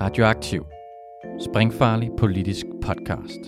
Radioaktiv. 0.00 0.64
Springfarlig 1.40 2.10
politisk 2.18 2.66
podcast. 2.82 3.40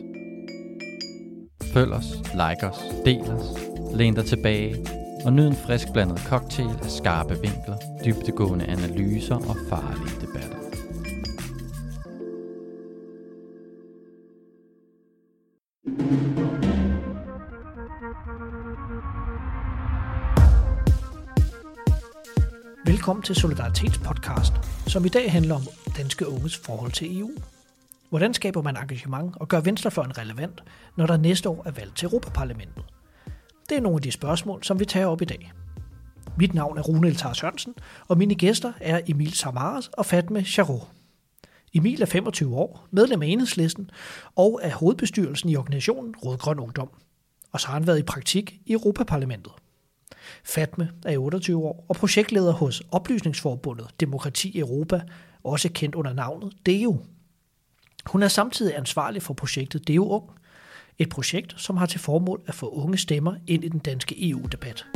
Følg 1.75 1.93
os, 1.93 2.05
like 2.33 2.67
os, 2.67 2.79
del 3.05 3.21
os, 3.21 3.45
læn 3.95 4.15
dig 4.15 4.25
tilbage 4.25 4.87
og 5.25 5.33
nyd 5.33 5.47
en 5.47 5.55
frisk 5.55 5.93
blandet 5.93 6.19
cocktail 6.19 6.69
af 6.83 6.91
skarpe 6.91 7.35
vinkler, 7.35 7.77
dybtegående 8.05 8.65
analyser 8.65 9.35
og 9.35 9.57
farlige 9.69 10.21
debatter. 10.21 10.59
Velkommen 22.87 23.23
til 23.23 23.35
Solidaritetspodcast, 23.35 24.53
som 24.87 25.05
i 25.05 25.09
dag 25.09 25.33
handler 25.33 25.55
om 25.55 25.63
danske 25.97 26.29
unges 26.29 26.57
forhold 26.57 26.93
til 26.93 27.19
EU. 27.19 27.31
Hvordan 28.09 28.35
skaber 28.35 28.63
man 28.63 28.77
engagement 28.77 29.37
og 29.37 29.49
gør 29.49 29.61
venstrefløjen 29.61 30.19
relevant, 30.19 30.63
når 30.97 31.07
der 31.07 31.17
næste 31.17 31.49
år 31.49 31.63
er 31.67 31.71
valg 31.71 31.95
til 31.95 32.07
Europaparlamentet? 32.07 32.85
Det 33.69 33.77
er 33.77 33.81
nogle 33.81 33.97
af 33.97 34.03
de 34.03 34.13
spørgsmål, 34.13 34.65
som 34.65 34.81
vi 34.81 34.85
tager 34.85 35.07
op 35.07 35.23
i 35.23 35.25
dag. 35.25 35.53
Mit 36.39 36.55
navn 36.55 36.79
er 36.79 36.83
Rune 36.83 37.09
Eltar 37.09 37.33
Sørensen, 37.33 37.75
og 38.09 38.19
mine 38.19 38.35
gæster 38.35 38.73
er 38.81 39.01
Emil 39.07 39.33
Samaras 39.33 39.89
og 39.89 40.07
Fatme 40.07 40.45
Charot. 40.45 40.89
Emil 41.75 42.03
er 42.03 42.07
25 42.07 42.57
år, 42.57 42.87
medlem 42.91 43.23
af 43.23 43.27
enhedslisten 43.27 43.91
og 44.37 44.61
er 44.63 44.75
hovedbestyrelsen 44.75 45.49
i 45.49 45.57
organisationen 45.57 46.15
Rød 46.17 46.39
Grøn 46.39 46.59
Ungdom. 46.59 46.91
Og 47.53 47.61
så 47.61 47.67
har 47.67 47.75
han 47.75 47.87
været 47.87 47.99
i 47.99 48.03
praktik 48.03 48.61
i 48.67 48.73
Europaparlamentet. 48.73 49.53
Fatme 50.45 50.91
er 51.07 51.19
28 51.19 51.65
år 51.65 51.87
og 51.89 51.97
projektleder 51.97 52.53
hos 52.53 52.83
Oplysningsforbundet 52.91 53.87
Demokrati 54.01 54.49
i 54.49 54.59
Europa, 54.59 55.01
også 55.45 55.69
kendt 55.75 55.95
under 55.95 56.13
navnet 56.13 56.53
DEO. 56.67 56.97
Hun 58.07 58.23
er 58.23 58.29
samtidig 58.29 58.77
ansvarlig 58.77 59.23
for 59.23 59.35
projektet 59.35 59.89
DEO 59.89 60.09
Ung, 60.09 60.31
et 60.99 61.09
projekt, 61.09 61.55
som 61.61 61.77
har 61.77 61.87
til 61.87 62.01
formål 62.01 62.43
at 62.47 62.55
få 62.55 62.69
unge 62.69 62.99
stemmer 62.99 63.35
ind 63.47 63.65
i 63.65 63.69
den 63.69 63.81
danske 63.81 64.31
EU-debat. 64.31 64.87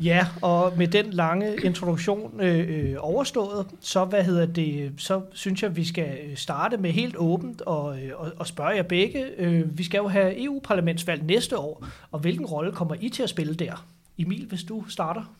Ja, 0.00 0.26
og 0.42 0.72
med 0.76 0.88
den 0.88 1.10
lange 1.10 1.56
introduktion 1.64 2.40
øh, 2.40 2.90
øh, 2.90 2.96
overstået, 2.98 3.66
så 3.80 4.04
hvad 4.04 4.24
hedder 4.24 4.46
det, 4.46 4.92
så 4.98 5.20
synes 5.32 5.62
jeg, 5.62 5.76
vi 5.76 5.84
skal 5.84 6.18
øh, 6.24 6.36
starte 6.36 6.76
med 6.76 6.90
helt 6.90 7.16
åbent 7.16 7.62
og, 7.62 8.02
øh, 8.02 8.10
og, 8.14 8.32
og 8.36 8.46
spørge 8.46 8.70
jer 8.70 8.82
begge. 8.82 9.24
Øh, 9.38 9.78
vi 9.78 9.84
skal 9.84 9.98
jo 9.98 10.08
have 10.08 10.44
EU-parlamentsvalg 10.44 11.22
næste 11.22 11.58
år, 11.58 11.86
og 12.10 12.20
hvilken 12.20 12.46
rolle 12.46 12.72
kommer 12.72 12.94
I 13.00 13.08
til 13.08 13.22
at 13.22 13.28
spille 13.28 13.54
der? 13.54 13.86
Emil, 14.18 14.46
hvis 14.46 14.64
du 14.64 14.84
starter. 14.88 15.34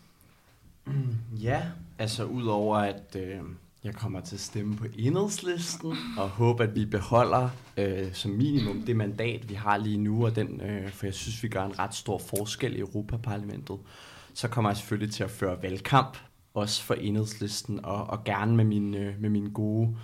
Mm, 0.85 1.15
ja, 1.41 1.63
altså 1.99 2.25
udover 2.25 2.77
at 2.77 3.15
øh, 3.15 3.39
jeg 3.83 3.93
kommer 3.93 4.19
til 4.21 4.35
at 4.35 4.39
stemme 4.39 4.77
på 4.77 4.85
enhedslisten 4.97 5.93
og 6.17 6.29
håber, 6.29 6.63
at 6.63 6.75
vi 6.75 6.85
beholder 6.85 7.49
øh, 7.77 8.13
som 8.13 8.31
minimum 8.31 8.81
det 8.81 8.95
mandat, 8.95 9.49
vi 9.49 9.53
har 9.53 9.77
lige 9.77 9.97
nu, 9.97 10.25
og 10.25 10.35
den, 10.35 10.61
øh, 10.61 10.91
for 10.91 11.05
jeg 11.05 11.13
synes, 11.13 11.43
vi 11.43 11.47
gør 11.47 11.65
en 11.65 11.79
ret 11.79 11.95
stor 11.95 12.17
forskel 12.17 12.75
i 12.75 12.79
Europaparlamentet 12.79 13.77
så 14.37 14.47
kommer 14.47 14.69
jeg 14.69 14.77
selvfølgelig 14.77 15.13
til 15.13 15.23
at 15.23 15.31
føre 15.31 15.63
valgkamp, 15.63 16.17
også 16.53 16.83
for 16.83 16.93
enhedslisten, 16.93 17.85
og, 17.85 18.09
og 18.09 18.23
gerne 18.23 18.55
med 18.55 18.65
mine, 18.65 18.97
øh, 18.97 19.21
med 19.21 19.29
mine 19.29 19.49
gode 19.49 19.95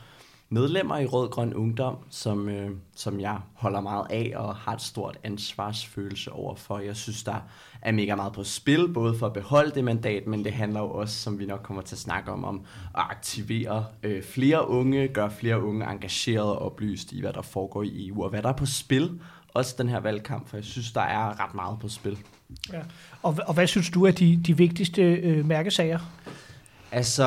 medlemmer 0.54 0.98
i 0.98 1.06
Rød 1.06 1.30
Grøn 1.30 1.54
Ungdom, 1.54 1.98
som, 2.10 2.50
øh, 2.50 2.72
som 2.96 3.20
jeg 3.20 3.38
holder 3.54 3.82
meget 3.82 4.06
af 4.10 4.34
og 4.36 4.56
har 4.56 4.74
et 4.74 4.82
stort 4.82 5.18
ansvarsfølelse 5.24 6.32
overfor. 6.32 6.80
Jeg 6.80 6.96
synes, 6.96 7.24
der 7.24 7.36
er 7.82 7.92
mega 7.92 8.16
meget 8.16 8.34
på 8.34 8.44
spil, 8.44 8.94
både 8.94 9.18
for 9.18 9.26
at 9.26 9.34
beholde 9.34 9.72
det 9.72 9.84
mandat, 9.84 10.28
men 10.28 10.46
det 10.46 10.54
handler 10.54 10.80
jo 10.80 10.92
også, 10.92 11.16
som 11.16 11.40
vi 11.40 11.46
nok 11.46 11.60
kommer 11.64 11.82
til 11.82 11.96
at 11.96 12.00
snakke 12.00 12.32
om, 12.32 12.46
om 12.46 12.66
at 12.96 13.04
aktivere 13.10 13.86
øh, 14.04 14.24
flere 14.24 14.70
unge, 14.70 15.08
gøre 15.08 15.32
flere 15.32 15.64
unge 15.64 15.86
engageret 15.92 16.50
og 16.50 16.60
oplyst 16.60 17.12
i, 17.12 17.22
hvad 17.22 17.34
der 17.34 17.42
foregår 17.42 17.84
i 17.84 18.08
EU, 18.08 18.24
og 18.24 18.30
hvad 18.30 18.42
der 18.42 18.50
er 18.50 18.54
på 18.54 18.66
spil, 18.66 19.20
også 19.54 19.76
den 19.78 19.90
her 19.90 20.00
valgkamp, 20.00 20.50
for 20.50 20.58
jeg 20.58 20.64
synes, 20.64 20.92
der 20.92 21.02
er 21.02 21.44
ret 21.44 21.56
meget 21.56 21.80
på 21.80 21.90
spil. 21.90 22.18
Ja. 22.74 22.82
Og, 23.24 23.38
og 23.48 23.54
hvad 23.54 23.68
synes 23.68 23.90
du 23.90 24.06
er 24.06 24.12
de, 24.12 24.42
de 24.48 24.58
vigtigste 24.58 25.02
øh, 25.02 25.46
mærkesager? 25.46 26.00
Altså, 26.92 27.24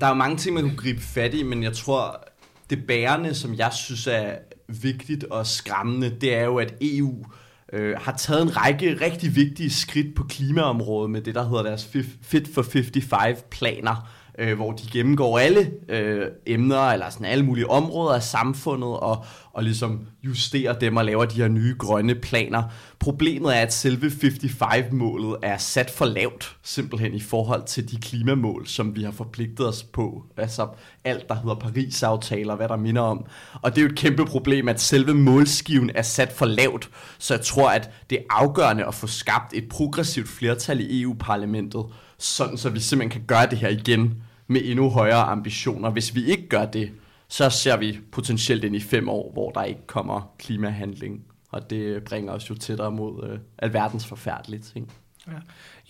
der 0.00 0.06
er 0.06 0.08
jo 0.08 0.14
mange 0.14 0.36
ting, 0.36 0.54
man 0.54 0.64
kunne 0.64 0.76
gribe 0.76 1.00
fat 1.00 1.34
i, 1.34 1.42
men 1.42 1.62
jeg 1.62 1.72
tror, 1.72 2.24
det 2.70 2.86
bærende, 2.86 3.34
som 3.34 3.54
jeg 3.54 3.72
synes 3.72 4.06
er 4.06 4.34
vigtigt 4.68 5.24
og 5.24 5.46
skræmmende, 5.46 6.10
det 6.20 6.34
er 6.34 6.44
jo, 6.44 6.56
at 6.56 6.74
EU 6.80 7.24
øh, 7.72 7.96
har 7.98 8.12
taget 8.12 8.42
en 8.42 8.56
række 8.56 9.00
rigtig 9.00 9.36
vigtige 9.36 9.70
skridt 9.70 10.14
på 10.14 10.24
klimaområdet 10.28 11.10
med 11.10 11.20
det, 11.20 11.34
der 11.34 11.48
hedder 11.48 11.62
deres 11.62 11.90
Fit 12.22 12.48
for 12.54 12.62
55-planer, 12.62 14.10
øh, 14.40 14.56
hvor 14.56 14.72
de 14.72 14.90
gennemgår 14.92 15.38
alle 15.38 15.70
øh, 15.88 16.26
emner, 16.46 16.80
eller 16.80 17.10
sådan 17.10 17.26
alle 17.26 17.44
mulige 17.44 17.70
områder 17.70 18.14
af 18.14 18.22
samfundet, 18.22 18.88
og, 18.88 19.24
og 19.52 19.62
ligesom 19.62 20.00
justerer 20.22 20.78
dem 20.78 20.96
og 20.96 21.04
laver 21.04 21.24
de 21.24 21.36
her 21.36 21.48
nye 21.48 21.74
grønne 21.78 22.14
planer. 22.14 22.62
Problemet 22.98 23.56
er, 23.56 23.60
at 23.60 23.72
selve 23.72 24.06
55-målet 24.06 25.36
er 25.42 25.58
sat 25.58 25.90
for 25.90 26.04
lavt, 26.04 26.56
simpelthen 26.62 27.14
i 27.14 27.20
forhold 27.20 27.64
til 27.66 27.90
de 27.90 27.96
klimamål, 27.96 28.66
som 28.66 28.96
vi 28.96 29.02
har 29.02 29.10
forpligtet 29.10 29.68
os 29.68 29.82
på. 29.82 30.24
Altså 30.36 30.68
alt, 31.04 31.28
der 31.28 31.34
hedder 31.34 31.54
Paris-aftaler, 31.54 32.56
hvad 32.56 32.68
der 32.68 32.76
minder 32.76 33.02
om. 33.02 33.24
Og 33.62 33.70
det 33.70 33.78
er 33.78 33.82
jo 33.82 33.88
et 33.88 33.98
kæmpe 33.98 34.24
problem, 34.24 34.68
at 34.68 34.80
selve 34.80 35.14
målskiven 35.14 35.90
er 35.94 36.02
sat 36.02 36.32
for 36.32 36.46
lavt. 36.46 36.90
Så 37.18 37.34
jeg 37.34 37.44
tror, 37.44 37.70
at 37.70 37.90
det 38.10 38.18
er 38.18 38.22
afgørende 38.30 38.86
at 38.86 38.94
få 38.94 39.06
skabt 39.06 39.54
et 39.54 39.68
progressivt 39.68 40.28
flertal 40.28 40.80
i 40.80 41.02
EU-parlamentet, 41.02 41.84
sådan 42.18 42.56
så 42.56 42.70
vi 42.70 42.80
simpelthen 42.80 43.20
kan 43.20 43.26
gøre 43.26 43.50
det 43.50 43.58
her 43.58 43.68
igen 43.68 44.22
med 44.50 44.60
endnu 44.64 44.88
højere 44.88 45.22
ambitioner. 45.22 45.90
Hvis 45.90 46.14
vi 46.14 46.24
ikke 46.24 46.48
gør 46.48 46.66
det, 46.66 46.92
så 47.28 47.50
ser 47.50 47.76
vi 47.76 47.98
potentielt 48.12 48.64
ind 48.64 48.76
i 48.76 48.80
fem 48.80 49.08
år, 49.08 49.32
hvor 49.32 49.50
der 49.50 49.62
ikke 49.62 49.86
kommer 49.86 50.34
klimahandling. 50.38 51.24
Og 51.50 51.70
det 51.70 52.04
bringer 52.04 52.32
os 52.32 52.50
jo 52.50 52.54
tættere 52.54 52.90
mod 52.90 53.28
øh, 53.28 53.38
alverdens 53.58 54.06
forfærdelige 54.06 54.60
ting. 54.60 54.92
Ja 55.26 55.32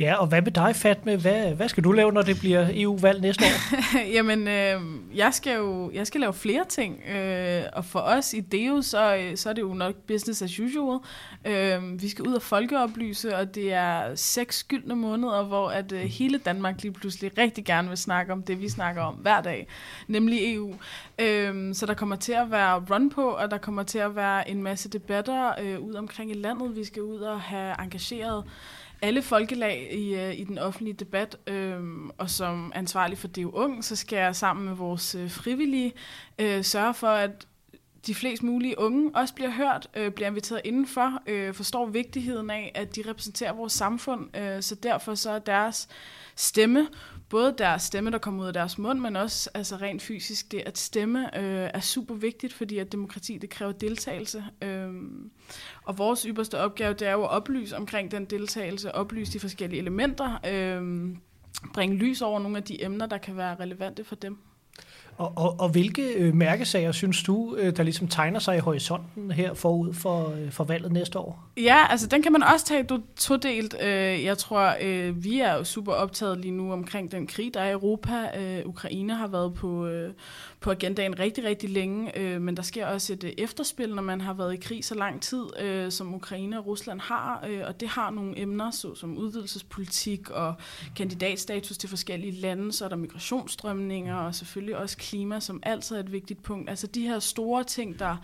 ja, 0.01 0.15
og 0.15 0.27
hvad 0.27 0.43
med 0.43 0.53
dig, 0.53 0.77
Fatme? 0.77 1.17
Hvad, 1.17 1.55
hvad 1.55 1.69
skal 1.69 1.85
du 1.85 1.93
lave, 1.93 2.13
når 2.13 2.23
det 2.23 2.39
bliver 2.39 2.69
EU-valg 2.73 3.21
næste 3.21 3.45
år? 3.45 3.77
Jamen, 4.17 4.49
øh, 4.49 4.81
jeg 5.15 5.35
skal 5.35 5.57
jo 5.57 5.91
jeg 5.95 6.07
skal 6.07 6.21
lave 6.21 6.33
flere 6.33 6.65
ting, 6.69 7.03
øh, 7.09 7.63
og 7.73 7.85
for 7.85 7.99
os 7.99 8.35
i 8.35 8.41
DEO, 8.41 8.83
så, 8.83 9.33
så 9.35 9.49
er 9.49 9.53
det 9.53 9.63
jo 9.63 9.75
nok 9.75 9.95
business 9.95 10.43
as 10.43 10.61
usual. 10.61 10.99
Øh, 11.45 12.03
vi 12.03 12.09
skal 12.09 12.29
ud 12.29 12.35
og 12.35 12.43
folkeoplyse, 12.43 13.37
og 13.37 13.55
det 13.55 13.73
er 13.73 14.15
seks 14.15 14.57
skyldne 14.59 14.97
måneder, 14.97 15.43
hvor 15.43 15.69
at 15.69 15.93
øh, 15.93 16.01
hele 16.01 16.39
Danmark 16.39 16.83
lige 16.83 16.93
pludselig 16.93 17.39
rigtig 17.39 17.65
gerne 17.65 17.89
vil 17.89 17.99
snakke 17.99 18.33
om 18.33 18.43
det, 18.43 18.61
vi 18.61 18.69
snakker 18.69 19.03
om 19.03 19.15
hver 19.15 19.41
dag, 19.41 19.67
nemlig 20.09 20.55
EU. 20.55 20.75
Øh, 21.19 21.75
så 21.75 21.87
der 21.87 21.95
kommer 21.95 22.17
til 22.17 22.33
at 22.33 22.51
være 22.51 22.85
run 22.91 23.11
på, 23.11 23.29
og 23.29 23.51
der 23.51 23.59
kommer 23.59 23.83
til 23.83 23.99
at 23.99 24.17
være 24.17 24.51
en 24.51 24.63
masse 24.63 24.89
debatter 24.89 25.53
øh, 25.61 25.81
ud 25.81 25.95
omkring 25.95 26.31
i 26.31 26.35
landet. 26.35 26.77
Vi 26.77 26.85
skal 26.85 27.03
ud 27.03 27.21
og 27.21 27.41
have 27.41 27.75
engageret 27.83 28.45
alle 29.03 29.23
folkelag 29.23 29.89
i, 29.93 30.15
øh, 30.15 30.39
i 30.39 30.45
den 30.45 30.59
offentlige 30.59 30.95
debat, 30.95 31.37
øhm, 31.47 32.11
og 32.19 32.31
som 32.31 32.73
ansvarlig 32.75 33.19
for 33.19 33.29
det 33.29 33.45
ung, 33.45 33.85
så 33.85 33.97
skal 33.97 34.17
jeg 34.17 34.37
sammen 34.37 34.67
med 34.67 34.75
vores 34.75 35.15
øh, 35.15 35.31
frivillige 35.31 35.93
øh, 36.39 36.65
sørge 36.65 36.95
for, 36.95 37.09
at 37.09 37.47
de 38.07 38.15
flest 38.15 38.43
mulige 38.43 38.79
unge 38.79 39.11
også 39.15 39.35
bliver 39.35 39.51
hørt, 39.51 39.89
øh, 39.97 40.11
bliver 40.11 40.29
inviteret 40.29 40.61
indenfor, 40.65 41.23
øh, 41.27 41.55
forstår 41.55 41.87
vigtigheden 41.87 42.51
af, 42.51 42.73
at 42.75 42.97
de 42.97 43.03
repræsenterer 43.07 43.53
vores 43.53 43.73
samfund, 43.73 44.37
øh, 44.37 44.63
så 44.63 44.75
derfor 44.75 45.15
så 45.15 45.31
er 45.31 45.39
deres 45.39 45.89
stemme, 46.37 46.89
både 47.31 47.55
deres 47.59 47.83
stemme, 47.83 48.11
der 48.11 48.19
kommer 48.19 48.43
ud 48.43 48.47
af 48.47 48.53
deres 48.53 48.79
mund, 48.79 49.01
men 49.01 49.17
også 49.17 49.51
altså 49.55 49.77
rent 49.77 50.03
fysisk, 50.03 50.53
det 50.53 50.63
at 50.67 50.79
stemme 50.79 51.39
øh, 51.39 51.71
er 51.75 51.81
super 51.81 52.15
vigtigt, 52.15 52.53
fordi 52.53 52.79
at 52.79 52.93
demokrati, 52.93 53.39
det 53.39 53.51
kræver 53.51 53.73
deltagelse. 53.73 54.45
Øh, 54.63 54.89
og 55.85 55.99
vores 55.99 56.23
ypperste 56.23 56.59
opgave, 56.59 56.95
det 56.95 57.09
er 57.09 57.13
jo 57.13 57.23
at 57.23 57.31
oplyse 57.31 57.77
omkring 57.77 58.11
den 58.11 58.25
deltagelse, 58.25 58.95
oplyse 58.95 59.33
de 59.33 59.41
forskellige 59.41 59.81
elementer, 59.81 60.39
øh, 60.49 61.09
bringe 61.75 61.97
lys 61.97 62.23
over 62.23 62.41
nogle 62.41 62.57
af 62.57 62.63
de 62.63 62.85
emner, 62.85 63.07
der 63.07 63.19
kan 63.19 63.37
være 63.37 63.57
relevante 63.61 64.05
for 64.05 64.15
dem. 64.15 64.39
Og, 65.21 65.33
og, 65.37 65.61
og 65.61 65.69
hvilke 65.69 66.13
øh, 66.13 66.35
mærkesager 66.35 66.93
synes 66.93 67.23
du, 67.23 67.57
øh, 67.59 67.77
der 67.77 67.83
ligesom 67.83 68.09
tegner 68.09 68.39
sig 68.39 68.57
i 68.57 68.61
horisonten 68.61 69.31
her 69.31 69.55
forud 69.55 69.95
for, 69.95 70.31
øh, 70.31 70.51
for 70.51 70.65
valget 70.65 70.93
næste 70.93 71.19
år? 71.19 71.45
Ja, 71.57 71.87
altså 71.91 72.07
den 72.07 72.23
kan 72.23 72.33
man 72.33 72.43
også 72.43 72.67
tage 72.67 72.87
todelt. 73.17 73.75
Jeg 74.25 74.39
tror, 74.39 74.75
vi 75.13 75.41
er 75.41 75.55
jo 75.55 75.65
super 75.65 75.93
optaget 75.93 76.39
lige 76.39 76.53
nu 76.53 76.73
omkring 76.73 77.13
den 77.13 77.27
krig, 77.27 77.55
der 77.55 77.61
er 77.61 77.69
i 77.69 77.73
Europa. 77.73 78.13
Ukraine 78.65 79.15
har 79.15 79.27
været 79.27 79.55
på, 79.55 79.89
på 80.61 80.71
agendaen 80.71 81.19
rigtig, 81.19 81.45
rigtig 81.45 81.71
længe, 81.71 82.19
øh, 82.19 82.41
men 82.43 82.57
der 82.57 82.63
sker 82.63 82.87
også 82.87 83.13
et 83.13 83.25
øh, 83.25 83.33
efterspil, 83.39 83.95
når 83.95 84.03
man 84.03 84.21
har 84.21 84.35
været 84.35 84.55
i 84.55 84.57
krig 84.57 84.85
så 84.85 84.95
lang 84.95 85.23
tid, 85.23 85.45
øh, 85.61 85.93
som 85.93 86.15
Ukraine 86.15 86.59
og 86.59 86.67
Rusland 86.67 87.01
har, 87.01 87.47
øh, 87.49 87.63
og 87.67 87.81
det 87.81 87.89
har 87.89 88.11
nogle 88.11 88.39
emner, 88.39 88.71
så, 88.71 88.95
som 88.95 89.19
udvidelsespolitik 89.19 90.31
og 90.31 90.55
kandidatstatus 90.97 91.79
til 91.79 91.89
forskellige 91.89 92.33
lande, 92.33 92.73
så 92.73 92.85
er 92.85 92.89
der 92.89 92.97
migrationsstrømninger 92.97 94.17
og 94.17 94.35
selvfølgelig 94.35 94.77
også 94.77 94.97
klima, 94.97 95.41
som 95.41 95.61
altid 95.63 95.97
er 95.97 96.01
et 96.01 96.13
vigtigt 96.13 96.43
punkt. 96.43 96.71
Altså 96.71 96.87
de 96.87 97.03
her 97.03 97.19
store 97.19 97.65
ting, 97.65 97.99
der 97.99 98.17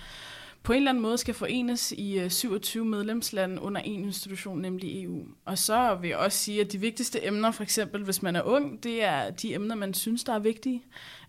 på 0.66 0.72
en 0.72 0.76
eller 0.76 0.90
anden 0.90 1.02
måde 1.02 1.18
skal 1.18 1.34
forenes 1.34 1.92
i 1.92 2.18
øh, 2.18 2.30
27 2.30 2.84
medlemslande 2.84 3.62
under 3.62 3.80
en 3.80 4.04
institution, 4.04 4.60
nemlig 4.60 5.04
EU. 5.04 5.24
Og 5.44 5.58
så 5.58 5.98
vil 6.00 6.08
jeg 6.08 6.18
også 6.18 6.38
sige, 6.38 6.60
at 6.60 6.72
de 6.72 6.78
vigtigste 6.78 7.26
emner, 7.26 7.50
for 7.50 7.62
eksempel 7.62 8.04
hvis 8.04 8.22
man 8.22 8.36
er 8.36 8.42
ung, 8.42 8.82
det 8.82 9.04
er 9.04 9.30
de 9.30 9.54
emner, 9.54 9.74
man 9.74 9.94
synes, 9.94 10.24
der 10.24 10.32
er 10.32 10.38
vigtige. 10.38 10.82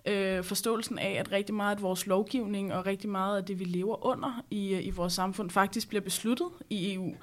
Øh, 0.06 0.44
forståelsen 0.44 1.00
af, 1.00 1.12
at 1.20 1.32
rigtig 1.32 1.56
meget 1.56 1.76
af 1.76 1.82
vores 1.82 2.08
lovgivning 2.08 2.74
og 2.74 2.86
rigtig 2.86 3.10
meget 3.10 3.38
af 3.38 3.46
det, 3.46 3.60
vi 3.60 3.64
lever 3.64 4.06
under 4.06 4.44
i, 4.52 4.74
øh, 4.74 4.86
i 4.86 4.90
vores 4.90 5.14
samfund, 5.14 5.50
faktisk 5.50 5.90
bliver 5.90 6.02
besluttet 6.02 6.48
i 6.70 6.94
EU. 6.94 7.16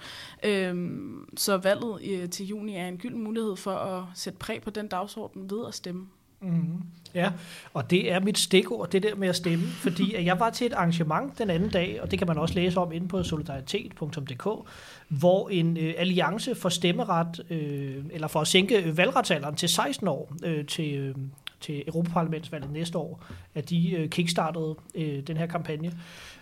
Øh, 0.45 0.91
så 1.37 1.57
valget 1.57 2.03
øh, 2.11 2.31
til 2.31 2.47
juni 2.47 2.77
er 2.77 2.89
en 2.89 2.99
gyld 2.99 3.15
mulighed 3.15 3.57
for 3.57 3.75
at 3.75 4.05
sætte 4.15 4.39
præg 4.39 4.63
på 4.63 4.71
den 4.71 4.89
dagsorden 4.89 5.51
ved 5.51 5.67
at 5.69 5.75
stemme. 5.75 6.07
Mm-hmm. 6.45 6.83
Ja, 7.15 7.31
og 7.75 7.91
det 7.91 8.13
er 8.13 8.21
mit 8.21 8.39
stikord, 8.39 8.91
det 8.91 9.03
der 9.03 9.15
med 9.15 9.29
at 9.29 9.37
stemme, 9.37 9.65
fordi 9.85 10.25
jeg 10.25 10.41
var 10.41 10.51
til 10.51 10.67
et 10.67 10.73
arrangement 10.73 11.39
den 11.39 11.51
anden 11.51 11.71
dag, 11.71 11.99
og 12.03 12.11
det 12.11 12.19
kan 12.19 12.29
man 12.29 12.39
også 12.39 12.55
læse 12.55 12.81
om 12.81 12.93
inde 12.93 13.09
på 13.09 13.23
solidaritet.dk, 13.23 14.47
hvor 15.09 15.49
en 15.49 15.77
øh, 15.77 15.95
alliance 15.99 16.55
for 16.55 16.69
stemmeret, 16.69 17.41
øh, 17.51 18.05
eller 18.11 18.29
for 18.29 18.41
at 18.41 18.47
sænke 18.47 18.97
valgretsalderen 18.97 19.55
til 19.55 19.69
16 19.69 20.09
år 20.09 20.33
øh, 20.45 20.67
til, 20.67 20.95
øh, 20.95 21.15
til 21.61 21.83
Europaparlamentsvalget 21.87 22.71
næste 22.73 22.99
år, 22.99 23.25
at 23.55 23.71
de 23.71 23.91
øh, 23.91 24.09
kickstartede 24.09 24.75
øh, 24.95 25.23
den 25.27 25.37
her 25.37 25.47
kampagne. 25.47 25.93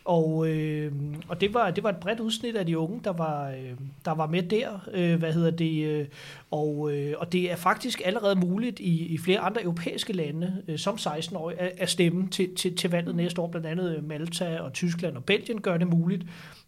Og, 0.04 0.48
øh, 0.48 0.92
og 1.28 1.40
det, 1.40 1.54
var, 1.54 1.70
det 1.70 1.84
var 1.84 1.90
et 1.90 1.96
bredt 1.96 2.20
udsnit 2.20 2.56
af 2.56 2.66
de 2.66 2.78
unge, 2.78 3.00
der 3.04 3.12
var, 3.12 3.50
øh, 3.50 3.72
der 4.04 4.14
var 4.14 4.26
med 4.26 4.42
der. 4.42 4.88
Øh, 4.92 5.18
hvad 5.18 5.32
hedder 5.32 5.50
det? 5.50 5.84
Øh, 5.84 6.06
og, 6.50 6.92
øh, 6.92 7.14
og 7.18 7.32
det 7.32 7.50
er 7.50 7.56
faktisk 7.56 8.02
allerede 8.04 8.36
muligt 8.36 8.80
i, 8.80 9.06
i 9.06 9.18
flere 9.18 9.38
andre 9.38 9.62
europæiske 9.62 10.12
lande, 10.12 10.62
øh, 10.68 10.78
som 10.78 10.94
16-årige, 10.94 11.60
at, 11.60 11.72
at 11.78 11.90
stemme 11.90 12.28
til, 12.28 12.54
til, 12.54 12.76
til 12.76 12.90
valget 12.90 13.16
næste 13.16 13.40
år. 13.40 13.48
Blandt 13.48 13.66
andet 13.66 13.96
øh, 13.96 14.08
Malta 14.08 14.58
og 14.60 14.72
Tyskland 14.72 15.16
og 15.16 15.24
Belgien 15.24 15.60
gør 15.60 15.76
det 15.76 15.86
muligt. 15.86 16.24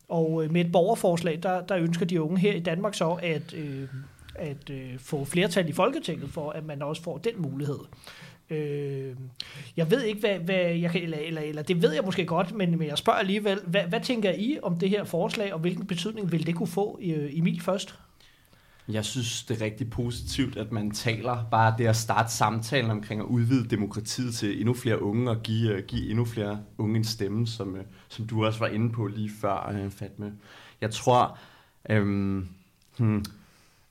Og 0.08 0.44
øh, 0.44 0.52
med 0.52 0.64
et 0.64 0.72
borgerforslag, 0.72 1.38
der, 1.42 1.60
der 1.60 1.76
ønsker 1.76 2.06
de 2.06 2.22
unge 2.22 2.38
her 2.38 2.52
i 2.52 2.60
Danmark 2.60 2.94
så 2.94 3.19
at, 3.22 3.54
øh, 3.54 3.88
at 4.34 4.70
øh, 4.70 4.98
få 4.98 5.25
flertal 5.25 5.69
i 5.69 5.72
Folketinget 5.72 6.31
for, 6.31 6.50
at 6.50 6.64
man 6.64 6.82
også 6.82 7.02
får 7.02 7.19
den 7.19 7.42
mulighed. 7.42 7.78
Øh, 8.50 9.17
jeg 9.76 9.91
ved 9.91 10.02
ikke, 10.02 10.20
hvad, 10.20 10.38
hvad 10.38 10.56
jeg 10.56 10.91
kan, 10.91 11.02
eller, 11.02 11.19
eller, 11.19 11.41
eller 11.41 11.62
det 11.62 11.82
ved 11.82 11.93
jeg 11.93 12.02
måske 12.05 12.26
godt, 12.26 12.55
men, 12.55 12.79
men 12.79 12.88
jeg 12.88 12.99
spørger 12.99 13.19
alligevel, 13.19 13.61
hvad, 13.67 13.82
hvad 13.82 14.00
tænker 14.00 14.31
I 14.31 14.58
om 14.62 14.79
det 14.79 14.91
her 14.91 15.05
forslag, 15.05 15.52
og 15.52 15.61
hvilken 15.61 15.87
betydning 15.87 16.32
vil 16.32 16.46
det 16.46 16.55
kunne 16.55 16.67
få, 16.67 16.99
øh, 17.02 17.38
Emil 17.38 17.61
først? 17.61 17.99
Jeg 18.88 19.05
synes, 19.05 19.44
det 19.44 19.61
er 19.61 19.64
rigtig 19.64 19.91
positivt, 19.91 20.56
at 20.56 20.73
man 20.73 20.91
taler 20.91 21.44
bare 21.50 21.75
det 21.79 21.87
at 21.87 21.96
starte 21.96 22.32
samtalen 22.32 22.91
omkring 22.91 23.20
at 23.20 23.26
udvide 23.26 23.69
demokratiet 23.69 24.35
til 24.35 24.61
endnu 24.61 24.75
flere 24.75 25.02
unge 25.02 25.31
og 25.31 25.43
give, 25.43 25.73
øh, 25.73 25.85
give 25.85 26.11
endnu 26.11 26.25
flere 26.25 26.61
unge 26.79 26.96
en 26.96 27.05
stemme, 27.05 27.46
som, 27.46 27.76
øh, 27.76 27.85
som 28.08 28.26
du 28.26 28.46
også 28.46 28.58
var 28.58 28.67
inde 28.67 28.93
på 28.93 29.06
lige 29.06 29.31
før, 29.41 29.88
Fatme. 29.91 30.32
Jeg 30.81 30.91
tror, 30.91 31.38
øhm, 31.91 32.49
hmm, 32.99 33.25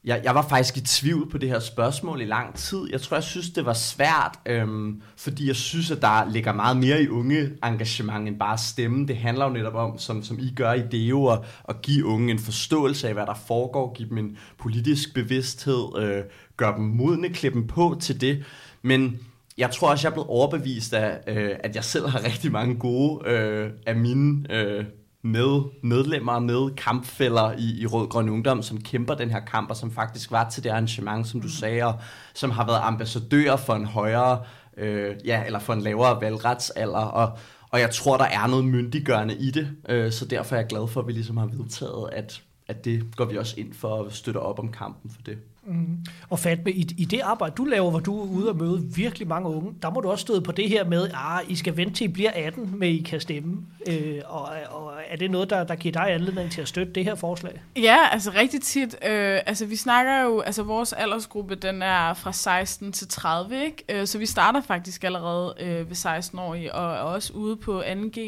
jeg, 0.06 0.22
jeg 0.24 0.36
var 0.36 0.48
faktisk 0.48 0.78
i 0.78 0.82
tvivl 0.82 1.30
på 1.30 1.38
det 1.38 1.50
her 1.50 1.60
spørgsmål 1.60 2.22
i 2.22 2.26
lang 2.26 2.56
tid. 2.56 2.80
Jeg 2.92 3.02
tror, 3.02 3.18
jeg 3.18 3.24
synes, 3.24 3.50
det 3.50 3.66
var 3.66 3.74
svært, 3.74 4.40
øhm, 4.46 5.02
fordi 5.18 5.48
jeg 5.48 5.56
synes, 5.56 5.92
at 5.92 6.02
der 6.02 6.32
ligger 6.32 6.54
meget 6.54 6.78
mere 6.78 7.04
i 7.04 7.08
unge 7.08 7.50
engagement 7.64 8.28
end 8.28 8.40
bare 8.40 8.58
stemme. 8.58 9.08
Det 9.08 9.18
handler 9.18 9.46
jo 9.46 9.52
netop 9.52 9.76
om, 9.76 9.98
som, 9.98 10.24
som 10.24 10.40
I 10.40 10.54
gør 10.56 10.74
i 10.74 10.82
DEO, 10.92 11.28
at, 11.28 11.40
at 11.70 11.82
give 11.82 12.06
unge 12.06 12.32
en 12.32 12.40
forståelse 12.40 13.08
af, 13.08 13.14
hvad 13.14 13.26
der 13.26 13.36
foregår, 13.48 13.94
give 13.94 14.10
dem 14.10 14.18
en 14.18 14.38
politisk 14.58 15.14
bevidsthed, 15.14 15.98
øh, 15.98 16.24
gøre 16.58 16.76
dem 16.78 16.86
modne, 16.86 17.30
klippe 17.30 17.60
dem 17.60 17.68
på 17.68 17.98
til 18.02 18.22
det. 18.22 18.44
Men 18.82 19.20
jeg 19.58 19.72
tror 19.72 19.90
også, 19.90 20.08
jeg 20.08 20.10
er 20.10 20.14
blevet 20.14 20.30
overbevist 20.30 20.94
af, 20.94 21.20
øh, 21.28 21.56
at 21.60 21.76
jeg 21.76 21.84
selv 21.84 22.08
har 22.08 22.24
rigtig 22.32 22.52
mange 22.52 22.76
gode 22.76 23.30
øh, 23.30 23.72
af 23.86 23.96
mine... 23.96 24.46
Øh, 24.50 24.86
med 25.24 25.62
medlemmer, 25.82 26.40
med 26.40 26.76
kampfælder 26.76 27.52
i, 27.52 27.82
i 27.82 27.86
Rød 27.86 28.08
Grøn 28.08 28.30
Ungdom, 28.30 28.62
som 28.62 28.82
kæmper 28.82 29.16
den 29.16 29.30
her 29.30 29.40
kamp, 29.40 29.70
og 29.70 29.76
som 29.76 29.92
faktisk 29.92 30.32
var 30.32 30.50
til 30.50 30.64
det 30.64 30.70
arrangement, 30.70 31.28
som 31.28 31.42
du 31.42 31.46
mm. 31.46 31.52
sagde, 31.52 31.84
og 31.84 31.94
som 32.34 32.52
har 32.52 32.66
været 32.66 32.80
ambassadør 32.84 33.56
for 33.56 33.74
en 33.74 33.86
højere, 33.86 34.42
øh, 34.78 35.16
ja, 35.26 35.44
eller 35.46 35.60
for 35.60 35.74
en 35.74 35.82
lavere 35.82 36.22
valgretsalder, 36.22 37.00
og, 37.00 37.38
og 37.70 37.80
jeg 37.80 37.92
tror, 37.92 38.18
der 38.18 38.26
er 38.26 38.48
noget 38.48 38.66
myndiggørende 38.66 39.36
i 39.36 39.52
det, 39.52 39.68
øh, 39.90 40.12
så 40.12 40.26
derfor 40.26 40.56
er 40.56 40.60
jeg 40.60 40.68
glad 40.68 40.88
for, 40.88 41.02
at 41.02 41.08
vi 41.08 41.12
ligesom 41.12 41.38
har 41.38 41.46
vedtaget, 41.46 42.10
at, 42.12 42.42
at 42.68 42.86
det 42.86 43.16
går 43.16 43.26
vi 43.26 43.38
også 43.38 43.60
ind 43.60 43.74
for 43.74 44.04
at 44.04 44.14
støtte 44.14 44.38
op 44.38 44.60
om 44.60 44.72
kampen 44.72 45.12
for 45.12 45.22
det. 45.22 45.38
Mm. 45.66 45.98
Og 46.30 46.40
Fatme, 46.40 46.72
i, 46.72 46.88
i 46.98 47.06
det 47.06 47.20
arbejde, 47.20 47.56
du 47.58 47.64
laver, 47.64 47.90
hvor 47.90 48.00
du 48.00 48.22
er 48.22 48.26
ude 48.26 48.50
og 48.50 48.58
møde 48.58 48.84
virkelig 48.96 49.28
mange 49.28 49.50
unge, 49.50 49.74
der 49.82 49.90
må 49.90 50.02
du 50.02 50.12
også 50.12 50.22
støde 50.22 50.42
på 50.42 50.52
det 50.52 50.70
her 50.70 50.86
med, 50.86 51.08
at 51.08 51.16
ah, 51.16 51.42
I 51.48 51.56
skal 51.56 51.78
vente 51.78 51.94
til 51.94 52.06
I 52.06 52.08
bliver 52.08 52.32
18, 52.36 52.74
med 52.80 52.90
I 52.90 53.02
kan 53.02 53.20
stemme. 53.20 53.58
Øh, 53.88 54.22
og, 54.26 54.50
og 54.70 54.94
er 55.08 55.18
det 55.18 55.32
noget, 55.32 55.50
der, 55.50 55.64
der 55.64 55.76
giver 55.76 55.92
dig 55.92 56.14
anledning 56.14 56.52
til 56.52 56.62
at 56.62 56.68
støtte 56.68 56.94
det 56.94 57.04
her 57.04 57.16
forslag? 57.16 57.62
Ja, 57.76 57.98
altså 58.12 58.32
rigtig 58.32 58.62
tit. 58.62 58.96
Øh, 59.06 59.40
altså 59.46 59.66
vi 59.66 59.76
snakker 59.76 60.22
jo, 60.22 60.40
altså 60.40 60.64
vores 60.64 60.94
aldersgruppe, 60.94 61.56
den 61.56 61.82
er 61.82 62.14
fra 62.14 62.34
16 62.34 62.92
til 62.92 63.08
30, 63.08 63.64
ikke? 63.66 63.84
Øh, 63.90 64.08
så 64.08 64.18
vi 64.18 64.26
starter 64.26 64.62
faktisk 64.62 65.04
allerede 65.04 65.54
øh, 65.60 65.90
ved 65.90 65.96
16 65.96 66.40
år 66.40 66.54
og 66.54 66.94
er 66.94 67.00
også 67.00 67.34
ude 67.34 67.56
på 67.56 67.82
2G 67.82 68.20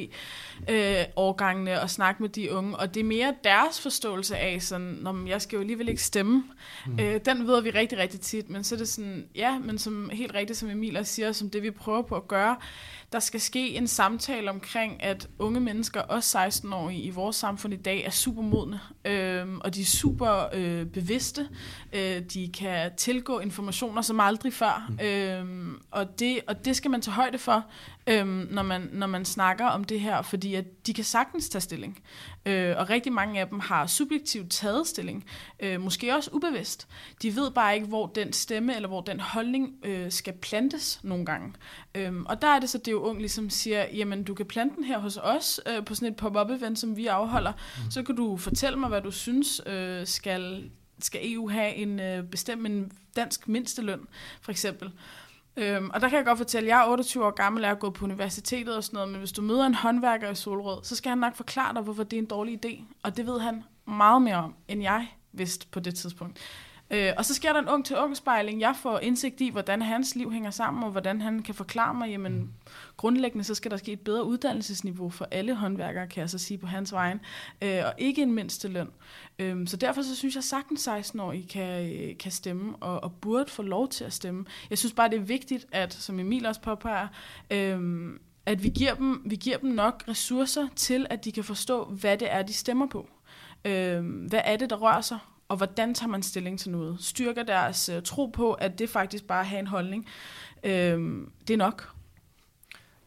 øh, 0.70 0.96
årgangene 1.16 1.82
og 1.82 1.90
snakke 1.90 2.24
med 2.24 2.30
de 2.30 2.54
unge. 2.54 2.76
Og 2.76 2.94
det 2.94 3.00
er 3.00 3.04
mere 3.04 3.34
deres 3.44 3.82
forståelse 3.82 4.38
af 4.38 4.62
sådan, 4.62 4.98
når 5.02 5.28
jeg 5.28 5.42
skal 5.42 5.56
jo 5.56 5.62
alligevel 5.62 5.90
ikke 5.90 6.04
stemme. 6.04 6.44
Mm. 6.86 7.00
Øh, 7.00 7.20
den 7.26 7.48
ved 7.48 7.62
vi 7.62 7.70
rigtig, 7.70 7.98
rigtig 7.98 8.20
tit, 8.20 8.50
men 8.50 8.64
så 8.64 8.76
er 8.76 8.80
det 8.80 8.88
sådan, 8.88 9.28
ja, 9.36 9.60
men 9.60 9.78
som 9.78 10.10
helt 10.14 10.34
rigtigt, 10.34 10.60
som 10.60 10.70
Emil 10.70 10.98
også 10.98 11.14
siger, 11.14 11.32
som 11.32 11.50
det 11.50 11.64
vi 11.64 11.72
prøver 11.72 12.02
på 12.02 12.16
at 12.16 12.28
gøre, 12.28 12.56
der 13.12 13.20
skal 13.20 13.42
ske 13.42 13.70
en 13.70 13.88
samtale 13.88 14.50
omkring, 14.50 15.04
at 15.04 15.30
unge 15.40 15.60
mennesker, 15.60 16.02
også 16.02 16.38
16-årige 16.38 17.02
i 17.02 17.10
vores 17.10 17.36
samfund 17.36 17.74
i 17.74 17.78
dag, 17.78 18.04
er 18.06 18.10
super 18.10 18.42
modne, 18.42 18.80
øh, 19.06 19.58
og 19.58 19.76
de 19.76 19.82
er 19.82 19.86
super 19.86 20.50
øh, 20.54 20.86
bevidste. 20.86 21.50
Øh, 21.94 22.22
de 22.34 22.52
kan 22.54 22.92
tilgå 22.98 23.40
informationer 23.40 24.02
som 24.02 24.20
aldrig 24.20 24.54
før, 24.54 24.92
øh, 25.04 25.46
og, 25.92 26.20
det, 26.20 26.40
og 26.48 26.66
det 26.66 26.76
skal 26.76 26.92
man 26.92 27.02
tage 27.02 27.16
højde 27.16 27.38
for, 27.38 27.66
øh, 28.08 28.28
når, 28.28 28.64
man, 28.64 28.90
når 28.92 29.08
man 29.08 29.26
snakker 29.26 29.66
om 29.66 29.84
det 29.84 30.00
her, 30.00 30.22
fordi 30.22 30.56
at 30.56 30.88
de 30.88 30.94
kan 30.94 31.04
sagtens 31.04 31.50
tage 31.50 31.62
stilling. 31.62 32.04
Øh, 32.46 32.76
og 32.78 32.90
rigtig 32.90 33.14
mange 33.14 33.40
af 33.40 33.48
dem 33.48 33.60
har 33.60 33.88
subjektivt 33.88 34.52
taget 34.52 34.88
stilling, 34.88 35.26
øh, 35.60 35.82
måske 35.82 36.16
også 36.16 36.30
ubevidst. 36.34 36.88
De 37.22 37.36
ved 37.36 37.52
bare 37.52 37.76
ikke, 37.76 37.88
hvor 37.88 38.08
den 38.08 38.34
stemme 38.34 38.76
eller 38.76 38.88
hvor 38.88 39.02
den 39.02 39.20
holdning 39.20 39.74
øh, 39.84 40.12
skal 40.12 40.34
plantes 40.34 41.00
nogle 41.04 41.26
gange. 41.26 41.54
Øh, 41.96 42.14
og 42.26 42.42
der 42.42 42.48
er 42.48 42.60
det 42.60 42.70
så, 42.70 42.78
det 42.78 42.92
jo 42.92 43.00
ung 43.00 43.20
ligesom 43.20 43.50
siger, 43.50 43.86
jamen 43.94 44.24
du 44.24 44.34
kan 44.34 44.46
plante 44.46 44.76
den 44.76 44.84
her 44.84 45.00
hos 45.00 45.18
os 45.18 45.60
øh, 45.68 45.86
på 45.86 45.96
sådan 45.96 46.08
et 46.08 46.16
pop-up 46.16 46.50
event, 46.50 46.80
som 46.80 46.98
vi 46.98 47.08
afholder. 47.08 47.52
Mm. 47.52 47.92
Så 47.92 48.04
kan 48.04 48.16
du 48.16 48.38
fortælle 48.38 48.80
mig, 48.80 48.90
hvad 48.90 49.02
du 49.02 49.12
synes 49.12 49.62
øh, 49.66 50.08
skal, 50.08 50.70
skal 51.00 51.22
EU 51.24 51.50
have 51.50 51.76
en 51.76 52.00
øh, 52.00 52.24
bestemt 52.24 52.68
en 52.68 52.92
dansk 53.16 53.48
mindsteløn, 53.48 54.00
for 54.42 54.52
eksempel. 54.52 54.92
Øhm, 55.58 55.90
og 55.94 56.02
der 56.02 56.10
kan 56.10 56.18
jeg 56.18 56.26
godt 56.26 56.38
fortælle, 56.38 56.68
at 56.68 56.78
jeg 56.78 56.86
er 56.86 56.92
28 56.92 57.26
år 57.26 57.32
gammel, 57.32 57.64
og 57.64 57.68
jeg 57.68 57.76
er 57.76 57.80
gået 57.80 57.94
på 57.94 58.06
universitetet 58.06 58.78
og 58.78 58.84
sådan 58.84 58.96
noget, 58.96 59.10
men 59.10 59.20
hvis 59.20 59.32
du 59.32 59.42
møder 59.42 59.66
en 59.66 59.74
håndværker 59.74 60.30
i 60.30 60.36
Solrød, 60.36 60.84
så 60.84 60.96
skal 60.96 61.10
han 61.10 61.18
nok 61.18 61.36
forklare 61.36 61.74
dig, 61.74 61.82
hvorfor 61.82 62.04
det 62.04 62.18
er 62.18 62.22
en 62.22 62.26
dårlig 62.26 62.66
idé. 62.66 62.84
Og 63.04 63.18
det 63.18 63.26
ved 63.26 63.40
han 63.40 63.64
meget 63.88 64.22
mere 64.22 64.36
om, 64.36 64.56
end 64.68 64.82
jeg 64.82 65.08
vidste 65.32 65.68
på 65.68 65.80
det 65.80 65.96
tidspunkt. 65.96 66.40
Øh, 66.92 67.14
og 67.18 67.26
så 67.26 67.34
sker 67.34 67.54
der 67.54 67.60
en 67.60 67.70
ung 67.70 67.86
til 67.86 67.98
ung 67.98 68.18
spejling. 68.18 68.62
Jeg 68.62 68.76
får 68.82 69.00
indsigt 69.00 69.42
i, 69.42 69.50
hvordan 69.50 69.82
hans 69.82 70.16
liv 70.16 70.32
hænger 70.32 70.52
sammen, 70.52 70.84
og 70.84 70.92
hvordan 70.92 71.22
han 71.22 71.44
kan 71.44 71.56
forklare 71.56 71.94
mig, 71.94 72.10
jamen 72.10 72.40
mm. 72.40 72.50
grundlæggende 72.98 73.44
så 73.44 73.56
skal 73.56 73.72
der 73.72 73.78
ske 73.78 73.92
et 73.92 74.00
bedre 74.00 74.24
uddannelsesniveau 74.24 75.10
for 75.10 75.28
alle 75.32 75.56
håndværkere, 75.56 76.08
kan 76.08 76.22
jeg 76.22 76.30
så 76.30 76.38
sige 76.38 76.58
på 76.58 76.68
hans 76.68 76.94
vejen, 76.94 77.20
øh, 77.62 77.82
og 77.86 77.94
ikke 77.98 78.22
en 78.22 78.32
mindste 78.32 78.68
løn. 78.68 78.90
Øh, 79.40 79.68
så 79.68 79.78
derfor 79.78 80.02
så 80.02 80.16
synes 80.16 80.36
jeg 80.36 80.44
sagtens 80.44 80.82
16 80.82 81.20
år 81.20 81.32
I 81.32 81.42
kan, 81.42 82.16
kan 82.20 82.32
stemme, 82.32 82.76
og, 82.76 83.04
og 83.04 83.14
burde 83.14 83.52
få 83.52 83.62
lov 83.62 83.90
til 83.90 84.04
at 84.04 84.14
stemme. 84.14 84.46
Jeg 84.70 84.78
synes 84.78 84.94
bare, 84.94 85.10
det 85.10 85.18
er 85.18 85.24
vigtigt, 85.24 85.66
at, 85.72 85.94
som 85.94 86.20
Emil 86.20 86.46
også 86.46 86.62
påpeger, 86.62 87.08
øh, 87.52 88.10
at 88.46 88.64
vi 88.64 88.70
giver, 88.70 88.94
dem, 88.94 89.22
vi 89.26 89.36
giver 89.36 89.58
dem 89.58 89.70
nok 89.70 90.04
ressourcer 90.08 90.68
til, 90.76 91.08
at 91.10 91.26
de 91.26 91.32
kan 91.32 91.44
forstå, 91.44 91.86
hvad 91.86 92.18
det 92.18 92.34
er, 92.34 92.42
de 92.42 92.54
stemmer 92.54 92.88
på. 92.88 93.10
Øh, 93.66 94.06
hvad 94.28 94.42
er 94.44 94.58
det, 94.58 94.70
der 94.70 94.76
rører 94.76 95.02
sig 95.02 95.20
og 95.48 95.58
hvordan 95.58 95.94
tager 95.94 96.10
man 96.10 96.24
stilling 96.24 96.60
til 96.60 96.72
noget? 96.72 96.98
Styrker 97.00 97.44
deres 97.44 97.90
øh, 97.90 98.02
tro 98.04 98.26
på, 98.26 98.54
at 98.54 98.80
det 98.80 98.90
faktisk 98.90 99.28
bare 99.28 99.44
har 99.44 99.58
en 99.58 99.68
holdning. 99.68 100.08
øh, 100.64 101.22
det 101.48 101.54
er 101.54 101.58
nok. 101.58 101.96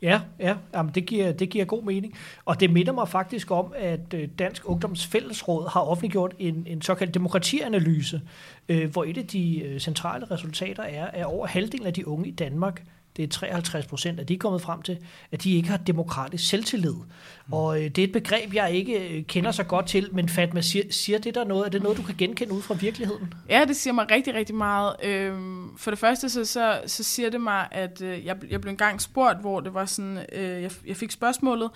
Ja, 0.02 0.20
ja 0.38 0.56
jamen 0.74 0.94
det, 0.94 1.06
giver, 1.06 1.32
det 1.32 1.50
giver 1.50 1.64
god 1.64 1.82
mening. 1.82 2.14
Og 2.44 2.60
det 2.60 2.72
minder 2.72 2.92
mig 2.92 3.08
faktisk 3.08 3.50
om, 3.50 3.72
at 3.76 4.14
øh, 4.14 4.28
Dansk 4.38 4.68
Ungdoms 4.68 5.06
Fællesråd 5.06 5.70
har 5.72 5.80
offentliggjort 5.80 6.34
en, 6.38 6.66
en 6.66 6.82
såkaldt 6.82 7.14
demokratianalyse, 7.14 8.22
øh, 8.68 8.90
hvor 8.90 9.04
et 9.04 9.18
af 9.18 9.26
de 9.26 9.60
øh, 9.60 9.80
centrale 9.80 10.26
resultater 10.30 10.82
er, 10.82 11.06
at 11.06 11.24
over 11.24 11.46
halvdelen 11.46 11.86
af 11.86 11.94
de 11.94 12.08
unge 12.08 12.28
i 12.28 12.30
Danmark 12.30 12.82
det 13.18 13.24
er 13.24 13.28
53 13.28 13.86
procent, 13.86 14.20
at 14.20 14.28
de 14.28 14.34
er 14.34 14.38
kommet 14.38 14.62
frem 14.62 14.82
til, 14.82 14.98
at 15.32 15.44
de 15.44 15.56
ikke 15.56 15.68
har 15.68 15.76
demokratisk 15.76 16.48
selvtillid. 16.48 16.94
Mm. 16.94 17.52
Og 17.52 17.84
øh, 17.84 17.88
det 17.88 17.98
er 17.98 18.04
et 18.04 18.12
begreb, 18.12 18.54
jeg 18.54 18.72
ikke 18.72 19.08
øh, 19.08 19.24
kender 19.24 19.50
så 19.50 19.64
godt 19.64 19.86
til, 19.86 20.08
men 20.12 20.28
Fatma, 20.28 20.60
siger, 20.60 20.84
siger 20.90 21.18
det 21.18 21.34
der 21.34 21.44
noget? 21.44 21.66
Er 21.66 21.70
det 21.70 21.82
noget, 21.82 21.98
du 21.98 22.02
kan 22.02 22.14
genkende 22.18 22.52
ud 22.52 22.62
fra 22.62 22.74
virkeligheden? 22.74 23.34
Ja, 23.48 23.64
det 23.68 23.76
siger 23.76 23.94
mig 23.94 24.10
rigtig, 24.10 24.34
rigtig 24.34 24.54
meget. 24.54 24.96
Øhm, 25.04 25.76
for 25.76 25.90
det 25.90 25.98
første, 25.98 26.28
så, 26.28 26.44
så, 26.44 26.80
så 26.86 27.04
siger 27.04 27.30
det 27.30 27.40
mig, 27.40 27.68
at 27.70 28.02
øh, 28.02 28.26
jeg, 28.26 28.36
jeg 28.50 28.60
blev 28.60 28.70
engang 28.70 29.00
spurgt, 29.00 29.40
hvor 29.40 29.60
det 29.60 29.74
var 29.74 29.84
sådan, 29.84 30.24
øh, 30.32 30.62
jeg, 30.62 30.70
jeg 30.86 30.96
fik 30.96 31.10
spørgsmålet, 31.10 31.70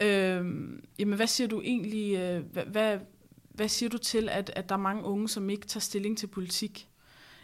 øh, 0.00 0.44
jamen 0.98 1.16
hvad 1.16 1.26
siger 1.26 1.48
du 1.48 1.60
egentlig, 1.60 2.16
øh, 2.16 2.42
hvad, 2.52 2.64
hvad, 2.64 2.98
hvad 3.54 3.68
siger 3.68 3.90
du 3.90 3.98
til, 3.98 4.28
at, 4.28 4.50
at 4.56 4.68
der 4.68 4.74
er 4.74 4.78
mange 4.78 5.04
unge, 5.04 5.28
som 5.28 5.50
ikke 5.50 5.66
tager 5.66 5.80
stilling 5.80 6.18
til 6.18 6.26
politik, 6.26 6.88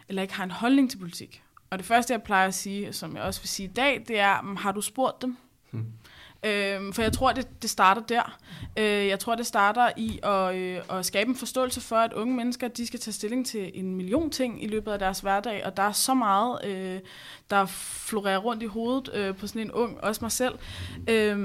eller 0.09 0.21
ikke 0.21 0.33
har 0.33 0.43
en 0.43 0.51
holdning 0.51 0.91
til 0.91 0.97
politik? 0.97 1.43
Og 1.71 1.77
det 1.77 1.85
første, 1.85 2.13
jeg 2.13 2.23
plejer 2.23 2.47
at 2.47 2.53
sige, 2.53 2.93
som 2.93 3.15
jeg 3.15 3.23
også 3.23 3.41
vil 3.41 3.49
sige 3.49 3.69
i 3.69 3.73
dag, 3.73 4.03
det 4.07 4.19
er, 4.19 4.55
har 4.57 4.71
du 4.71 4.81
spurgt 4.81 5.21
dem? 5.21 5.37
Hmm. 5.71 5.85
Øhm, 6.45 6.93
for 6.93 7.01
jeg 7.01 7.13
tror, 7.13 7.31
det, 7.31 7.61
det 7.61 7.69
starter 7.69 8.01
der. 8.01 8.37
Øh, 8.77 9.07
jeg 9.07 9.19
tror, 9.19 9.35
det 9.35 9.45
starter 9.45 9.91
i 9.97 10.19
at, 10.23 10.55
øh, 10.55 10.81
at 10.89 11.05
skabe 11.05 11.29
en 11.29 11.35
forståelse 11.35 11.81
for, 11.81 11.95
at 11.95 12.13
unge 12.13 12.35
mennesker 12.35 12.67
de 12.67 12.87
skal 12.87 12.99
tage 12.99 13.13
stilling 13.13 13.45
til 13.45 13.71
en 13.73 13.95
million 13.95 14.29
ting 14.29 14.63
i 14.63 14.67
løbet 14.67 14.91
af 14.91 14.99
deres 14.99 15.19
hverdag, 15.19 15.65
og 15.65 15.77
der 15.77 15.83
er 15.83 15.91
så 15.91 16.13
meget, 16.13 16.65
øh, 16.65 16.99
der 17.49 17.65
florerer 17.65 18.37
rundt 18.37 18.63
i 18.63 18.65
hovedet 18.65 19.09
øh, 19.13 19.35
på 19.35 19.47
sådan 19.47 19.61
en 19.61 19.71
ung, 19.71 20.03
også 20.03 20.19
mig 20.23 20.31
selv. 20.31 20.59
Øh, 21.09 21.37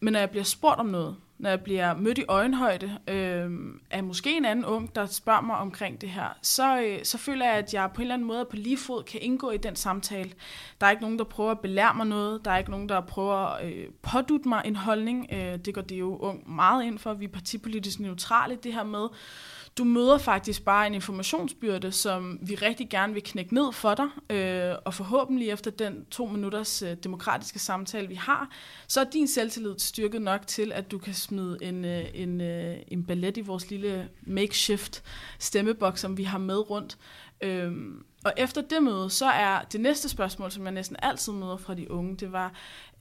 men 0.00 0.12
når 0.12 0.18
jeg 0.18 0.30
bliver 0.30 0.44
spurgt 0.44 0.80
om 0.80 0.86
noget, 0.86 1.16
når 1.42 1.50
jeg 1.50 1.60
bliver 1.60 1.94
mødt 1.94 2.18
i 2.18 2.24
øjenhøjde 2.28 2.98
øh, 3.08 3.50
af 3.90 4.04
måske 4.04 4.36
en 4.36 4.44
anden 4.44 4.64
ung, 4.64 4.94
der 4.94 5.06
spørger 5.06 5.40
mig 5.40 5.56
omkring 5.56 6.00
det 6.00 6.08
her, 6.08 6.38
så, 6.42 6.80
øh, 6.80 6.98
så 7.04 7.18
føler 7.18 7.46
jeg, 7.46 7.54
at 7.54 7.74
jeg 7.74 7.90
på 7.94 8.00
en 8.00 8.02
eller 8.02 8.14
anden 8.14 8.28
måde 8.28 8.44
på 8.50 8.56
lige 8.56 8.76
fod 8.76 9.02
kan 9.02 9.20
indgå 9.22 9.50
i 9.50 9.56
den 9.56 9.76
samtale. 9.76 10.30
Der 10.80 10.86
er 10.86 10.90
ikke 10.90 11.02
nogen, 11.02 11.18
der 11.18 11.24
prøver 11.24 11.50
at 11.50 11.60
belære 11.60 11.94
mig 11.94 12.06
noget. 12.06 12.44
Der 12.44 12.50
er 12.50 12.58
ikke 12.58 12.70
nogen, 12.70 12.88
der 12.88 13.00
prøver 13.00 13.36
at 13.36 13.72
øh, 13.72 13.86
pådute 14.02 14.48
mig 14.48 14.62
en 14.64 14.76
holdning. 14.76 15.26
Øh, 15.32 15.58
det 15.58 15.74
går 15.74 15.82
det 15.82 15.96
jo 15.96 16.16
ung 16.16 16.54
meget 16.54 16.84
ind 16.84 16.98
for. 16.98 17.14
Vi 17.14 17.24
er 17.24 17.28
partipolitisk 17.28 18.00
neutrale. 18.00 18.58
Det 18.62 18.74
her 18.74 18.84
med, 18.84 19.08
du 19.78 19.84
møder 19.84 20.18
faktisk 20.18 20.64
bare 20.64 20.86
en 20.86 20.94
informationsbyrde, 20.94 21.92
som 21.92 22.38
vi 22.42 22.54
rigtig 22.54 22.88
gerne 22.88 23.14
vil 23.14 23.22
knække 23.22 23.54
ned 23.54 23.72
for 23.72 23.94
dig, 23.94 24.08
øh, 24.30 24.74
og 24.84 24.94
forhåbentlig 24.94 25.50
efter 25.50 25.70
den 25.70 26.04
to 26.10 26.26
minutters 26.26 26.82
øh, 26.82 26.96
demokratiske 27.04 27.58
samtale, 27.58 28.08
vi 28.08 28.14
har, 28.14 28.50
så 28.86 29.00
er 29.00 29.04
din 29.04 29.26
selvtillid 29.26 29.78
styrket 29.78 30.22
nok 30.22 30.46
til, 30.46 30.72
at 30.72 30.90
du 30.90 30.98
kan 30.98 31.14
smide 31.14 31.58
en, 31.62 31.84
øh, 31.84 32.04
en, 32.14 32.40
øh, 32.40 32.76
en 32.88 33.04
ballet 33.04 33.36
i 33.36 33.40
vores 33.40 33.70
lille 33.70 34.08
makeshift 34.22 35.02
stemmeboks, 35.38 36.00
som 36.00 36.16
vi 36.18 36.22
har 36.22 36.38
med 36.38 36.70
rundt. 36.70 36.98
Øh, 37.40 37.72
og 38.24 38.32
efter 38.36 38.62
det 38.62 38.82
møde, 38.82 39.10
så 39.10 39.26
er 39.26 39.62
det 39.62 39.80
næste 39.80 40.08
spørgsmål, 40.08 40.50
som 40.50 40.64
jeg 40.64 40.72
næsten 40.72 40.96
altid 41.02 41.32
møder 41.32 41.56
fra 41.56 41.74
de 41.74 41.90
unge, 41.90 42.16
det 42.16 42.32
var, 42.32 42.52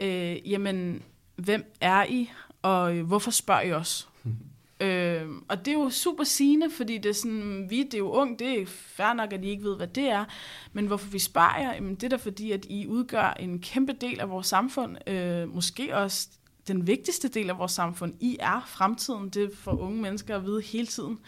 øh, 0.02 0.52
jamen, 0.52 1.04
hvem 1.36 1.74
er 1.82 2.04
I, 2.04 2.32
og 2.62 2.96
øh, 2.96 3.06
hvorfor 3.06 3.32
spørger 3.32 3.62
I 3.62 3.72
os? 3.72 4.10
Hmm. 4.24 4.36
Øh, 4.82 5.30
og 5.48 5.66
det 5.66 5.68
er 5.68 5.76
jo 5.76 5.90
super 5.90 6.24
sigende, 6.24 6.70
fordi 6.70 6.98
det 6.98 7.10
er 7.10 7.14
sådan, 7.14 7.66
vi 7.70 7.84
det 7.84 7.94
er 7.94 7.98
jo 7.98 8.12
ung, 8.12 8.40
det 8.40 8.62
er 8.62 8.66
fair 8.66 9.14
nok, 9.14 9.34
at 9.34 9.44
I 9.44 9.50
ikke 9.50 9.64
ved, 9.64 9.76
hvad 9.76 9.88
det 9.88 10.10
er. 10.10 10.26
Men 10.74 10.88
hvorfor 10.88 11.10
vi 11.10 11.20
sparer 11.20 11.62
jer? 11.62 11.74
Jamen, 11.74 11.96
det 11.96 12.04
er 12.04 12.10
da 12.10 12.16
fordi, 12.16 12.52
at 12.52 12.66
I 12.70 12.88
udgør 12.88 13.34
en 13.40 13.60
kæmpe 13.60 13.94
del 13.94 14.20
af 14.20 14.30
vores 14.30 14.48
samfund. 14.48 15.10
Øh, 15.10 15.56
måske 15.56 15.96
også 15.98 16.28
den 16.68 16.88
vigtigste 16.88 17.28
del 17.28 17.50
af 17.50 17.58
vores 17.58 17.72
samfund. 17.72 18.14
I 18.20 18.38
er 18.40 18.64
fremtiden. 18.68 19.30
Det 19.30 19.52
får 19.56 19.80
unge 19.80 20.02
mennesker 20.02 20.36
at 20.36 20.46
vide 20.46 20.62
hele 20.62 20.88
tiden. 20.88 21.20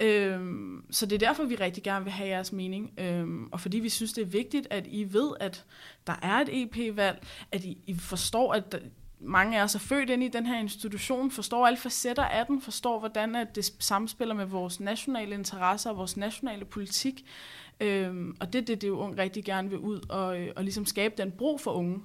Øhm, 0.00 0.84
så 0.90 1.06
det 1.06 1.22
er 1.22 1.26
derfor, 1.26 1.44
vi 1.44 1.54
rigtig 1.54 1.82
gerne 1.82 2.04
vil 2.04 2.12
have 2.12 2.28
jeres 2.28 2.52
mening. 2.52 2.92
Øhm, 2.98 3.48
og 3.52 3.60
fordi 3.60 3.78
vi 3.78 3.88
synes, 3.88 4.12
det 4.12 4.22
er 4.22 4.26
vigtigt, 4.26 4.66
at 4.70 4.86
I 4.86 5.12
ved, 5.12 5.30
at 5.40 5.64
der 6.06 6.14
er 6.22 6.40
et 6.40 6.48
EP-valg, 6.62 7.26
at 7.52 7.64
I, 7.64 7.78
I 7.86 7.94
forstår, 7.94 8.52
at 8.52 8.82
mange 9.20 9.58
af 9.58 9.64
os 9.64 9.74
er 9.74 9.78
født 9.78 10.10
ind 10.10 10.22
i 10.22 10.28
den 10.28 10.46
her 10.46 10.60
institution, 10.60 11.30
forstår 11.30 11.66
alle 11.66 11.76
facetter 11.76 12.24
af 12.24 12.46
den, 12.46 12.62
forstår, 12.62 12.98
hvordan 12.98 13.36
at 13.36 13.56
det 13.56 13.72
samspiller 13.78 14.34
med 14.34 14.46
vores 14.46 14.80
nationale 14.80 15.34
interesser 15.34 15.90
og 15.90 15.96
vores 15.96 16.16
nationale 16.16 16.64
politik. 16.64 17.24
Øhm, 17.80 18.36
og 18.40 18.52
det 18.52 18.60
er 18.60 18.64
det, 18.64 18.82
det 18.82 18.88
jo 18.88 19.14
rigtig 19.18 19.44
gerne 19.44 19.70
vil 19.70 19.78
ud 19.78 20.00
og, 20.08 20.40
øh, 20.40 20.48
og 20.56 20.64
ligesom 20.64 20.86
skabe 20.86 21.14
den 21.18 21.30
bro 21.30 21.58
for 21.58 21.70
unge. 21.70 21.98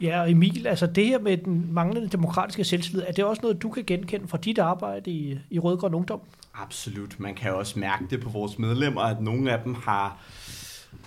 Ja, 0.00 0.20
og 0.20 0.30
Emil, 0.30 0.66
altså 0.66 0.86
det 0.86 1.06
her 1.06 1.18
med 1.18 1.36
den 1.36 1.72
manglende 1.72 2.08
demokratiske 2.08 2.64
selvtillid, 2.64 3.02
er 3.06 3.12
det 3.12 3.24
også 3.24 3.42
noget, 3.42 3.62
du 3.62 3.70
kan 3.70 3.84
genkende 3.84 4.28
fra 4.28 4.38
dit 4.38 4.58
arbejde 4.58 5.10
i, 5.10 5.38
i 5.50 5.58
Rødgrøn 5.58 5.94
Ungdom? 5.94 6.20
Absolut. 6.54 7.20
Man 7.20 7.34
kan 7.34 7.54
også 7.54 7.78
mærke 7.78 8.04
det 8.10 8.20
på 8.20 8.30
vores 8.30 8.58
medlemmer, 8.58 9.00
at 9.00 9.20
nogle 9.20 9.52
af 9.52 9.62
dem 9.64 9.74
har 9.74 10.18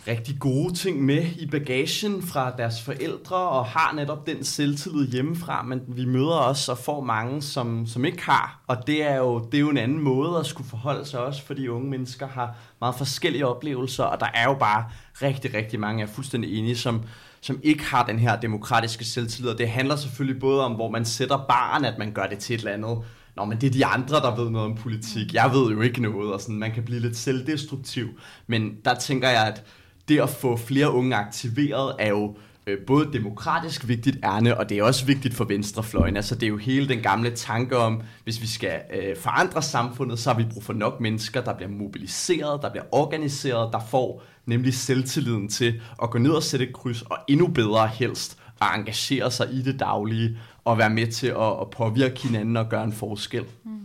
rigtig 0.08 0.40
gode 0.40 0.74
ting 0.74 1.04
med 1.04 1.26
i 1.40 1.46
bagagen 1.46 2.24
fra 2.24 2.52
deres 2.58 2.82
forældre, 2.82 3.36
og 3.36 3.66
har 3.66 3.94
netop 3.96 4.28
den 4.28 4.44
selvtillid 4.44 5.08
hjemmefra, 5.08 5.64
men 5.64 5.82
vi 5.88 6.06
møder 6.06 6.36
også 6.36 6.72
og 6.72 6.78
får 6.78 7.02
mange, 7.04 7.42
som, 7.42 7.88
som 7.88 8.06
ikke 8.06 8.24
har, 8.24 8.64
og 8.68 8.88
det 8.88 9.04
er, 9.04 9.18
jo, 9.18 9.40
det 9.52 9.58
er 9.58 9.62
jo 9.62 9.70
en 9.70 9.78
anden 9.78 10.00
måde 10.00 10.40
at 10.40 10.46
skulle 10.46 10.70
forholde 10.70 11.06
sig 11.06 11.20
også, 11.20 11.44
fordi 11.46 11.68
unge 11.68 11.90
mennesker 11.90 12.28
har 12.28 12.56
meget 12.80 12.96
forskellige 12.96 13.48
oplevelser, 13.48 14.04
og 14.04 14.20
der 14.20 14.28
er 14.34 14.44
jo 14.44 14.54
bare 14.54 14.86
rigtig, 15.22 15.54
rigtig 15.54 15.80
mange, 15.80 16.02
jeg 16.02 16.10
er 16.10 16.14
fuldstændig 16.14 16.60
enige, 16.60 16.78
som, 16.78 17.02
som 17.42 17.60
ikke 17.64 17.84
har 17.84 18.06
den 18.06 18.20
her 18.20 18.40
demokratiske 18.40 19.06
selvtillid, 19.06 19.52
og 19.52 19.58
det 19.58 19.70
handler 19.70 19.96
selvfølgelig 19.96 20.42
både 20.42 20.66
om, 20.66 20.72
hvor 20.72 20.90
man 20.90 21.06
sætter 21.06 21.38
barn, 21.38 21.86
at 21.86 21.98
man 21.98 22.12
gør 22.12 22.26
det 22.26 22.38
til 22.38 22.54
et 22.54 22.60
eller 22.60 22.72
andet, 22.72 22.98
Nå, 23.36 23.46
men 23.46 23.62
det 23.62 23.68
er 23.68 23.72
de 23.72 23.86
andre, 23.86 24.16
der 24.16 24.36
ved 24.36 24.50
noget 24.50 24.72
om 24.72 24.76
politik. 24.76 25.34
Jeg 25.34 25.52
ved 25.54 25.72
jo 25.72 25.82
ikke 25.82 26.02
noget, 26.02 26.34
og 26.34 26.42
sådan, 26.42 26.56
man 26.56 26.72
kan 26.72 26.84
blive 26.84 27.00
lidt 27.00 27.18
selvdestruktiv. 27.18 28.08
Men 28.48 28.76
der 28.86 28.96
tænker 28.96 29.30
jeg, 29.30 29.48
at 29.48 29.64
det 30.08 30.20
at 30.20 30.30
få 30.30 30.58
flere 30.58 30.92
unge 30.92 31.16
aktiveret 31.16 31.96
er 32.00 32.10
jo 32.10 32.36
øh, 32.68 32.78
både 32.88 33.14
demokratisk 33.14 33.88
vigtigt 33.88 34.18
ærne, 34.24 34.58
og 34.58 34.70
det 34.70 34.78
er 34.78 34.84
også 34.84 35.06
vigtigt 35.06 35.34
for 35.34 35.46
venstrefløjen. 35.46 36.16
Altså 36.18 36.36
det 36.36 36.44
er 36.44 36.48
jo 36.48 36.58
hele 36.58 36.88
den 36.88 37.00
gamle 37.00 37.32
tanke 37.32 37.78
om, 37.78 38.02
hvis 38.24 38.42
vi 38.42 38.48
skal 38.48 38.82
øh, 38.94 39.18
forandre 39.18 39.62
samfundet, 39.62 40.20
så 40.20 40.32
har 40.32 40.38
vi 40.38 40.46
brug 40.54 40.64
for 40.64 40.74
nok 40.74 41.00
mennesker, 41.00 41.42
der 41.42 41.54
bliver 41.54 41.70
mobiliseret, 41.70 42.62
der 42.62 42.70
bliver 42.70 42.86
organiseret, 42.92 43.74
der 43.74 43.80
får 43.90 44.24
nemlig 44.46 44.74
selvtilliden 44.74 45.50
til 45.50 45.82
at 46.02 46.10
gå 46.10 46.18
ned 46.18 46.32
og 46.32 46.44
sætte 46.44 46.68
et 46.68 46.74
kryds, 46.74 47.02
og 47.02 47.18
endnu 47.28 47.48
bedre 47.48 47.88
helst 47.88 48.38
at 48.62 48.68
engagere 48.76 49.32
sig 49.32 49.48
i 49.54 49.62
det 49.62 49.80
daglige, 49.80 50.38
og 50.66 50.78
være 50.78 50.90
med 50.90 51.08
til 51.08 51.28
at, 51.28 51.62
at 51.62 51.70
påvirke 51.70 52.20
hinanden 52.28 52.58
og 52.58 52.70
gøre 52.70 52.84
en 52.84 52.94
forskel. 52.94 53.46
Mm. 53.64 53.80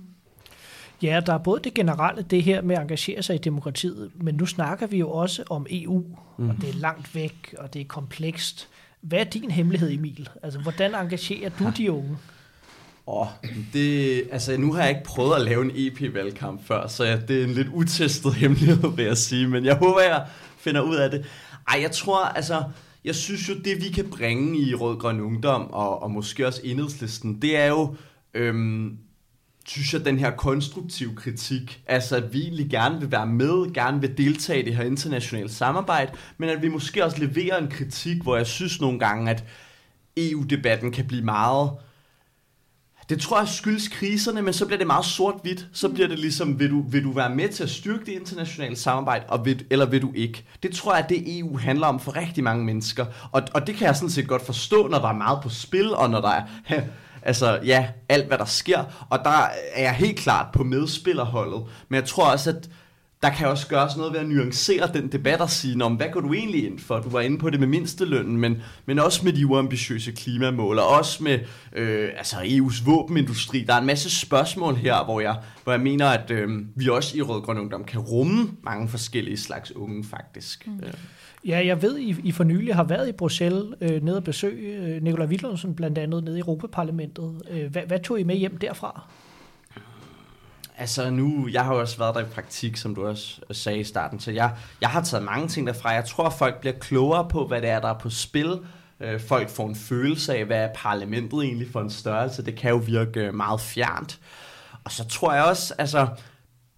Ja, 1.02 1.20
der 1.26 1.35
er 1.35 1.38
både 1.38 1.61
det 1.64 1.75
generelle, 1.75 2.23
det 2.23 2.42
her 2.42 2.62
med 2.62 2.76
at 2.76 2.82
engagere 2.82 3.23
sig 3.23 3.35
i 3.35 3.38
demokratiet, 3.38 4.11
men 4.14 4.35
nu 4.35 4.47
snakker 4.47 4.87
vi 4.87 4.99
jo 4.99 5.11
også 5.11 5.44
om 5.50 5.66
EU, 5.70 6.04
mm. 6.37 6.50
og 6.50 6.56
det 6.61 6.68
er 6.68 6.75
langt 6.75 7.14
væk, 7.14 7.54
og 7.58 7.75
det 7.75 7.80
er 7.80 7.85
komplekst. 7.85 8.68
Hvad 9.00 9.18
er 9.18 9.25
din 9.25 9.50
hemmelighed, 9.50 9.90
Emil? 9.90 10.28
Altså, 10.42 10.61
hvordan 10.61 10.94
engagerer 10.94 11.50
du 11.58 11.73
de 11.76 11.92
unge? 11.92 12.16
Åh, 13.06 13.20
oh, 13.20 13.26
det, 13.73 14.23
altså 14.32 14.56
nu 14.56 14.73
har 14.73 14.80
jeg 14.80 14.88
ikke 14.88 15.04
prøvet 15.04 15.35
at 15.35 15.40
lave 15.40 15.64
en 15.64 15.70
EP-valgkamp 15.75 16.66
før, 16.66 16.87
så 16.87 17.04
ja, 17.04 17.16
det 17.16 17.40
er 17.40 17.44
en 17.44 17.50
lidt 17.50 17.68
utestet 17.73 18.35
hemmelighed, 18.42 18.97
vil 18.97 19.04
jeg 19.04 19.16
sige, 19.16 19.49
men 19.49 19.64
jeg 19.64 19.76
håber, 19.76 20.00
jeg 20.00 20.26
finder 20.58 20.80
ud 20.80 20.97
af 20.97 21.11
det. 21.11 21.25
Ej, 21.68 21.80
jeg 21.82 21.90
tror, 21.90 22.25
altså, 22.25 22.62
jeg 23.05 23.14
synes 23.14 23.49
jo, 23.49 23.55
det 23.55 23.83
vi 23.83 23.88
kan 23.88 24.11
bringe 24.11 24.59
i 24.59 24.75
Rød 24.75 24.99
Grøn 24.99 25.21
Ungdom, 25.21 25.71
og, 25.71 26.02
og 26.02 26.11
måske 26.11 26.47
også 26.47 26.61
enhedslisten, 26.64 27.43
det 27.43 27.57
er 27.57 27.67
jo, 27.67 27.95
øhm, 28.35 28.99
synes 29.67 29.95
jeg, 29.95 30.05
den 30.05 30.19
her 30.19 30.31
konstruktive 30.31 31.14
kritik, 31.17 31.83
altså 31.87 32.17
at 32.17 32.33
vi 32.33 32.43
egentlig 32.43 32.71
gerne 32.71 33.00
vil 33.00 33.11
være 33.11 33.26
med, 33.26 33.75
gerne 33.75 34.00
vil 34.00 34.19
deltage 34.19 34.62
i 34.62 34.64
det 34.64 34.76
her 34.76 34.85
internationale 34.85 35.49
samarbejde, 35.49 36.12
men 36.38 36.49
at 36.49 36.62
vi 36.62 36.69
måske 36.69 37.05
også 37.05 37.19
leverer 37.19 37.59
en 37.59 37.71
kritik, 37.71 38.23
hvor 38.23 38.37
jeg 38.37 38.47
synes 38.47 38.81
nogle 38.81 38.99
gange, 38.99 39.31
at 39.31 39.45
EU-debatten 40.17 40.93
kan 40.93 41.07
blive 41.07 41.25
meget... 41.25 41.71
Det 43.08 43.20
tror 43.20 43.38
jeg 43.38 43.48
skyldes 43.48 43.88
kriserne, 43.88 44.42
men 44.42 44.52
så 44.52 44.66
bliver 44.66 44.78
det 44.78 44.86
meget 44.86 45.04
sort-hvidt. 45.04 45.66
Så 45.72 45.88
bliver 45.88 46.08
det 46.08 46.18
ligesom, 46.18 46.58
vil 46.58 46.70
du, 46.70 46.84
vil 46.88 47.04
du 47.04 47.12
være 47.12 47.30
med 47.30 47.48
til 47.48 47.62
at 47.62 47.70
styrke 47.70 48.04
det 48.06 48.12
internationale 48.12 48.76
samarbejde, 48.76 49.24
og 49.28 49.44
vil, 49.44 49.64
eller 49.70 49.86
vil 49.86 50.02
du 50.02 50.12
ikke? 50.14 50.44
Det 50.62 50.74
tror 50.74 50.94
jeg, 50.94 51.04
at 51.04 51.10
det 51.10 51.38
EU 51.38 51.58
handler 51.58 51.86
om 51.86 52.00
for 52.00 52.16
rigtig 52.16 52.44
mange 52.44 52.64
mennesker. 52.64 53.06
Og, 53.32 53.42
og 53.54 53.66
det 53.66 53.74
kan 53.74 53.86
jeg 53.86 53.96
sådan 53.96 54.10
set 54.10 54.28
godt 54.28 54.46
forstå, 54.46 54.88
når 54.88 54.98
der 54.98 55.08
er 55.08 55.16
meget 55.16 55.38
på 55.42 55.48
spil, 55.48 55.94
og 55.94 56.10
når 56.10 56.20
der 56.20 56.30
er 56.30 56.42
Altså 57.22 57.60
ja, 57.64 57.88
alt 58.08 58.26
hvad 58.26 58.38
der 58.38 58.44
sker. 58.44 58.84
Og 59.10 59.18
der 59.24 59.30
er 59.74 59.82
jeg 59.82 59.94
helt 59.94 60.18
klart 60.18 60.46
på 60.52 60.64
medspillerholdet. 60.64 61.62
Men 61.88 61.94
jeg 61.94 62.04
tror 62.04 62.30
også, 62.30 62.50
at 62.50 62.68
der 63.22 63.30
kan 63.30 63.48
også 63.48 63.68
gøres 63.68 63.96
noget 63.96 64.12
ved 64.12 64.20
at 64.20 64.28
nuancere 64.28 64.90
den 64.94 65.12
debat 65.12 65.40
og 65.40 65.50
sige, 65.50 65.84
om 65.84 65.94
hvad 65.94 66.06
går 66.12 66.20
du 66.20 66.32
egentlig 66.32 66.66
ind 66.66 66.78
for? 66.78 66.98
Du 66.98 67.08
var 67.08 67.20
inde 67.20 67.38
på 67.38 67.50
det 67.50 67.60
med 67.60 67.68
mindstelønnen, 67.68 68.37
men, 68.37 68.62
men 68.87 68.98
også 68.98 69.25
med 69.25 69.32
de 69.32 69.46
uambitiøse 69.46 70.12
klimamål, 70.12 70.78
og 70.78 70.88
også 70.88 71.25
med 71.25 71.38
øh, 71.72 72.08
altså 72.16 72.37
EU's 72.37 72.84
våbenindustri. 72.90 73.64
Der 73.64 73.75
er 73.75 73.78
en 73.78 73.87
masse 73.87 74.20
spørgsmål 74.20 74.75
her, 74.75 75.04
hvor 75.04 75.20
jeg, 75.20 75.37
hvor 75.64 75.72
jeg 75.72 75.80
mener, 75.80 76.06
at 76.06 76.30
øh, 76.30 76.48
vi 76.75 76.88
også 76.88 77.18
i 77.18 77.22
Rød 77.22 77.42
Grøn 77.42 77.58
Ungdom 77.58 77.84
kan 77.84 78.00
rumme 78.00 78.50
mange 78.62 78.88
forskellige 78.88 79.37
slags 79.37 79.76
unge, 79.76 80.04
faktisk. 80.04 80.66
Mm. 80.66 80.80
Ja. 80.82 80.90
Ja, 81.44 81.66
jeg 81.66 81.82
ved, 81.82 81.98
I, 81.98 82.16
I 82.25 82.32
for 82.32 82.44
nylig 82.44 82.75
har 82.75 82.84
været 82.84 83.08
i 83.08 83.12
Bruxelles 83.12 83.64
øh, 83.80 84.04
nede 84.04 84.16
og 84.16 84.25
besøge 84.25 84.76
øh, 84.76 85.02
Nikolaj 85.02 85.26
Willumsen 85.26 85.75
blandt 85.75 85.98
andet 85.98 86.25
nede 86.25 86.37
i 86.37 86.40
Europaparlamentet. 86.40 87.42
Øh, 87.50 87.70
hvad, 87.70 87.82
hvad 87.82 87.98
tog 87.98 88.20
I 88.20 88.22
med 88.22 88.37
hjem 88.37 88.56
derfra? 88.56 89.10
Altså 90.80 91.11
nu, 91.11 91.49
jeg 91.52 91.64
har 91.64 91.75
jo 91.75 91.80
også 91.80 91.99
været 91.99 92.14
der 92.14 92.20
i 92.20 92.25
praktik, 92.25 92.76
som 92.76 92.94
du 92.94 93.06
også 93.06 93.40
sagde 93.52 93.78
i 93.78 93.85
starten, 93.85 94.20
så 94.20 94.30
jeg, 94.30 94.56
jeg 94.80 94.88
har 94.88 95.02
taget 95.02 95.25
mange 95.25 95.49
ting 95.49 95.66
derfra. 95.66 95.90
Jeg 95.90 96.04
tror, 96.04 96.30
folk 96.30 96.61
bliver 96.61 96.75
klogere 96.80 97.28
på, 97.28 97.47
hvad 97.47 97.62
det 97.62 97.70
er, 97.70 97.80
der 97.80 97.88
er 97.88 97.99
på 97.99 98.11
spil. 98.11 98.58
Øh, 99.00 99.20
folk 99.20 99.49
får 99.49 99.68
en 99.68 99.76
følelse 99.76 100.35
af, 100.35 100.44
hvad 100.44 100.64
er 100.64 100.68
parlamentet 100.75 101.42
egentlig 101.42 101.73
for 101.73 101.80
en 101.80 101.90
størrelse. 101.90 102.44
Det 102.44 102.56
kan 102.56 102.70
jo 102.70 102.76
virke 102.76 103.20
øh, 103.20 103.35
meget 103.35 103.61
fjernt. 103.61 104.20
Og 104.85 104.92
så 104.92 105.08
tror 105.08 105.35
jeg 105.35 105.44
også, 105.44 105.75
altså 105.78 106.06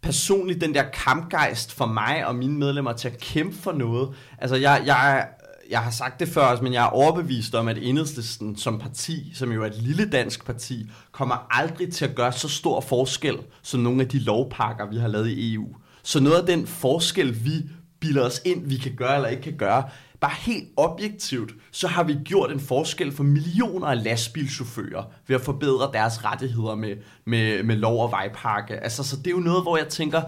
personligt 0.03 0.61
den 0.61 0.75
der 0.75 0.83
kampgejst 0.83 1.73
for 1.75 1.87
mig 1.87 2.27
og 2.27 2.35
mine 2.35 2.59
medlemmer 2.59 2.93
til 2.93 3.09
at 3.09 3.21
kæmpe 3.21 3.57
for 3.57 3.73
noget. 3.73 4.15
Altså 4.39 4.57
jeg, 4.57 4.83
jeg 4.87 5.29
jeg 5.71 5.81
har 5.81 5.91
sagt 5.91 6.21
det 6.21 6.29
før, 6.29 6.63
men 6.63 6.73
jeg 6.73 6.85
er 6.85 6.89
overbevist 6.89 7.55
om, 7.55 7.69
at 7.69 7.79
Enhedslisten 7.81 8.57
som 8.57 8.79
parti, 8.79 9.33
som 9.35 9.53
jo 9.53 9.63
er 9.63 9.67
et 9.67 9.83
lille 9.83 10.11
dansk 10.11 10.45
parti, 10.45 10.91
kommer 11.13 11.47
aldrig 11.51 11.93
til 11.93 12.05
at 12.05 12.15
gøre 12.15 12.33
så 12.33 12.49
stor 12.49 12.81
forskel, 12.81 13.37
som 13.63 13.81
nogle 13.81 14.03
af 14.03 14.09
de 14.09 14.19
lovpakker, 14.19 14.87
vi 14.91 14.97
har 14.97 15.09
lavet 15.09 15.29
i 15.29 15.55
EU. 15.55 15.67
Så 16.03 16.21
noget 16.21 16.37
af 16.37 16.47
den 16.47 16.67
forskel, 16.67 17.45
vi 17.45 17.53
bilder 18.01 18.27
os 18.27 18.41
ind, 18.45 18.69
vi 18.69 18.77
kan 18.77 18.95
gøre 18.97 19.17
eller 19.17 19.29
ikke 19.29 19.43
kan 19.43 19.57
gøre, 19.57 19.85
bare 20.21 20.35
helt 20.39 20.69
objektivt, 20.77 21.53
så 21.73 21.89
har 21.89 22.03
vi 22.03 22.17
gjort 22.25 22.53
en 22.53 22.61
forskel 22.61 23.13
for 23.13 23.23
millioner 23.23 23.87
af 23.87 24.05
lastbilchauffører 24.05 25.03
ved 25.27 25.37
at 25.37 25.43
forbedre 25.43 25.91
deres 25.93 26.25
rettigheder 26.25 26.75
med, 26.75 26.97
med, 27.25 27.63
med 27.63 27.77
lov 27.77 28.03
og 28.03 28.11
vejpakke. 28.11 28.77
Altså, 28.77 29.03
så 29.03 29.17
det 29.17 29.27
er 29.27 29.31
jo 29.31 29.37
noget, 29.37 29.63
hvor 29.63 29.77
jeg 29.77 29.89
tænker, 29.89 30.23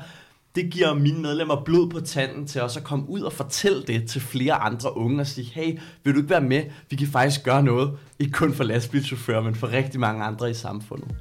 det 0.54 0.71
giver 0.71 0.94
mine 0.94 1.21
medlemmer 1.21 1.62
blod 1.64 1.90
på 1.90 2.00
tanden 2.00 2.47
til 2.47 2.62
også 2.62 2.80
at 2.80 2.85
komme 2.85 3.09
ud 3.09 3.21
og 3.21 3.32
fortælle 3.32 3.82
det 3.82 4.09
til 4.09 4.21
flere 4.21 4.54
andre 4.54 4.97
unge 4.97 5.21
og 5.21 5.26
sige, 5.26 5.50
hey, 5.54 5.78
vil 6.04 6.14
du 6.14 6.18
ikke 6.18 6.30
være 6.30 6.40
med? 6.40 6.64
Vi 6.90 6.97
kan 6.97 7.06
faktisk 7.06 7.44
gøre 7.44 7.62
noget, 7.62 7.99
ikke 8.18 8.32
kun 8.32 8.54
for 8.54 8.64
lastbilchauffører, 8.64 9.42
men 9.42 9.54
for 9.54 9.73
rigtig 9.73 10.00
mange 10.00 10.25
andre 10.25 10.50
i 10.50 10.54
samfundet. 10.54 11.16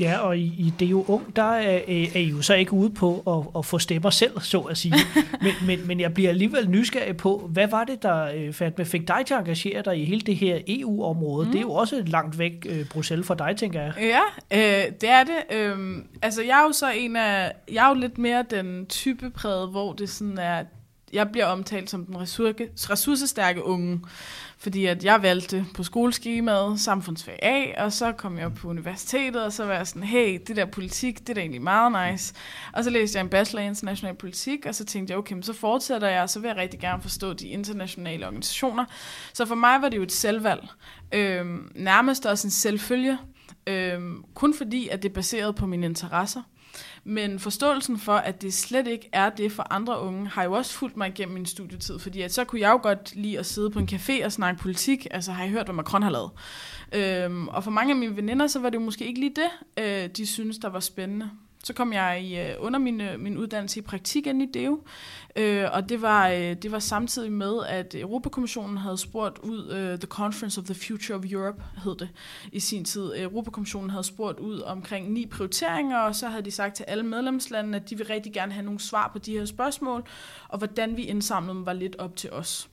Ja, 0.00 0.18
og 0.18 0.38
i, 0.38 0.42
i 0.42 0.72
Det 0.78 0.86
er 0.86 0.90
jo 0.90 1.04
ung, 1.08 1.36
der 1.36 1.42
er, 1.42 1.80
er 2.14 2.18
I 2.18 2.24
jo 2.24 2.42
så 2.42 2.54
ikke 2.54 2.72
ude 2.72 2.90
på 2.90 3.22
at, 3.26 3.58
at 3.58 3.66
få 3.66 3.78
stemmer 3.78 4.10
selv, 4.10 4.40
så 4.40 4.60
at 4.60 4.78
sige. 4.78 4.94
Men, 5.42 5.52
men, 5.66 5.86
men 5.86 6.00
jeg 6.00 6.14
bliver 6.14 6.30
alligevel 6.30 6.70
nysgerrig 6.70 7.16
på, 7.16 7.50
hvad 7.52 7.68
var 7.68 7.84
det, 7.84 8.02
der 8.02 8.24
øh, 8.24 8.72
med 8.76 8.84
fik 8.84 9.08
dig 9.08 9.22
til 9.26 9.34
at 9.34 9.40
engagere 9.40 9.82
dig 9.82 10.00
i 10.00 10.04
hele 10.04 10.20
det 10.20 10.36
her 10.36 10.58
EU-område? 10.68 11.46
Mm. 11.46 11.52
Det 11.52 11.58
er 11.58 11.62
jo 11.62 11.72
også 11.72 12.02
langt 12.06 12.38
væk, 12.38 12.66
øh, 12.68 12.88
Bruxelles, 12.88 13.26
for 13.26 13.34
dig, 13.34 13.56
tænker 13.56 13.82
jeg. 13.82 13.92
Ja, 14.00 14.20
øh, 14.50 14.92
det 15.00 15.08
er 15.08 15.24
det. 15.24 15.56
Øh, 15.56 15.96
altså, 16.22 16.42
jeg 16.42 16.58
er 16.58 16.62
jo 16.62 16.72
så 16.72 16.90
en 16.90 17.16
af... 17.16 17.52
Jeg 17.72 17.84
er 17.84 17.88
jo 17.88 17.94
lidt 17.94 18.18
mere 18.18 18.44
den 18.50 18.86
type 18.86 19.30
præget, 19.30 19.70
hvor 19.70 19.92
det 19.92 20.08
sådan 20.08 20.38
er... 20.38 20.64
Jeg 21.12 21.28
bliver 21.28 21.46
omtalt 21.46 21.90
som 21.90 22.06
den 22.06 22.16
ressourcestærke 22.90 23.64
unge. 23.64 24.00
Fordi 24.58 24.86
at 24.86 25.04
jeg 25.04 25.22
valgte 25.22 25.66
på 25.74 25.82
skoleskemaet 25.82 26.80
samfundsfag 26.80 27.38
A, 27.42 27.84
og 27.84 27.92
så 27.92 28.12
kom 28.12 28.38
jeg 28.38 28.46
op 28.46 28.54
på 28.54 28.68
universitetet, 28.68 29.44
og 29.44 29.52
så 29.52 29.64
var 29.64 29.74
jeg 29.74 29.86
sådan, 29.86 30.02
hey, 30.02 30.40
det 30.46 30.56
der 30.56 30.64
politik, 30.64 31.18
det 31.20 31.28
er 31.28 31.34
da 31.34 31.40
egentlig 31.40 31.62
meget 31.62 32.12
nice. 32.12 32.34
Og 32.72 32.84
så 32.84 32.90
læste 32.90 33.16
jeg 33.16 33.24
en 33.24 33.28
bachelor 33.28 33.62
i 33.62 33.66
international 33.66 34.14
politik, 34.14 34.66
og 34.66 34.74
så 34.74 34.84
tænkte 34.84 35.10
jeg, 35.10 35.18
okay, 35.18 35.42
så 35.42 35.52
fortsætter 35.52 36.08
jeg, 36.08 36.22
og 36.22 36.30
så 36.30 36.40
vil 36.40 36.48
jeg 36.48 36.56
rigtig 36.56 36.80
gerne 36.80 37.02
forstå 37.02 37.32
de 37.32 37.48
internationale 37.48 38.26
organisationer. 38.26 38.84
Så 39.32 39.46
for 39.46 39.54
mig 39.54 39.82
var 39.82 39.88
det 39.88 39.96
jo 39.96 40.02
et 40.02 40.12
selvvalg. 40.12 40.68
Øhm, 41.12 41.72
nærmest 41.74 42.26
også 42.26 42.46
en 42.46 42.50
selvfølge. 42.50 43.18
Øhm, 43.66 44.24
kun 44.34 44.54
fordi, 44.54 44.88
at 44.88 45.02
det 45.02 45.08
er 45.08 45.14
baseret 45.14 45.54
på 45.54 45.66
mine 45.66 45.86
interesser. 45.86 46.42
Men 47.08 47.38
forståelsen 47.38 47.98
for, 47.98 48.12
at 48.12 48.42
det 48.42 48.54
slet 48.54 48.86
ikke 48.86 49.08
er 49.12 49.30
det 49.30 49.52
for 49.52 49.66
andre 49.70 50.00
unge, 50.00 50.28
har 50.28 50.44
jo 50.44 50.52
også 50.52 50.72
fulgt 50.72 50.96
mig 50.96 51.08
igennem 51.08 51.34
min 51.34 51.46
studietid, 51.46 51.98
fordi 51.98 52.22
at 52.22 52.32
så 52.32 52.44
kunne 52.44 52.60
jeg 52.60 52.70
jo 52.70 52.78
godt 52.82 53.16
lide 53.16 53.38
at 53.38 53.46
sidde 53.46 53.70
på 53.70 53.78
en 53.78 53.88
café 53.92 54.24
og 54.24 54.32
snakke 54.32 54.60
politik. 54.60 55.06
Altså 55.10 55.32
har 55.32 55.42
jeg 55.42 55.52
hørt, 55.52 55.66
hvad 55.66 55.74
Macron 55.74 56.02
har 56.02 56.10
lavet? 56.10 56.30
Øhm, 56.92 57.48
og 57.48 57.64
for 57.64 57.70
mange 57.70 57.90
af 57.92 57.96
mine 57.96 58.16
veninder, 58.16 58.46
så 58.46 58.58
var 58.58 58.70
det 58.70 58.78
jo 58.78 58.82
måske 58.82 59.06
ikke 59.06 59.20
lige 59.20 59.34
det, 59.36 59.82
øh, 59.84 60.08
de 60.16 60.26
synes 60.26 60.58
der 60.58 60.68
var 60.68 60.80
spændende. 60.80 61.30
Så 61.66 61.72
kom 61.72 61.92
jeg 61.92 62.22
i, 62.22 62.38
øh, 62.38 62.54
under 62.58 62.78
min, 62.78 63.00
øh, 63.00 63.20
min 63.20 63.38
uddannelse 63.38 63.78
i 63.78 63.82
praktik 63.82 64.26
ind 64.26 64.42
i 64.42 64.46
DEO, 64.46 64.84
øh, 65.36 65.64
og 65.72 65.88
det 65.88 66.02
var, 66.02 66.28
øh, 66.28 66.54
det 66.62 66.72
var 66.72 66.78
samtidig 66.78 67.32
med, 67.32 67.66
at 67.68 67.94
Europakommissionen 67.94 68.76
havde 68.76 68.98
spurgt 68.98 69.38
ud, 69.38 69.70
øh, 69.70 69.98
The 69.98 70.06
Conference 70.06 70.60
of 70.60 70.64
the 70.64 70.74
Future 70.74 71.18
of 71.18 71.24
Europe 71.24 71.62
hed 71.84 71.96
det 71.96 72.08
i 72.52 72.60
sin 72.60 72.84
tid. 72.84 73.12
Europakommissionen 73.16 73.90
havde 73.90 74.04
spurgt 74.04 74.40
ud 74.40 74.60
omkring 74.60 75.12
ni 75.12 75.26
prioriteringer, 75.26 75.98
og 75.98 76.14
så 76.14 76.28
havde 76.28 76.44
de 76.44 76.50
sagt 76.50 76.76
til 76.76 76.84
alle 76.84 77.04
medlemslandene, 77.04 77.76
at 77.76 77.90
de 77.90 77.96
vil 77.96 78.06
rigtig 78.06 78.32
gerne 78.32 78.52
have 78.52 78.64
nogle 78.64 78.80
svar 78.80 79.10
på 79.12 79.18
de 79.18 79.32
her 79.32 79.44
spørgsmål, 79.44 80.04
og 80.48 80.58
hvordan 80.58 80.96
vi 80.96 81.02
indsamlede 81.02 81.54
dem 81.54 81.66
var 81.66 81.72
lidt 81.72 81.96
op 81.96 82.16
til 82.16 82.30
os. 82.32 82.68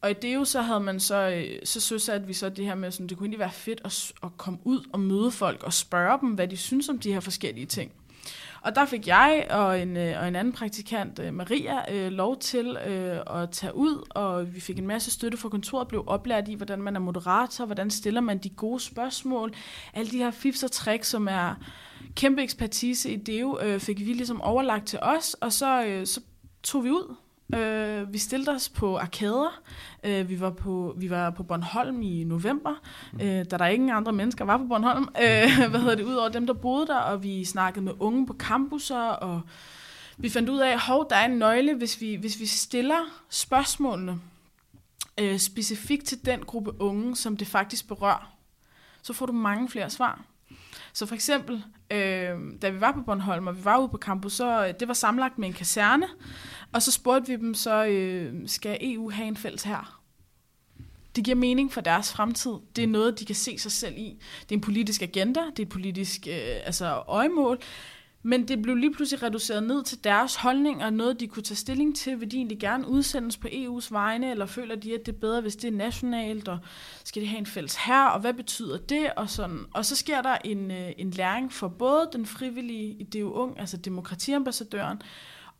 Og 0.00 0.10
i 0.10 0.14
det 0.14 0.34
jo 0.34 0.44
så 0.44 0.62
havde 0.62 0.80
man 0.80 1.00
så, 1.00 1.28
øh, 1.28 1.58
så 1.64 1.80
synes 1.80 2.08
at 2.08 2.28
vi 2.28 2.32
så 2.32 2.48
det 2.48 2.64
her 2.64 2.74
med, 2.74 2.90
sådan, 2.90 3.06
det 3.06 3.16
kunne 3.16 3.26
egentlig 3.26 3.40
være 3.40 3.52
fedt 3.52 3.80
at, 3.84 4.12
at 4.22 4.28
komme 4.36 4.58
ud 4.64 4.88
og 4.92 5.00
møde 5.00 5.30
folk 5.30 5.62
og 5.62 5.72
spørge 5.72 6.18
dem, 6.20 6.28
hvad 6.28 6.48
de 6.48 6.56
synes 6.56 6.88
om 6.88 6.98
de 6.98 7.12
her 7.12 7.20
forskellige 7.20 7.66
ting. 7.66 7.92
Og 8.62 8.74
der 8.74 8.84
fik 8.84 9.06
jeg 9.06 9.46
og 9.50 9.82
en, 9.82 9.96
øh, 9.96 10.20
og 10.20 10.28
en 10.28 10.36
anden 10.36 10.52
praktikant, 10.52 11.18
øh, 11.18 11.34
Maria, 11.34 11.94
øh, 11.94 12.12
lov 12.12 12.38
til 12.38 12.76
at 13.26 13.50
tage 13.50 13.74
ud, 13.74 14.06
og 14.10 14.54
vi 14.54 14.60
fik 14.60 14.78
en 14.78 14.86
masse 14.86 15.10
støtte 15.10 15.38
fra 15.38 15.48
kontoret, 15.48 15.88
blev 15.88 16.04
oplært 16.06 16.48
i, 16.48 16.54
hvordan 16.54 16.82
man 16.82 16.96
er 16.96 17.00
moderator, 17.00 17.66
hvordan 17.66 17.90
stiller 17.90 18.20
man 18.20 18.38
de 18.38 18.48
gode 18.48 18.80
spørgsmål, 18.80 19.54
alle 19.94 20.10
de 20.10 20.18
her 20.18 20.30
fifs 20.30 20.62
og 20.62 20.70
tricks, 20.70 21.08
som 21.08 21.28
er 21.28 21.54
kæmpe 22.16 22.42
ekspertise 22.42 23.10
i 23.12 23.16
det, 23.16 23.82
fik 23.82 23.98
vi 23.98 24.12
ligesom 24.12 24.40
overlagt 24.40 24.86
til 24.86 24.98
os, 25.02 25.34
og 25.34 25.52
så, 25.52 26.02
så 26.04 26.20
tog 26.62 26.84
vi 26.84 26.90
ud. 26.90 27.14
Øh, 27.54 28.12
vi 28.12 28.18
stillede 28.18 28.50
os 28.50 28.68
på 28.68 28.98
arkader. 28.98 29.60
Øh, 30.04 30.28
vi, 30.28 30.40
var 30.40 30.50
på, 30.50 30.94
vi 30.96 31.10
var 31.10 31.30
på 31.30 31.42
Bornholm 31.42 32.02
i 32.02 32.24
november, 32.24 32.74
mm. 33.12 33.20
øh, 33.20 33.44
da 33.50 33.56
der 33.56 33.66
ingen 33.66 33.90
andre 33.90 34.12
mennesker 34.12 34.44
var 34.44 34.58
på 34.58 34.64
Bornholm. 34.64 35.08
Øh, 35.22 35.68
hvad 35.70 35.80
hedder 35.80 35.94
det, 35.94 36.04
udover 36.04 36.28
dem, 36.28 36.46
der 36.46 36.54
boede 36.54 36.86
der, 36.86 36.98
og 36.98 37.22
vi 37.22 37.44
snakkede 37.44 37.84
med 37.84 37.92
unge 37.98 38.26
på 38.26 38.36
campusser, 38.38 39.08
og 39.08 39.40
vi 40.16 40.28
fandt 40.28 40.48
ud 40.48 40.58
af, 40.58 40.72
at 40.72 41.06
der 41.10 41.16
er 41.16 41.24
en 41.24 41.38
nøgle, 41.38 41.74
hvis 41.74 42.00
vi, 42.00 42.14
hvis 42.14 42.40
vi 42.40 42.46
stiller 42.46 43.24
spørgsmålene 43.30 44.20
øh, 45.20 45.38
specifikt 45.38 46.06
til 46.06 46.26
den 46.26 46.40
gruppe 46.40 46.80
unge, 46.80 47.16
som 47.16 47.36
det 47.36 47.46
faktisk 47.46 47.88
berører, 47.88 48.32
så 49.02 49.12
får 49.12 49.26
du 49.26 49.32
mange 49.32 49.68
flere 49.68 49.90
svar. 49.90 50.20
Så 50.92 51.06
for 51.06 51.14
eksempel, 51.14 51.64
øh, 51.90 52.38
da 52.62 52.68
vi 52.70 52.80
var 52.80 52.92
på 52.92 53.00
Bornholm, 53.00 53.46
og 53.46 53.56
vi 53.56 53.64
var 53.64 53.78
ude 53.78 53.88
på 53.88 53.98
campus, 53.98 54.32
så 54.32 54.66
øh, 54.66 54.74
det 54.80 54.88
var 54.88 54.94
samlet 54.94 55.38
med 55.38 55.48
en 55.48 55.54
kaserne, 55.54 56.06
og 56.72 56.82
så 56.82 56.92
spurgte 56.92 57.28
vi 57.28 57.36
dem 57.36 57.54
så, 57.54 57.84
øh, 57.84 58.34
skal 58.46 58.78
EU 58.80 59.10
have 59.10 59.28
en 59.28 59.36
fælles 59.36 59.62
her? 59.62 60.00
Det 61.16 61.24
giver 61.24 61.36
mening 61.36 61.72
for 61.72 61.80
deres 61.80 62.12
fremtid. 62.12 62.52
Det 62.76 62.84
er 62.84 62.88
noget, 62.88 63.20
de 63.20 63.24
kan 63.24 63.34
se 63.34 63.58
sig 63.58 63.72
selv 63.72 63.94
i. 63.96 64.16
Det 64.42 64.52
er 64.52 64.54
en 64.54 64.60
politisk 64.60 65.02
agenda, 65.02 65.40
det 65.40 65.58
er 65.58 65.66
et 65.66 65.68
politisk 65.68 66.26
øh, 66.26 66.60
altså 66.64 67.02
øjemål. 67.06 67.58
Men 68.22 68.48
det 68.48 68.62
blev 68.62 68.74
lige 68.76 68.94
pludselig 68.94 69.22
reduceret 69.22 69.62
ned 69.62 69.84
til 69.84 70.04
deres 70.04 70.36
holdning, 70.36 70.84
og 70.84 70.92
noget, 70.92 71.20
de 71.20 71.26
kunne 71.26 71.42
tage 71.42 71.56
stilling 71.56 71.96
til. 71.96 72.20
Vil 72.20 72.30
de 72.30 72.36
egentlig 72.36 72.58
gerne 72.58 72.88
udsendes 72.88 73.36
på 73.36 73.48
EU's 73.48 73.88
vegne, 73.90 74.30
eller 74.30 74.46
føler 74.46 74.76
de, 74.76 74.94
at 74.94 75.06
det 75.06 75.14
er 75.14 75.18
bedre, 75.18 75.40
hvis 75.40 75.56
det 75.56 75.68
er 75.68 75.76
nationalt, 75.76 76.48
og 76.48 76.58
skal 77.04 77.22
de 77.22 77.26
have 77.26 77.38
en 77.38 77.46
fælles 77.46 77.76
her, 77.76 78.04
og 78.04 78.20
hvad 78.20 78.34
betyder 78.34 78.76
det? 78.76 79.10
Og, 79.16 79.30
sådan. 79.30 79.64
og 79.74 79.84
så 79.84 79.96
sker 79.96 80.22
der 80.22 80.36
en, 80.44 80.70
øh, 80.70 80.92
en 80.98 81.10
læring 81.10 81.52
for 81.52 81.68
både 81.68 82.08
den 82.12 82.26
frivillige 82.26 82.90
i 83.14 83.18
jo 83.18 83.32
Ung, 83.32 83.60
altså 83.60 83.76
demokratiambassadøren, 83.76 85.02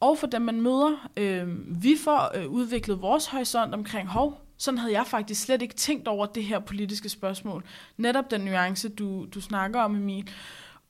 og 0.01 0.19
for 0.19 0.27
dem, 0.27 0.43
man 0.43 0.61
møder. 0.61 1.11
Øh, 1.17 1.49
vi 1.83 1.97
får 2.05 2.37
øh, 2.37 2.49
udviklet 2.49 3.03
vores 3.03 3.27
horisont 3.27 3.75
omkring, 3.75 4.09
hov, 4.09 4.41
sådan 4.57 4.79
havde 4.79 4.93
jeg 4.93 5.07
faktisk 5.07 5.43
slet 5.43 5.63
ikke 5.63 5.75
tænkt 5.75 6.09
over 6.09 6.27
det 6.27 6.45
her 6.45 6.59
politiske 6.59 7.09
spørgsmål. 7.09 7.65
Netop 7.97 8.31
den 8.31 8.41
nuance, 8.41 8.89
du, 8.89 9.27
du 9.35 9.41
snakker 9.41 9.81
om, 9.81 9.97
Emil. 9.97 10.31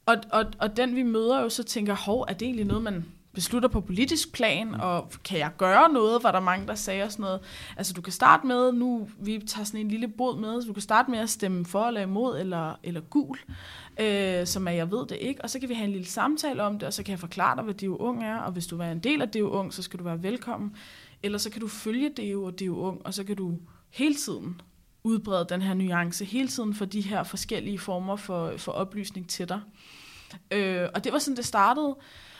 Og, 0.07 0.17
og, 0.33 0.45
og 0.59 0.77
den 0.77 0.97
vi 0.97 1.03
møder 1.03 1.41
jo 1.41 1.49
så 1.49 1.63
tænker, 1.63 1.95
hov, 1.95 2.25
er 2.29 2.33
det 2.33 2.43
egentlig 2.47 2.67
noget, 2.67 2.83
man 2.83 3.05
beslutter 3.39 3.69
på 3.69 3.81
politisk 3.81 4.33
plan, 4.33 4.75
og 4.75 5.13
kan 5.25 5.39
jeg 5.39 5.51
gøre 5.59 5.93
noget, 5.93 6.23
var 6.23 6.33
der 6.33 6.41
mange, 6.41 6.67
der 6.67 6.75
sagde 6.75 7.03
og 7.03 7.13
sådan 7.13 7.23
noget. 7.23 7.41
Altså 7.77 7.93
du 7.93 8.01
kan 8.01 8.13
starte 8.13 8.47
med, 8.47 8.73
nu 8.73 9.09
vi 9.21 9.43
tager 9.47 9.65
sådan 9.65 9.81
en 9.81 9.89
lille 9.89 10.09
bod 10.09 10.39
med, 10.39 10.63
så 10.63 10.67
du 10.67 10.73
kan 10.73 10.83
starte 10.83 11.11
med 11.11 11.19
at 11.19 11.31
stemme 11.31 11.67
for 11.67 11.85
eller 11.85 12.01
imod, 12.01 12.41
eller, 12.41 12.75
eller 12.83 13.01
gul, 13.01 13.39
øh, 14.01 14.47
som 14.47 14.69
er, 14.69 14.73
jeg 14.73 14.91
ved 14.91 15.07
det 15.07 15.19
ikke, 15.21 15.43
og 15.43 15.51
så 15.51 15.61
kan 15.61 15.69
vi 15.69 15.75
have 15.75 15.85
en 15.85 15.93
lille 15.93 16.07
samtale 16.07 16.63
om 16.63 16.79
det, 16.79 16.87
og 16.87 16.93
så 16.93 17.03
kan 17.03 17.11
jeg 17.11 17.19
forklare 17.19 17.57
dig, 17.57 17.65
hvad 17.65 17.75
det 17.75 17.87
jo 17.87 17.97
ung 17.97 18.25
er, 18.25 18.37
og 18.39 18.53
hvis 18.53 18.67
du 18.67 18.77
være 18.77 18.93
en 18.93 18.99
del 18.99 19.23
af 19.23 19.29
det 19.29 19.41
jo 19.41 19.51
ung, 19.51 19.75
så 19.75 19.83
skal 19.83 19.99
du 19.99 20.05
være 20.05 20.23
velkommen. 20.23 20.77
Eller 21.23 21.39
så 21.39 21.51
kan 21.51 21.61
du 21.61 21.69
følge 21.69 22.11
det 22.17 22.33
jo 22.33 22.45
og 22.45 22.59
det 22.59 22.67
jo 22.67 22.77
ung, 22.77 23.07
og 23.07 23.15
så 23.15 23.25
kan 23.25 23.37
du 23.37 23.59
hele 23.91 24.15
tiden 24.15 24.61
udbrede 25.05 25.47
den 25.49 25.63
her 25.63 25.75
nuance, 25.75 26.25
hele 26.25 26.49
tiden 26.49 26.75
for 26.75 26.85
de 26.85 27.01
her 27.01 27.23
forskellige 27.23 27.79
former 27.79 28.17
for, 28.17 28.53
for 28.57 28.73
oplysning 28.73 29.29
til 29.29 29.49
dig. 29.49 29.61
Øh, 30.51 30.89
og 30.95 31.05
det 31.05 31.13
var 31.13 31.19
sådan, 31.19 31.37
det 31.37 31.45
startede. 31.45 31.97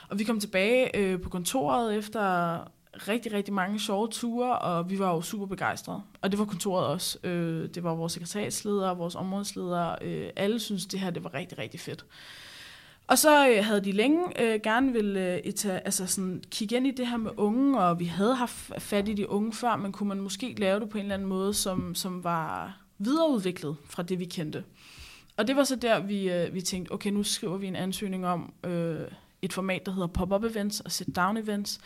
Og 0.09 0.19
vi 0.19 0.23
kom 0.23 0.39
tilbage 0.39 0.97
øh, 0.97 1.21
på 1.21 1.29
kontoret 1.29 1.95
efter 1.95 2.59
rigtig, 2.93 3.33
rigtig 3.33 3.53
mange 3.53 3.79
sjove 3.79 4.07
ture, 4.07 4.59
og 4.59 4.89
vi 4.89 4.99
var 4.99 5.13
jo 5.13 5.21
super 5.21 5.45
begejstrede. 5.45 6.01
Og 6.21 6.31
det 6.31 6.39
var 6.39 6.45
kontoret 6.45 6.87
også. 6.87 7.17
Øh, 7.23 7.69
det 7.75 7.83
var 7.83 7.95
vores 7.95 8.13
sekretariatsleder, 8.13 8.93
vores 8.93 9.15
områdsleder. 9.15 9.95
Øh, 10.01 10.29
alle 10.35 10.59
synes 10.59 10.85
det 10.85 10.99
her 10.99 11.09
det 11.09 11.23
var 11.23 11.33
rigtig, 11.33 11.57
rigtig 11.57 11.79
fedt. 11.79 12.05
Og 13.07 13.17
så 13.17 13.49
øh, 13.49 13.65
havde 13.65 13.83
de 13.83 13.91
længe 13.91 14.41
øh, 14.41 14.59
gerne 14.63 14.93
ville 14.93 15.33
øh, 15.33 15.37
etage, 15.37 15.79
altså 15.85 16.07
sådan, 16.07 16.43
kigge 16.51 16.75
ind 16.75 16.87
i 16.87 16.91
det 16.91 17.07
her 17.07 17.17
med 17.17 17.31
unge, 17.37 17.79
og 17.79 17.99
vi 17.99 18.05
havde 18.05 18.35
haft 18.35 18.71
fat 18.77 19.07
i 19.07 19.13
de 19.13 19.29
unge 19.29 19.53
før, 19.53 19.75
men 19.75 19.91
kunne 19.91 20.09
man 20.09 20.21
måske 20.21 20.55
lave 20.57 20.79
det 20.79 20.89
på 20.89 20.97
en 20.97 21.03
eller 21.03 21.13
anden 21.13 21.27
måde, 21.27 21.53
som, 21.53 21.95
som 21.95 22.23
var 22.23 22.77
videreudviklet 22.97 23.75
fra 23.85 24.03
det, 24.03 24.19
vi 24.19 24.25
kendte. 24.25 24.63
Og 25.37 25.47
det 25.47 25.55
var 25.55 25.63
så 25.63 25.75
der, 25.75 25.99
vi, 25.99 26.31
øh, 26.31 26.53
vi 26.53 26.61
tænkte, 26.61 26.91
okay, 26.91 27.09
nu 27.09 27.23
skriver 27.23 27.57
vi 27.57 27.67
en 27.67 27.75
ansøgning 27.75 28.27
om 28.27 28.53
øh, 28.63 29.01
et 29.41 29.53
format, 29.53 29.85
der 29.85 29.91
hedder 29.91 30.07
pop-up 30.07 30.43
events 30.43 30.79
og 30.79 30.91
sit-down 30.91 31.37
events. 31.37 31.79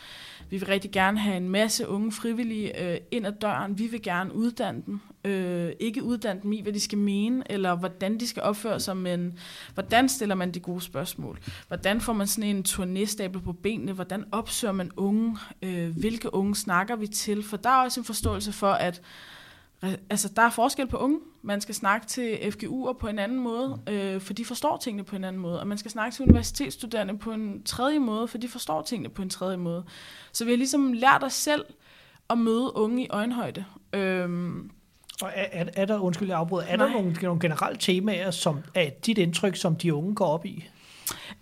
Vi 0.50 0.56
vil 0.56 0.66
rigtig 0.66 0.90
gerne 0.90 1.18
have 1.18 1.36
en 1.36 1.48
masse 1.48 1.88
unge 1.88 2.12
frivillige 2.12 2.92
øh, 2.92 2.98
ind 3.10 3.26
ad 3.26 3.32
døren. 3.32 3.78
Vi 3.78 3.86
vil 3.86 4.02
gerne 4.02 4.34
uddanne 4.34 4.82
dem. 4.86 5.00
Øh, 5.24 5.72
ikke 5.80 6.02
uddanne 6.02 6.42
dem 6.42 6.52
i, 6.52 6.62
hvad 6.62 6.72
de 6.72 6.80
skal 6.80 6.98
mene, 6.98 7.52
eller 7.52 7.74
hvordan 7.74 8.20
de 8.20 8.26
skal 8.26 8.42
opføre 8.42 8.80
sig, 8.80 8.96
men 8.96 9.38
hvordan 9.74 10.08
stiller 10.08 10.34
man 10.34 10.50
de 10.50 10.60
gode 10.60 10.80
spørgsmål? 10.80 11.38
Hvordan 11.68 12.00
får 12.00 12.12
man 12.12 12.26
sådan 12.26 12.56
en 12.56 12.64
turnéstabel 12.68 13.40
på 13.40 13.52
benene? 13.52 13.92
Hvordan 13.92 14.24
opsøger 14.32 14.72
man 14.72 14.90
unge? 14.96 15.38
Øh, 15.62 15.96
hvilke 15.96 16.34
unge 16.34 16.54
snakker 16.54 16.96
vi 16.96 17.06
til? 17.06 17.42
For 17.42 17.56
der 17.56 17.70
er 17.70 17.84
også 17.84 18.00
en 18.00 18.04
forståelse 18.04 18.52
for, 18.52 18.72
at 18.72 19.02
Altså, 20.10 20.32
der 20.36 20.42
er 20.42 20.50
forskel 20.50 20.86
på 20.86 20.96
unge. 20.96 21.18
Man 21.42 21.60
skal 21.60 21.74
snakke 21.74 22.06
til 22.06 22.34
FGU'er 22.34 22.92
på 22.92 23.08
en 23.08 23.18
anden 23.18 23.40
måde, 23.40 23.80
øh, 23.88 24.20
for 24.20 24.32
de 24.32 24.44
forstår 24.44 24.76
tingene 24.76 25.04
på 25.04 25.16
en 25.16 25.24
anden 25.24 25.42
måde. 25.42 25.60
Og 25.60 25.66
man 25.66 25.78
skal 25.78 25.90
snakke 25.90 26.14
til 26.14 26.22
universitetsstuderende 26.22 27.18
på 27.18 27.32
en 27.32 27.62
tredje 27.62 27.98
måde, 27.98 28.28
for 28.28 28.38
de 28.38 28.48
forstår 28.48 28.82
tingene 28.82 29.08
på 29.08 29.22
en 29.22 29.30
tredje 29.30 29.56
måde. 29.56 29.84
Så 30.32 30.44
vi 30.44 30.50
har 30.50 30.56
ligesom 30.56 30.92
lært 30.92 31.22
os 31.22 31.32
selv 31.32 31.64
at 32.30 32.38
møde 32.38 32.76
unge 32.76 33.04
i 33.04 33.08
øjenhøjde. 33.10 33.64
Øhm, 33.92 34.70
og 35.22 35.30
er, 35.34 35.46
er, 35.52 35.64
er 35.76 35.84
der, 35.84 35.98
undskyld 35.98 36.28
jeg 36.28 36.38
afbryder, 36.38 36.66
er 36.66 36.76
Nej. 36.76 36.86
der 36.86 36.92
nogle, 36.92 37.12
nogle 37.22 37.40
generelle 37.40 37.78
temaer, 37.78 38.30
som 38.30 38.58
er 38.74 38.90
dit 39.06 39.18
indtryk, 39.18 39.56
som 39.56 39.76
de 39.76 39.94
unge 39.94 40.14
går 40.14 40.26
op 40.26 40.46
i? 40.46 40.68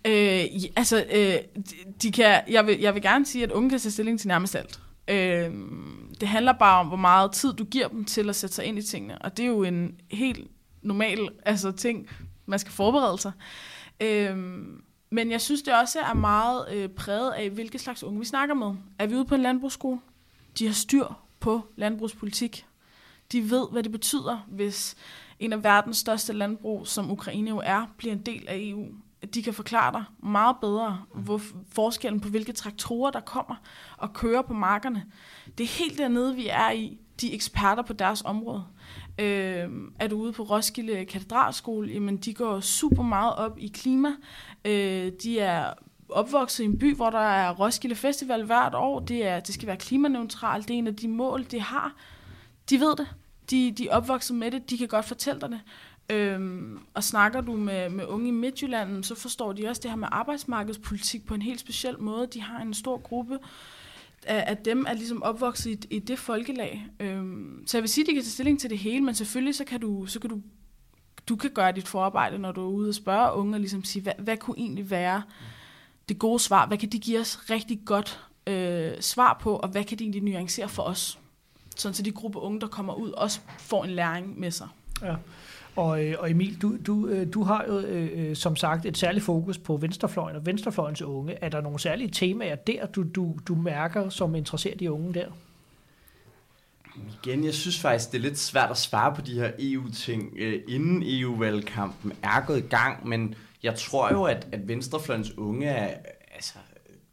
Øh, 0.07 0.45
altså, 0.75 1.05
øh, 1.11 1.33
de, 1.55 1.75
de 2.01 2.11
kan, 2.11 2.41
jeg, 2.49 2.67
vil, 2.67 2.79
jeg 2.79 2.93
vil 2.93 3.01
gerne 3.01 3.25
sige, 3.25 3.43
at 3.43 3.51
unge 3.51 3.69
kan 3.69 3.79
tage 3.79 3.91
stilling 3.91 4.19
til 4.19 4.27
nærmest 4.27 4.55
alt. 4.55 4.79
Øh, 5.07 5.51
det 6.19 6.27
handler 6.27 6.53
bare 6.53 6.79
om, 6.79 6.87
hvor 6.87 6.97
meget 6.97 7.31
tid 7.31 7.53
du 7.53 7.63
giver 7.63 7.87
dem 7.87 8.05
til 8.05 8.29
at 8.29 8.35
sætte 8.35 8.55
sig 8.55 8.65
ind 8.65 8.77
i 8.77 8.81
tingene. 8.81 9.21
Og 9.21 9.37
det 9.37 9.43
er 9.43 9.47
jo 9.47 9.63
en 9.63 9.99
helt 10.11 10.51
normal 10.81 11.29
altså, 11.45 11.71
ting, 11.71 12.09
man 12.45 12.59
skal 12.59 12.71
forberede 12.73 13.17
sig. 13.17 13.31
Øhm, 14.01 14.83
men 15.09 15.31
jeg 15.31 15.41
synes, 15.41 15.61
det 15.61 15.73
også 15.73 15.99
er 15.99 16.13
meget 16.13 16.65
øh, 16.71 16.89
præget 16.89 17.31
af, 17.31 17.49
hvilke 17.49 17.79
slags 17.79 18.03
unge 18.03 18.19
vi 18.19 18.25
snakker 18.25 18.55
med. 18.55 18.75
Er 18.99 19.07
vi 19.07 19.15
ude 19.15 19.25
på 19.25 19.35
en 19.35 19.41
landbrugsskole? 19.41 19.99
De 20.59 20.65
har 20.65 20.73
styr 20.73 21.05
på 21.39 21.61
landbrugspolitik. 21.75 22.65
De 23.31 23.49
ved, 23.49 23.67
hvad 23.71 23.83
det 23.83 23.91
betyder, 23.91 24.45
hvis 24.47 24.95
en 25.39 25.53
af 25.53 25.63
verdens 25.63 25.97
største 25.97 26.33
landbrug, 26.33 26.87
som 26.87 27.11
Ukraine 27.11 27.49
jo 27.49 27.61
er, 27.63 27.85
bliver 27.97 28.13
en 28.13 28.21
del 28.21 28.45
af 28.47 28.57
EU 28.59 28.87
de 29.33 29.43
kan 29.43 29.53
forklare 29.53 29.91
dig 29.91 30.03
meget 30.23 30.55
bedre, 30.61 31.01
hvor 31.13 31.41
forskellen 31.71 32.21
på 32.21 32.29
hvilke 32.29 32.51
traktorer, 32.51 33.11
der 33.11 33.19
kommer 33.19 33.55
og 33.97 34.13
kører 34.13 34.41
på 34.41 34.53
markerne. 34.53 35.05
Det 35.57 35.63
er 35.63 35.83
helt 35.83 35.97
dernede, 35.97 36.35
vi 36.35 36.47
er 36.47 36.71
i, 36.71 36.97
de 37.21 37.33
eksperter 37.33 37.83
på 37.83 37.93
deres 37.93 38.21
område. 38.25 38.63
Øh, 39.19 39.69
er 39.99 40.07
du 40.09 40.15
ude 40.15 40.33
på 40.33 40.43
Roskilde 40.43 41.05
Katedralskole, 41.05 41.91
jamen 41.91 42.17
de 42.17 42.33
går 42.33 42.59
super 42.59 43.03
meget 43.03 43.35
op 43.35 43.57
i 43.59 43.67
klima. 43.67 44.09
Øh, 44.65 45.11
de 45.23 45.39
er 45.39 45.73
opvokset 46.09 46.63
i 46.63 46.65
en 46.65 46.77
by, 46.77 46.95
hvor 46.95 47.09
der 47.09 47.19
er 47.19 47.51
Roskilde 47.53 47.95
Festival 47.95 48.43
hvert 48.43 48.75
år. 48.75 48.99
Det, 48.99 49.27
er, 49.27 49.39
det 49.39 49.53
skal 49.53 49.67
være 49.67 49.77
klimaneutralt. 49.77 50.67
Det 50.67 50.73
er 50.73 50.77
en 50.77 50.87
af 50.87 50.95
de 50.95 51.07
mål, 51.07 51.43
de 51.43 51.61
har. 51.61 51.93
De 52.69 52.79
ved 52.79 52.95
det. 52.95 53.07
De, 53.49 53.71
de 53.71 53.87
er 53.87 53.95
opvokset 53.95 54.35
med 54.35 54.51
det. 54.51 54.69
De 54.69 54.77
kan 54.77 54.87
godt 54.87 55.05
fortælle 55.05 55.41
dig 55.41 55.49
det. 55.49 55.61
Øhm, 56.09 56.79
og 56.93 57.03
snakker 57.03 57.41
du 57.41 57.55
med, 57.55 57.89
med 57.89 58.05
unge 58.05 58.27
i 58.27 58.31
Midtjylland, 58.31 59.03
så 59.03 59.15
forstår 59.15 59.53
de 59.53 59.67
også 59.67 59.81
det 59.81 59.91
her 59.91 59.97
med 59.97 60.07
arbejdsmarkedspolitik 60.11 61.25
på 61.25 61.33
en 61.33 61.41
helt 61.41 61.59
speciel 61.59 61.99
måde. 61.99 62.27
De 62.27 62.41
har 62.41 62.59
en 62.59 62.73
stor 62.73 62.97
gruppe 62.97 63.39
af, 64.23 64.43
af 64.47 64.57
dem, 64.57 64.85
er 64.87 64.93
ligesom 64.93 65.23
opvokset 65.23 65.85
i, 65.85 65.95
i 65.95 65.99
det 65.99 66.19
folkelag. 66.19 66.87
Øhm, 66.99 67.63
så 67.67 67.77
jeg 67.77 67.81
vil 67.83 67.89
sige, 67.89 68.03
at 68.03 68.07
de 68.07 68.13
kan 68.13 68.23
tage 68.23 68.31
stilling 68.31 68.59
til 68.59 68.69
det 68.69 68.77
hele, 68.77 69.01
men 69.01 69.15
selvfølgelig 69.15 69.55
så 69.55 69.65
kan 69.65 69.79
du, 69.79 70.05
så 70.05 70.19
kan 70.19 70.29
du, 70.29 70.41
du 71.27 71.35
kan 71.35 71.49
gøre 71.49 71.71
dit 71.71 71.87
forarbejde, 71.87 72.39
når 72.39 72.51
du 72.51 72.61
er 72.61 72.69
ude 72.69 72.89
og 72.89 72.95
spørge 72.95 73.33
unge, 73.33 73.55
og 73.55 73.59
ligesom 73.59 73.83
sige, 73.83 74.03
hvad, 74.03 74.13
hvad 74.19 74.37
kunne 74.37 74.57
egentlig 74.57 74.89
være 74.89 75.21
det 76.09 76.19
gode 76.19 76.39
svar? 76.39 76.67
Hvad 76.67 76.77
kan 76.77 76.89
de 76.89 76.99
give 76.99 77.19
os 77.19 77.49
rigtig 77.49 77.79
godt 77.85 78.21
øh, 78.47 78.91
svar 79.01 79.37
på, 79.41 79.55
og 79.55 79.69
hvad 79.69 79.83
kan 79.83 79.99
de 79.99 80.03
egentlig 80.03 80.23
nuancere 80.23 80.69
for 80.69 80.83
os? 80.83 81.19
Sådan 81.75 81.93
så 81.93 82.03
de 82.03 82.11
gruppe 82.11 82.39
unge, 82.39 82.61
der 82.61 82.67
kommer 82.67 82.93
ud, 82.93 83.11
også 83.11 83.39
får 83.59 83.83
en 83.83 83.89
læring 83.89 84.39
med 84.39 84.51
sig. 84.51 84.67
Ja. 85.01 85.15
Og, 85.75 86.05
øh, 86.05 86.15
og 86.19 86.31
Emil, 86.31 86.61
du, 86.61 86.77
du, 86.85 87.07
øh, 87.07 87.33
du 87.33 87.43
har 87.43 87.65
jo 87.67 87.79
øh, 87.79 88.35
som 88.35 88.55
sagt 88.55 88.85
et 88.85 88.97
særligt 88.97 89.25
fokus 89.25 89.57
på 89.57 89.77
venstrefløjen 89.77 90.35
og 90.35 90.45
venstrefløjens 90.45 91.01
unge. 91.01 91.33
Er 91.41 91.49
der 91.49 91.61
nogle 91.61 91.79
særlige 91.79 92.09
temaer 92.09 92.55
der, 92.55 92.85
du, 92.85 93.03
du, 93.15 93.35
du 93.47 93.55
mærker, 93.55 94.09
som 94.09 94.35
interesserer 94.35 94.77
de 94.77 94.91
unge 94.91 95.13
der? 95.13 95.27
Igen, 97.23 97.43
jeg 97.45 97.53
synes 97.53 97.79
faktisk, 97.79 98.11
det 98.11 98.17
er 98.17 98.21
lidt 98.21 98.39
svært 98.39 98.71
at 98.71 98.77
svare 98.77 99.15
på 99.15 99.21
de 99.21 99.33
her 99.33 99.51
EU-ting, 99.59 100.33
øh, 100.37 100.61
inden 100.67 101.03
EU-valgkampen 101.05 102.13
er 102.23 102.45
gået 102.45 102.57
i 102.57 102.67
gang, 102.67 103.07
men 103.07 103.35
jeg 103.63 103.75
tror 103.75 104.11
jo, 104.11 104.23
at, 104.23 104.47
at 104.51 104.67
venstrefløjens 104.67 105.37
unge 105.37 105.65
er, 105.67 105.95
altså, 106.35 106.53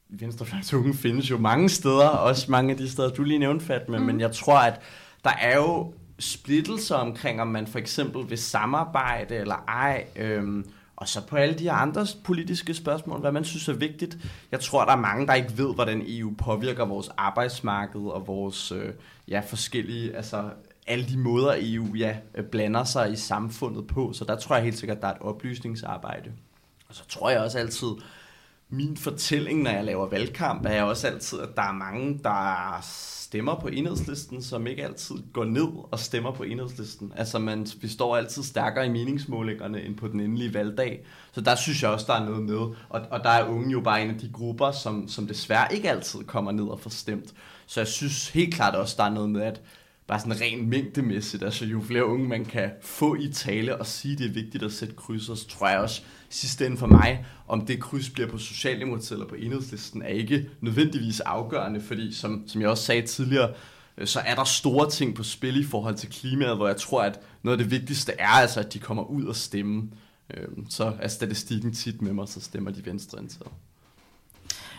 venstrefløjens 0.09 0.75
unge 0.75 0.95
findes 0.95 1.31
jo 1.31 1.39
mange 1.39 1.69
steder, 1.69 2.09
også 2.09 2.51
mange 2.51 2.71
af 2.71 2.77
de 2.77 2.91
steder, 2.91 3.11
du 3.11 3.23
lige 3.23 3.39
nævnte, 3.39 3.65
Fatme, 3.65 3.99
mm. 3.99 4.05
men 4.05 4.21
jeg 4.21 4.33
tror, 4.33 4.59
at 4.59 4.81
der 5.25 5.33
er 5.41 5.57
jo 5.57 5.93
splittelser 6.21 6.95
omkring, 6.95 7.41
om 7.41 7.49
man 7.49 7.67
for 7.67 7.79
eksempel 7.79 8.31
vil 8.31 8.39
samarbejde 8.39 9.37
eller 9.37 9.65
ej, 9.69 10.05
øhm, 10.17 10.65
og 10.97 11.09
så 11.09 11.27
på 11.27 11.37
alle 11.37 11.55
de 11.55 11.71
andre 11.71 12.07
politiske 12.25 12.75
spørgsmål, 12.75 13.21
hvad 13.21 13.33
man 13.33 13.45
synes 13.45 13.69
er 13.69 13.73
vigtigt. 13.73 14.19
Jeg 14.53 14.61
tror, 14.61 14.85
der 14.85 14.93
er 14.93 14.97
mange, 14.97 15.27
der 15.27 15.35
ikke 15.35 15.59
ved, 15.59 15.75
hvordan 15.75 16.03
EU 16.07 16.35
påvirker 16.39 16.85
vores 16.85 17.11
arbejdsmarked 17.17 18.01
og 18.01 18.27
vores 18.27 18.73
øh, 18.73 18.93
ja, 19.29 19.41
forskellige, 19.41 20.17
altså 20.17 20.51
alle 20.87 21.09
de 21.09 21.19
måder, 21.19 21.55
EU 21.59 21.95
ja, 21.95 22.17
blander 22.51 22.85
sig 22.85 23.13
i 23.13 23.17
samfundet 23.17 23.87
på. 23.87 24.13
Så 24.13 24.25
der 24.25 24.37
tror 24.37 24.55
jeg 24.55 24.65
helt 24.65 24.79
sikkert, 24.79 25.01
der 25.01 25.09
er 25.09 25.13
et 25.15 25.21
oplysningsarbejde. 25.21 26.33
Og 26.89 26.95
så 26.95 27.03
tror 27.09 27.31
jeg 27.31 27.41
også 27.41 27.59
altid, 27.59 27.89
min 28.71 28.97
fortælling, 28.97 29.63
når 29.63 29.71
jeg 29.71 29.85
laver 29.85 30.09
valgkamp, 30.09 30.67
er 30.67 30.83
også 30.83 31.07
altid, 31.07 31.41
at 31.41 31.49
der 31.57 31.63
er 31.63 31.73
mange, 31.73 32.21
der 32.25 32.79
stemmer 32.83 33.55
på 33.61 33.69
enhedslisten, 33.69 34.43
som 34.43 34.67
ikke 34.67 34.85
altid 34.85 35.15
går 35.33 35.45
ned 35.45 35.69
og 35.91 35.99
stemmer 35.99 36.33
på 36.33 36.43
enhedslisten. 36.43 37.13
Altså, 37.17 37.39
man, 37.39 37.67
vi 37.81 37.89
står 37.89 38.17
altid 38.17 38.43
stærkere 38.43 38.87
i 38.87 38.89
meningsmålingerne 38.89 39.83
end 39.83 39.97
på 39.97 40.09
den 40.09 40.21
endelige 40.21 40.55
valgdag. 40.55 41.05
Så 41.33 41.41
der 41.41 41.55
synes 41.55 41.83
jeg 41.83 41.91
også, 41.91 42.07
der 42.09 42.15
er 42.15 42.25
noget 42.25 42.43
med. 42.43 42.59
Og, 42.89 43.01
og 43.11 43.25
der 43.25 43.31
er 43.31 43.49
unge 43.49 43.73
jo 43.73 43.81
bare 43.81 44.03
en 44.03 44.11
af 44.11 44.19
de 44.19 44.31
grupper, 44.33 44.71
som, 44.71 45.09
som 45.09 45.27
desværre 45.27 45.75
ikke 45.75 45.91
altid 45.91 46.25
kommer 46.25 46.53
ned 46.53 46.65
og 46.65 46.81
får 46.81 46.91
stemt. 46.91 47.35
Så 47.67 47.81
jeg 47.81 47.89
synes 47.89 48.29
helt 48.29 48.55
klart 48.55 48.75
også, 48.75 48.95
der 48.99 49.05
er 49.05 49.11
noget 49.11 49.31
med, 49.31 49.43
at 49.43 49.61
bare 50.11 50.21
sådan 50.21 50.41
rent 50.41 50.69
mængdemæssigt, 50.69 51.43
altså 51.43 51.65
jo 51.65 51.81
flere 51.81 52.07
unge 52.07 52.29
man 52.29 52.45
kan 52.45 52.71
få 52.83 53.15
i 53.15 53.33
tale 53.33 53.77
og 53.77 53.87
sige, 53.87 54.17
det 54.17 54.27
er 54.27 54.33
vigtigt 54.33 54.65
at 54.65 54.73
sætte 54.73 54.95
krydser, 54.95 55.35
så 55.35 55.49
tror 55.49 55.69
jeg 55.69 55.79
også, 55.79 56.03
sidste 56.29 56.67
ende 56.67 56.77
for 56.77 56.87
mig, 56.87 57.27
om 57.49 57.67
det 57.67 57.81
kryds 57.81 58.11
bliver 58.11 58.29
på 58.29 58.39
Socialdemokratiet 58.39 59.13
eller 59.13 59.27
på 59.27 59.35
enhedslisten, 59.35 60.03
er 60.03 60.09
ikke 60.09 60.51
nødvendigvis 60.61 61.21
afgørende, 61.21 61.81
fordi 61.81 62.13
som, 62.13 62.45
som 62.47 62.61
jeg 62.61 62.71
også 62.71 62.85
sagde 62.85 63.03
tidligere, 63.03 63.53
øh, 63.99 64.07
så 64.07 64.21
er 64.21 64.35
der 64.35 64.45
store 64.45 64.91
ting 64.91 65.15
på 65.15 65.23
spil 65.23 65.61
i 65.61 65.65
forhold 65.65 65.95
til 65.95 66.09
klimaet, 66.09 66.57
hvor 66.57 66.67
jeg 66.67 66.77
tror, 66.77 67.03
at 67.03 67.21
noget 67.43 67.59
af 67.59 67.65
det 67.65 67.71
vigtigste 67.71 68.13
er 68.19 68.29
altså, 68.29 68.61
at 68.61 68.73
de 68.73 68.79
kommer 68.79 69.03
ud 69.03 69.25
og 69.25 69.37
stemme. 69.37 69.91
Øhm, 70.35 70.71
så 70.71 70.93
er 71.01 71.09
statistikken 71.09 71.73
tit 71.73 72.03
med 72.03 72.13
mig, 72.13 72.29
så 72.29 72.41
stemmer 72.41 72.71
de 72.71 72.87
venstreorienterede. 72.87 73.51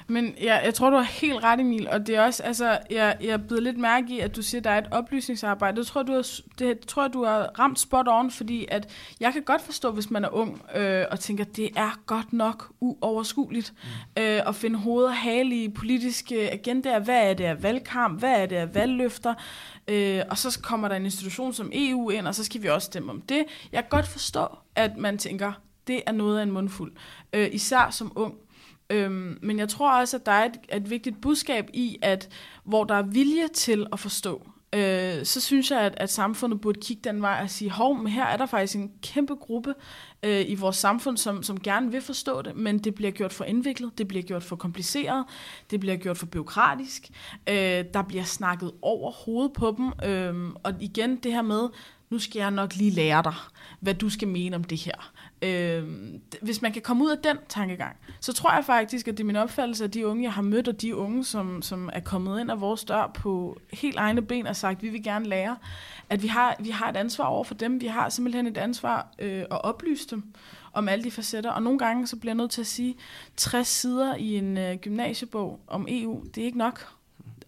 Men 0.07 0.33
ja, 0.41 0.55
jeg 0.55 0.73
tror, 0.73 0.89
du 0.89 0.95
har 0.95 1.03
helt 1.03 1.43
ret, 1.43 1.59
Emil. 1.59 1.89
Og 1.89 2.07
det 2.07 2.15
er 2.15 2.21
også, 2.21 2.43
altså, 2.43 2.77
jeg, 2.89 3.17
jeg 3.21 3.47
bliver 3.47 3.61
lidt 3.61 3.77
mærke 3.77 4.13
i, 4.13 4.19
at 4.19 4.35
du 4.35 4.41
siger, 4.41 4.59
at 4.59 4.63
der 4.63 4.69
er 4.69 4.77
et 4.77 4.87
oplysningsarbejde. 4.91 5.77
Det 5.77 5.87
tror, 5.87 6.03
du 6.03 6.11
har, 6.11 6.39
det 6.59 6.79
tror 6.79 7.03
jeg, 7.03 7.13
du 7.13 7.25
har 7.25 7.59
ramt 7.59 7.79
spot 7.79 8.07
on, 8.09 8.31
fordi 8.31 8.65
at 8.71 8.89
jeg 9.19 9.33
kan 9.33 9.43
godt 9.43 9.61
forstå, 9.61 9.91
hvis 9.91 10.11
man 10.11 10.25
er 10.25 10.29
ung 10.29 10.61
øh, 10.75 11.05
og 11.11 11.19
tænker, 11.19 11.45
at 11.45 11.55
det 11.55 11.69
er 11.75 11.99
godt 12.05 12.33
nok 12.33 12.71
uoverskueligt 12.79 13.73
mm. 14.17 14.21
øh, 14.21 14.41
at 14.47 14.55
finde 14.55 14.77
hoved 14.79 15.05
og 15.05 15.15
hale 15.15 15.63
i 15.63 15.69
politiske 15.69 16.51
agendaer. 16.51 16.99
Hvad 16.99 17.29
er 17.29 17.33
det 17.33 17.43
af 17.43 17.63
valgkamp? 17.63 18.19
Hvad 18.19 18.41
er 18.41 18.45
det 18.45 18.55
af 18.55 18.75
valgløfter? 18.75 19.33
Øh, 19.87 20.21
og 20.29 20.37
så 20.37 20.59
kommer 20.63 20.87
der 20.87 20.95
en 20.95 21.05
institution 21.05 21.53
som 21.53 21.71
EU 21.73 22.09
ind, 22.09 22.27
og 22.27 22.35
så 22.35 22.43
skal 22.43 22.63
vi 22.63 22.67
også 22.67 22.85
stemme 22.85 23.11
om 23.11 23.21
det. 23.21 23.43
Jeg 23.71 23.83
kan 23.83 23.89
godt 23.89 24.07
forstå, 24.07 24.47
at 24.75 24.97
man 24.97 25.17
tænker, 25.17 25.51
det 25.87 26.01
er 26.05 26.11
noget 26.11 26.39
af 26.39 26.43
en 26.43 26.51
mundfuld. 26.51 26.91
Øh, 27.33 27.49
især 27.51 27.89
som 27.91 28.11
ung. 28.15 28.33
Øhm, 28.91 29.37
men 29.41 29.59
jeg 29.59 29.69
tror 29.69 29.99
også, 29.99 30.17
at 30.17 30.25
der 30.25 30.31
er 30.31 30.45
et, 30.45 30.57
et 30.73 30.89
vigtigt 30.89 31.21
budskab 31.21 31.69
i, 31.73 31.97
at 32.01 32.29
hvor 32.63 32.83
der 32.83 32.95
er 32.95 33.01
vilje 33.01 33.47
til 33.47 33.87
at 33.93 33.99
forstå, 33.99 34.47
øh, 34.75 35.25
så 35.25 35.41
synes 35.41 35.71
jeg, 35.71 35.81
at, 35.81 35.93
at 35.97 36.11
samfundet 36.11 36.61
burde 36.61 36.79
kigge 36.79 37.01
den 37.09 37.21
vej 37.21 37.39
og 37.43 37.49
sige, 37.49 37.71
hov, 37.71 37.97
men 37.97 38.07
her 38.07 38.25
er 38.25 38.37
der 38.37 38.45
faktisk 38.45 38.75
en 38.75 38.91
kæmpe 39.01 39.35
gruppe 39.35 39.73
øh, 40.23 40.45
i 40.47 40.55
vores 40.55 40.75
samfund, 40.75 41.17
som, 41.17 41.43
som 41.43 41.59
gerne 41.59 41.91
vil 41.91 42.01
forstå 42.01 42.41
det, 42.41 42.55
men 42.55 42.79
det 42.79 42.95
bliver 42.95 43.11
gjort 43.11 43.33
for 43.33 43.43
indviklet, 43.43 43.97
det 43.97 44.07
bliver 44.07 44.23
gjort 44.23 44.43
for 44.43 44.55
kompliceret, 44.55 45.25
det 45.71 45.79
bliver 45.79 45.95
gjort 45.95 46.17
for 46.17 46.25
byråkratisk, 46.25 47.09
øh, 47.49 47.85
der 47.93 48.03
bliver 48.07 48.23
snakket 48.23 48.71
over 48.81 49.11
hovedet 49.11 49.53
på 49.53 49.75
dem, 49.77 50.09
øh, 50.09 50.53
og 50.63 50.73
igen 50.79 51.15
det 51.15 51.33
her 51.33 51.41
med, 51.41 51.69
nu 52.11 52.19
skal 52.19 52.39
jeg 52.39 52.51
nok 52.51 52.75
lige 52.75 52.91
lære 52.91 53.23
dig, 53.23 53.33
hvad 53.79 53.93
du 53.93 54.09
skal 54.09 54.27
mene 54.27 54.55
om 54.55 54.63
det 54.63 54.77
her. 54.77 55.11
Øh, 55.41 55.87
hvis 56.41 56.61
man 56.61 56.73
kan 56.73 56.81
komme 56.81 57.03
ud 57.03 57.09
af 57.09 57.17
den 57.17 57.37
tankegang, 57.49 57.97
så 58.19 58.33
tror 58.33 58.53
jeg 58.53 58.65
faktisk, 58.65 59.07
at 59.07 59.17
det 59.17 59.23
er 59.23 59.27
min 59.27 59.35
opfattelse 59.35 59.83
at 59.83 59.93
de 59.93 60.07
unge, 60.07 60.23
jeg 60.23 60.33
har 60.33 60.41
mødt, 60.41 60.67
og 60.67 60.81
de 60.81 60.95
unge, 60.95 61.23
som, 61.23 61.61
som 61.61 61.89
er 61.93 61.99
kommet 61.99 62.41
ind 62.41 62.51
af 62.51 62.61
vores 62.61 62.83
dør 62.83 63.11
på 63.13 63.59
helt 63.73 63.97
egne 63.97 64.21
ben 64.21 64.47
og 64.47 64.55
sagt, 64.55 64.83
vi 64.83 64.89
vil 64.89 65.03
gerne 65.03 65.25
lære, 65.25 65.57
at 66.09 66.23
vi 66.23 66.27
har, 66.27 66.55
vi 66.59 66.69
har 66.69 66.89
et 66.89 66.97
ansvar 66.97 67.25
over 67.25 67.43
for 67.43 67.53
dem. 67.53 67.81
Vi 67.81 67.87
har 67.87 68.09
simpelthen 68.09 68.47
et 68.47 68.57
ansvar 68.57 69.07
øh, 69.19 69.41
at 69.41 69.63
oplyse 69.63 70.07
dem 70.09 70.23
om 70.73 70.89
alle 70.89 71.03
de 71.03 71.11
facetter. 71.11 71.51
Og 71.51 71.63
nogle 71.63 71.79
gange 71.79 72.07
så 72.07 72.15
bliver 72.15 72.31
jeg 72.31 72.37
nødt 72.37 72.51
til 72.51 72.61
at 72.61 72.67
sige, 72.67 72.95
60 73.37 73.67
sider 73.67 74.15
i 74.15 74.35
en 74.35 74.57
øh, 74.57 74.77
gymnasiebog 74.77 75.59
om 75.67 75.87
EU, 75.89 76.23
det 76.35 76.41
er 76.41 76.45
ikke 76.45 76.57
nok. 76.57 76.87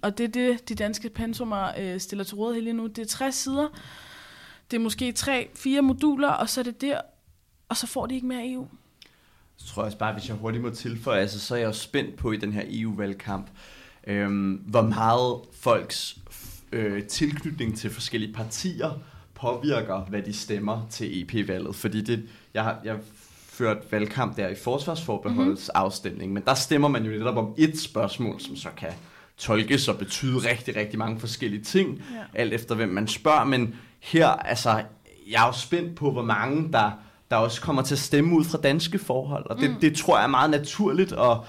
Og 0.01 0.17
det 0.17 0.23
er 0.23 0.27
det, 0.27 0.69
de 0.69 0.75
danske 0.75 1.09
pensumer 1.09 1.71
øh, 1.79 1.99
stiller 1.99 2.25
til 2.25 2.35
rådighed 2.35 2.63
lige 2.63 2.73
nu. 2.73 2.87
Det 2.87 2.99
er 2.99 3.05
60 3.05 3.35
sider, 3.35 3.67
det 4.73 4.79
er 4.79 4.83
måske 4.83 5.11
tre, 5.11 5.49
fire 5.55 5.81
moduler, 5.81 6.29
og 6.29 6.49
så 6.49 6.61
er 6.61 6.63
det 6.63 6.81
der, 6.81 7.01
og 7.69 7.77
så 7.77 7.87
får 7.87 8.05
de 8.05 8.15
ikke 8.15 8.27
mere 8.27 8.51
EU. 8.51 8.67
Så 9.57 9.67
tror 9.67 9.81
jeg 9.81 9.85
også 9.85 9.97
bare, 9.97 10.13
hvis 10.13 10.29
jeg 10.29 10.35
hurtigt 10.35 10.63
må 10.63 10.69
tilføje, 10.69 11.19
altså, 11.19 11.39
så 11.39 11.55
er 11.55 11.59
jeg 11.59 11.65
jo 11.65 11.71
spændt 11.71 12.15
på 12.15 12.31
i 12.31 12.37
den 12.37 12.53
her 12.53 12.63
EU-valgkamp, 12.67 13.47
øhm, 14.07 14.51
hvor 14.51 14.81
meget 14.81 15.39
folks 15.61 16.17
øh, 16.71 17.03
tilknytning 17.03 17.77
til 17.77 17.89
forskellige 17.89 18.33
partier 18.33 18.99
påvirker, 19.35 19.99
hvad 19.99 20.21
de 20.21 20.33
stemmer 20.33 20.87
til 20.89 21.21
EP-valget. 21.21 21.75
Fordi 21.75 22.01
det, 22.01 22.29
jeg 22.53 22.63
har 22.63 22.79
jeg 22.83 22.97
ført 23.47 23.91
valgkamp 23.91 24.37
der 24.37 24.47
i 24.47 24.55
forsvarsforbeholdets 24.55 25.69
mm-hmm. 25.75 25.85
afstemning, 25.85 26.33
men 26.33 26.43
der 26.45 26.53
stemmer 26.53 26.87
man 26.87 27.05
jo 27.05 27.11
netop 27.11 27.37
om 27.37 27.53
et 27.57 27.79
spørgsmål, 27.79 28.41
som 28.41 28.55
så 28.55 28.69
kan 28.77 28.91
tolkes 29.37 29.87
og 29.87 29.97
betyde 29.97 30.37
rigtig, 30.37 30.75
rigtig 30.75 30.99
mange 30.99 31.19
forskellige 31.19 31.63
ting, 31.63 32.03
ja. 32.13 32.41
alt 32.41 32.53
efter 32.53 32.75
hvem 32.75 32.89
man 32.89 33.07
spørger, 33.07 33.43
men 33.43 33.75
her, 34.03 34.27
altså, 34.27 34.83
jeg 35.31 35.43
er 35.43 35.47
jo 35.47 35.53
spændt 35.53 35.95
på, 35.95 36.11
hvor 36.11 36.21
mange 36.21 36.73
der, 36.73 36.91
der 37.31 37.35
også 37.35 37.61
kommer 37.61 37.81
til 37.81 37.95
at 37.95 37.99
stemme 37.99 38.35
ud 38.35 38.43
fra 38.43 38.57
danske 38.57 38.99
forhold, 38.99 39.49
og 39.49 39.57
det, 39.57 39.69
mm. 39.69 39.79
det 39.79 39.95
tror 39.95 40.17
jeg 40.17 40.23
er 40.23 40.27
meget 40.27 40.49
naturligt, 40.49 41.11
og 41.11 41.45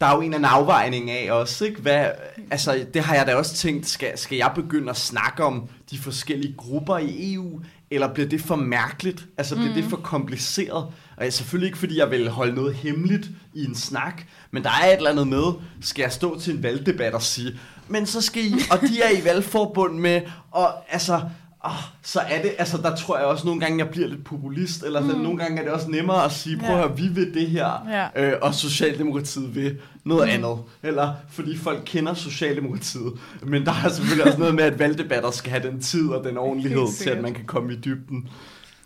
der 0.00 0.06
er 0.06 0.14
jo 0.14 0.20
en 0.20 0.34
af 0.34 0.38
en 0.38 0.44
afvejning 0.44 1.10
af 1.10 1.32
også, 1.32 1.64
ikke? 1.64 1.80
Hvad, 1.80 2.06
altså, 2.50 2.86
det 2.94 3.02
har 3.02 3.14
jeg 3.14 3.26
da 3.26 3.34
også 3.34 3.54
tænkt, 3.54 3.86
skal, 3.86 4.18
skal 4.18 4.38
jeg 4.38 4.52
begynde 4.54 4.90
at 4.90 4.96
snakke 4.96 5.44
om 5.44 5.68
de 5.90 5.98
forskellige 5.98 6.54
grupper 6.56 6.98
i 6.98 7.34
EU, 7.34 7.60
eller 7.90 8.14
bliver 8.14 8.28
det 8.28 8.40
for 8.40 8.56
mærkeligt? 8.56 9.26
Altså, 9.38 9.54
bliver 9.54 9.68
mm. 9.68 9.74
det 9.74 9.84
for 9.84 9.96
kompliceret? 9.96 10.86
Og 11.16 11.24
jeg, 11.24 11.32
selvfølgelig 11.32 11.66
ikke, 11.66 11.78
fordi 11.78 11.98
jeg 11.98 12.10
vil 12.10 12.30
holde 12.30 12.54
noget 12.54 12.74
hemmeligt 12.74 13.30
i 13.54 13.64
en 13.64 13.74
snak, 13.74 14.22
men 14.50 14.62
der 14.62 14.70
er 14.70 14.86
et 14.86 14.96
eller 14.96 15.10
andet 15.10 15.28
med, 15.28 15.44
skal 15.80 16.02
jeg 16.02 16.12
stå 16.12 16.40
til 16.40 16.54
en 16.56 16.62
valgdebat 16.62 17.14
og 17.14 17.22
sige, 17.22 17.58
men 17.88 18.06
så 18.06 18.20
skal 18.20 18.44
I, 18.44 18.54
og 18.70 18.80
de 18.80 19.02
er 19.02 19.18
i 19.20 19.24
valgforbund 19.24 19.98
med, 19.98 20.20
og 20.50 20.74
altså, 20.88 21.20
oh, 21.66 21.76
så 22.02 22.20
er 22.20 22.42
det, 22.42 22.52
altså 22.58 22.76
der 22.76 22.96
tror 22.96 23.18
jeg 23.18 23.26
også 23.26 23.46
nogle 23.46 23.60
gange, 23.60 23.78
jeg 23.78 23.88
bliver 23.88 24.08
lidt 24.08 24.24
populist, 24.24 24.82
eller 24.82 25.00
mm. 25.00 25.06
nogle 25.06 25.38
gange 25.38 25.58
er 25.58 25.64
det 25.64 25.72
også 25.72 25.90
nemmere 25.90 26.24
at 26.24 26.32
sige, 26.32 26.58
prøv 26.58 26.76
at 26.76 26.82
høre, 26.82 26.96
vi 26.96 27.08
vil 27.08 27.34
det 27.34 27.46
her, 27.46 27.86
ja. 27.90 28.30
øh, 28.30 28.38
og 28.42 28.54
Socialdemokratiet 28.54 29.54
vil 29.54 29.78
noget 30.04 30.28
mm. 30.28 30.34
andet. 30.34 30.58
Eller 30.82 31.12
fordi 31.28 31.56
folk 31.56 31.82
kender 31.84 32.14
Socialdemokratiet. 32.14 33.12
Men 33.42 33.66
der 33.66 33.72
er 33.84 33.88
selvfølgelig 33.88 34.24
også 34.26 34.38
noget 34.38 34.54
med, 34.54 34.64
at 34.64 34.78
valgdebatter 34.78 35.30
skal 35.30 35.52
have 35.52 35.70
den 35.70 35.80
tid 35.80 36.08
og 36.08 36.24
den 36.24 36.36
ordentlighed 36.38 36.92
til, 36.98 37.10
at 37.10 37.22
man 37.22 37.34
kan 37.34 37.44
komme 37.44 37.72
i 37.72 37.76
dybden. 37.76 38.28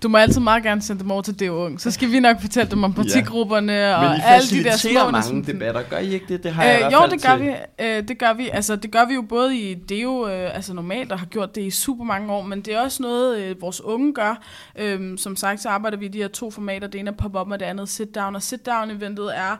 Du 0.02 0.08
må 0.08 0.18
altid 0.18 0.40
meget 0.40 0.62
gerne 0.62 0.82
sende 0.82 1.02
dem 1.02 1.10
over 1.10 1.22
til 1.22 1.38
det 1.38 1.48
unge. 1.48 1.78
Så 1.78 1.90
skal 1.90 2.12
vi 2.12 2.20
nok 2.20 2.40
fortælle 2.40 2.70
dem 2.70 2.84
om 2.84 2.94
partigrupperne 2.94 3.72
ja. 3.72 3.96
og 3.96 4.16
alle 4.22 4.48
de 4.50 4.64
der 4.64 4.76
små... 4.76 5.10
mange 5.10 5.44
debatter. 5.44 5.82
Gør 5.82 5.98
I 5.98 6.14
ikke 6.14 6.26
det? 6.28 6.42
Det 6.42 6.52
har 6.52 6.64
jeg 6.64 6.86
øh, 6.86 6.92
Jo, 6.92 6.98
det 7.10 7.22
gør, 7.22 7.36
til. 7.36 7.46
vi. 7.46 7.52
Øh, 7.84 8.08
det 8.08 8.18
gør 8.18 8.32
vi. 8.32 8.48
Altså, 8.48 8.76
det 8.76 8.92
gør 8.92 9.04
vi 9.04 9.14
jo 9.14 9.22
både 9.22 9.58
i 9.58 9.74
DEO, 9.74 10.28
øh, 10.28 10.54
altså 10.54 10.74
normalt, 10.74 11.12
og 11.12 11.18
har 11.18 11.26
gjort 11.26 11.54
det 11.54 11.62
i 11.62 11.70
super 11.70 12.04
mange 12.04 12.32
år, 12.32 12.42
men 12.42 12.60
det 12.60 12.74
er 12.74 12.80
også 12.80 13.02
noget, 13.02 13.38
øh, 13.38 13.62
vores 13.62 13.80
unge 13.80 14.14
gør. 14.14 14.42
Øh, 14.78 15.18
som 15.18 15.36
sagt, 15.36 15.60
så 15.60 15.68
arbejder 15.68 15.96
vi 15.96 16.06
i 16.06 16.08
de 16.08 16.18
her 16.18 16.28
to 16.28 16.50
formater. 16.50 16.86
Det 16.88 16.98
ene 16.98 17.10
er 17.10 17.14
pop-up, 17.14 17.50
og 17.50 17.60
det 17.60 17.66
andet 17.66 17.88
sit 17.88 18.14
down. 18.14 18.36
Og 18.36 18.42
sit 18.42 18.66
down 18.66 18.90
eventet 18.90 19.36
er... 19.36 19.56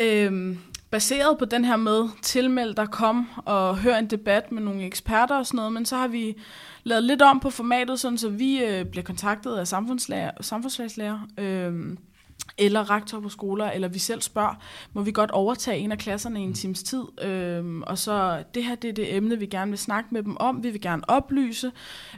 Øh, 0.00 0.56
baseret 0.90 1.38
på 1.38 1.44
den 1.44 1.64
her 1.64 1.76
med 1.76 2.08
tilmeld, 2.22 2.74
der 2.74 2.86
kom 2.86 3.28
og 3.36 3.76
hør 3.76 3.96
en 3.96 4.06
debat 4.06 4.52
med 4.52 4.62
nogle 4.62 4.84
eksperter 4.84 5.38
og 5.38 5.46
sådan 5.46 5.56
noget, 5.56 5.72
men 5.72 5.86
så 5.86 5.96
har 5.96 6.08
vi 6.08 6.36
lavet 6.84 7.04
lidt 7.04 7.22
om 7.22 7.40
på 7.40 7.50
formatet, 7.50 8.00
sådan 8.00 8.18
så 8.18 8.28
vi 8.28 8.64
øh, 8.64 8.84
bliver 8.84 9.04
kontaktet 9.04 9.56
af 9.56 9.68
samfundslærer, 9.68 10.30
samfundsfagslærer, 10.40 11.18
øh, 11.38 11.96
eller 12.58 12.90
rektor 12.90 13.20
på 13.20 13.28
skoler, 13.28 13.70
eller 13.70 13.88
vi 13.88 13.98
selv 13.98 14.22
spørger, 14.22 14.54
må 14.92 15.02
vi 15.02 15.12
godt 15.12 15.30
overtage 15.30 15.78
en 15.78 15.92
af 15.92 15.98
klasserne 15.98 16.40
i 16.40 16.42
en 16.42 16.54
times 16.54 16.82
tid. 16.82 17.04
Øhm, 17.22 17.82
og 17.82 17.98
så 17.98 18.44
det 18.54 18.64
her 18.64 18.74
det 18.74 18.88
er 18.88 18.92
det 18.92 19.16
emne, 19.16 19.38
vi 19.38 19.46
gerne 19.46 19.70
vil 19.70 19.78
snakke 19.78 20.08
med 20.12 20.22
dem 20.22 20.36
om. 20.36 20.62
Vi 20.62 20.70
vil 20.70 20.80
gerne 20.80 21.10
oplyse. 21.10 21.72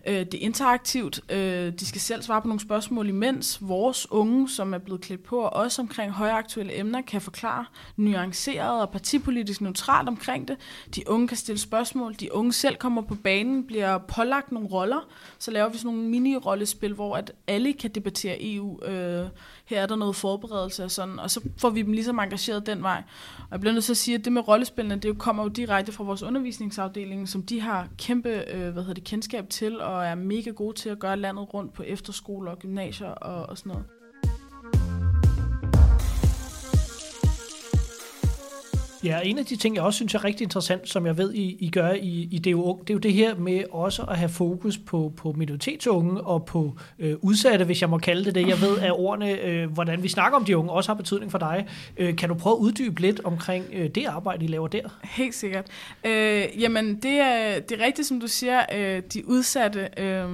Øh, 0.06 0.14
det 0.14 0.34
er 0.34 0.38
interaktivt. 0.38 1.32
Øh, 1.32 1.72
de 1.72 1.86
skal 1.86 2.00
selv 2.00 2.22
svare 2.22 2.42
på 2.42 2.48
nogle 2.48 2.60
spørgsmål 2.60 3.08
imens. 3.08 3.58
Vores 3.60 4.10
unge, 4.10 4.48
som 4.48 4.74
er 4.74 4.78
blevet 4.78 5.00
klædt 5.00 5.22
på, 5.22 5.38
og 5.38 5.52
også 5.52 5.82
omkring 5.82 6.12
højaktuelle 6.12 6.78
emner, 6.78 7.00
kan 7.00 7.20
forklare 7.20 7.64
nuanceret 7.96 8.80
og 8.80 8.90
partipolitisk 8.90 9.60
neutralt 9.60 10.08
omkring 10.08 10.48
det. 10.48 10.56
De 10.94 11.10
unge 11.10 11.28
kan 11.28 11.36
stille 11.36 11.58
spørgsmål. 11.58 12.14
De 12.20 12.34
unge 12.34 12.52
selv 12.52 12.76
kommer 12.76 13.02
på 13.02 13.14
banen, 13.14 13.66
bliver 13.66 13.98
pålagt 13.98 14.52
nogle 14.52 14.68
roller. 14.68 15.08
Så 15.38 15.50
laver 15.50 15.68
vi 15.68 15.78
sådan 15.78 15.96
nogle 15.96 16.10
mini-rollespil, 16.10 16.94
hvor 16.94 17.16
at 17.16 17.32
alle 17.46 17.72
kan 17.72 17.90
debattere 17.90 18.36
EU. 18.40 18.84
Øh, 18.84 19.28
her 19.66 19.82
er 19.82 19.86
der 19.86 19.96
noget 19.96 20.16
forberedelse 20.16 20.84
og 20.84 20.90
sådan, 20.90 21.18
og 21.18 21.30
så 21.30 21.40
får 21.58 21.70
vi 21.70 21.82
dem 21.82 21.92
ligesom 21.92 22.18
engageret 22.18 22.66
den 22.66 22.82
vej. 22.82 23.02
Og 23.38 23.48
jeg 23.50 23.60
bliver 23.60 23.72
nødt 23.72 23.84
til 23.84 23.92
at 23.92 23.96
sige, 23.96 24.14
at 24.14 24.24
det 24.24 24.32
med 24.32 24.48
rollespillene, 24.48 24.96
det 24.96 25.18
kommer 25.18 25.42
jo 25.42 25.48
direkte 25.48 25.92
fra 25.92 26.04
vores 26.04 26.22
undervisningsafdeling, 26.22 27.28
som 27.28 27.42
de 27.42 27.60
har 27.60 27.88
kæmpe 27.98 28.28
øh, 28.28 28.72
hvad 28.72 28.82
hedder 28.82 28.94
det, 28.94 29.04
kendskab 29.04 29.48
til, 29.48 29.80
og 29.80 30.06
er 30.06 30.14
mega 30.14 30.50
gode 30.50 30.76
til 30.76 30.88
at 30.88 30.98
gøre 30.98 31.16
landet 31.16 31.54
rundt 31.54 31.72
på 31.72 31.82
efterskoler 31.82 32.50
og 32.50 32.58
gymnasier 32.58 33.08
og, 33.08 33.46
og 33.46 33.58
sådan 33.58 33.70
noget. 33.70 33.95
Ja, 39.04 39.20
en 39.24 39.38
af 39.38 39.46
de 39.46 39.56
ting, 39.56 39.76
jeg 39.76 39.84
også 39.84 39.96
synes 39.96 40.14
er 40.14 40.24
rigtig 40.24 40.44
interessant, 40.44 40.88
som 40.88 41.06
jeg 41.06 41.18
ved, 41.18 41.34
I, 41.34 41.56
I 41.60 41.70
gør 41.70 41.90
i, 41.92 42.28
i 42.30 42.38
DU 42.38 42.78
det 42.80 42.90
er 42.90 42.94
jo 42.94 42.98
det 42.98 43.12
her 43.12 43.34
med 43.34 43.64
også 43.70 44.02
at 44.02 44.18
have 44.18 44.28
fokus 44.28 44.78
på, 44.78 45.12
på 45.16 45.32
minoritetsunge 45.32 46.20
og 46.20 46.44
på 46.44 46.76
øh, 46.98 47.16
udsatte, 47.20 47.64
hvis 47.64 47.80
jeg 47.80 47.90
må 47.90 47.98
kalde 47.98 48.24
det 48.24 48.34
det. 48.34 48.48
Jeg 48.48 48.60
ved, 48.60 48.78
at 48.78 48.92
ordene, 48.92 49.40
øh, 49.40 49.72
hvordan 49.72 50.02
vi 50.02 50.08
snakker 50.08 50.38
om 50.38 50.44
de 50.44 50.56
unge, 50.56 50.70
også 50.70 50.90
har 50.90 50.94
betydning 50.94 51.30
for 51.30 51.38
dig. 51.38 51.66
Øh, 51.96 52.16
kan 52.16 52.28
du 52.28 52.34
prøve 52.34 52.56
at 52.56 52.60
uddybe 52.60 53.00
lidt 53.00 53.20
omkring 53.24 53.64
øh, 53.72 53.90
det 53.90 54.06
arbejde, 54.06 54.44
I 54.44 54.48
laver 54.48 54.68
der? 54.68 54.88
Helt 55.04 55.34
sikkert. 55.34 55.66
Øh, 56.04 56.44
jamen, 56.58 56.94
det 56.94 57.12
er, 57.12 57.60
det 57.60 57.80
er 57.80 57.84
rigtigt, 57.84 58.08
som 58.08 58.20
du 58.20 58.26
siger, 58.26 58.64
øh, 58.74 59.02
de 59.12 59.28
udsatte. 59.28 59.88
Øh, 59.96 60.28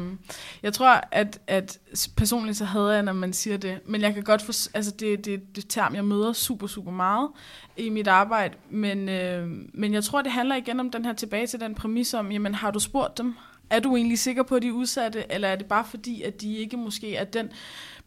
jeg 0.63 0.73
tror, 0.73 1.01
at, 1.13 1.41
at 1.47 1.79
personligt 2.17 2.59
så 2.59 2.65
hader 2.65 2.93
jeg, 2.93 3.03
når 3.03 3.13
man 3.13 3.33
siger 3.33 3.57
det, 3.57 3.79
men 3.87 4.01
jeg 4.01 4.15
kan 4.15 4.23
godt 4.23 4.43
for, 4.43 4.77
altså 4.77 4.93
det, 5.01 5.25
det, 5.25 5.57
det 5.57 5.65
term, 5.69 5.95
jeg 5.95 6.05
møder 6.05 6.33
super, 6.33 6.67
super 6.67 6.91
meget 6.91 7.29
i 7.77 7.89
mit 7.89 8.09
arbejde, 8.09 8.55
men, 8.71 9.09
øh, 9.09 9.49
men 9.75 9.95
jeg 9.95 10.05
tror, 10.05 10.23
det 10.23 10.33
handler 10.33 10.57
igen 10.57 10.81
om 10.81 10.91
den 10.91 11.05
her 11.05 11.13
tilbage 11.13 11.47
til 11.47 11.61
den 11.61 11.75
præmis 11.75 12.15
om, 12.15 12.33
jamen 12.33 12.55
har 12.55 12.71
du 12.71 12.79
spurgt 12.79 13.19
dem? 13.19 13.35
Er 13.71 13.81
du 13.81 13.97
egentlig 13.97 14.19
sikker 14.19 14.43
på, 14.43 14.55
at 14.55 14.63
de 14.63 14.69
er 14.69 14.73
udsatte, 14.73 15.25
eller 15.33 15.49
er 15.49 15.57
det 15.57 15.67
bare 15.67 15.85
fordi, 15.85 16.23
at 16.23 16.41
de 16.41 16.57
ikke 16.57 16.77
måske 16.77 17.17
er 17.17 17.25
den 17.25 17.51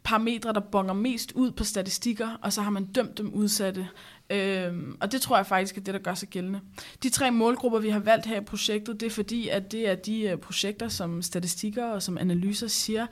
parametre, 0.04 0.54
der 0.54 0.60
bonger 0.60 0.94
mest 0.94 1.32
ud 1.32 1.52
på 1.52 1.64
statistikker, 1.64 2.40
og 2.42 2.54
så 2.54 2.62
har 2.62 2.72
man 2.72 2.86
dømt 2.86 3.18
dem 3.18 3.34
udsatte? 3.34 3.88
Øhm, 4.30 4.98
og 5.02 5.12
det 5.12 5.22
tror 5.22 5.38
jeg 5.38 5.46
faktisk 5.46 5.78
er 5.78 5.82
det, 5.82 5.94
der 5.94 6.00
gør 6.00 6.14
sig 6.14 6.30
gældende. 6.30 6.62
De 7.04 7.10
tre 7.10 7.32
målgrupper, 7.32 7.80
vi 7.80 7.90
har 7.90 8.00
valgt 8.00 8.26
her 8.26 8.42
i 8.42 8.44
projektet, 8.44 9.00
det 9.00 9.06
er 9.06 9.12
fordi, 9.12 9.50
at 9.50 9.72
det 9.72 9.90
er 9.90 9.96
de 9.96 10.22
øh, 10.22 10.38
projekter, 10.38 10.88
som 10.88 11.22
statistikker 11.22 11.86
og 11.86 12.02
som 12.02 12.18
analyser 12.18 12.68
siger, 12.68 13.08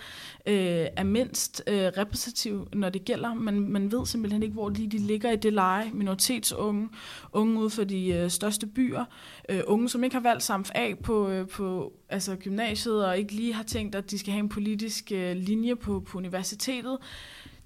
øh, 0.47 0.87
er 0.97 1.03
mindst 1.03 1.63
øh, 1.67 1.91
repræsentative, 1.97 2.67
når 2.73 2.89
det 2.89 3.05
gælder. 3.05 3.33
Man, 3.33 3.59
man 3.59 3.91
ved 3.91 4.05
simpelthen 4.05 4.43
ikke, 4.43 4.53
hvor 4.53 4.69
de, 4.69 4.87
de 4.89 4.97
ligger 4.97 5.31
i 5.31 5.35
det 5.35 5.53
leje. 5.53 5.91
Minoritetsunge, 5.93 6.89
unge 7.31 7.59
ude 7.59 7.69
for 7.69 7.83
de 7.83 8.07
øh, 8.07 8.29
største 8.29 8.67
byer, 8.67 9.05
øh, 9.49 9.61
unge, 9.67 9.89
som 9.89 10.03
ikke 10.03 10.15
har 10.15 10.23
valgt 10.23 10.43
samf 10.43 10.71
A 10.75 10.93
på, 11.03 11.29
øh, 11.29 11.47
på 11.47 11.93
altså 12.09 12.35
gymnasiet, 12.35 13.05
og 13.05 13.17
ikke 13.17 13.33
lige 13.33 13.53
har 13.53 13.63
tænkt, 13.63 13.95
at 13.95 14.11
de 14.11 14.19
skal 14.19 14.31
have 14.31 14.43
en 14.43 14.49
politisk 14.49 15.11
øh, 15.11 15.35
linje 15.35 15.75
på, 15.75 15.99
på 15.99 16.17
universitetet 16.17 16.97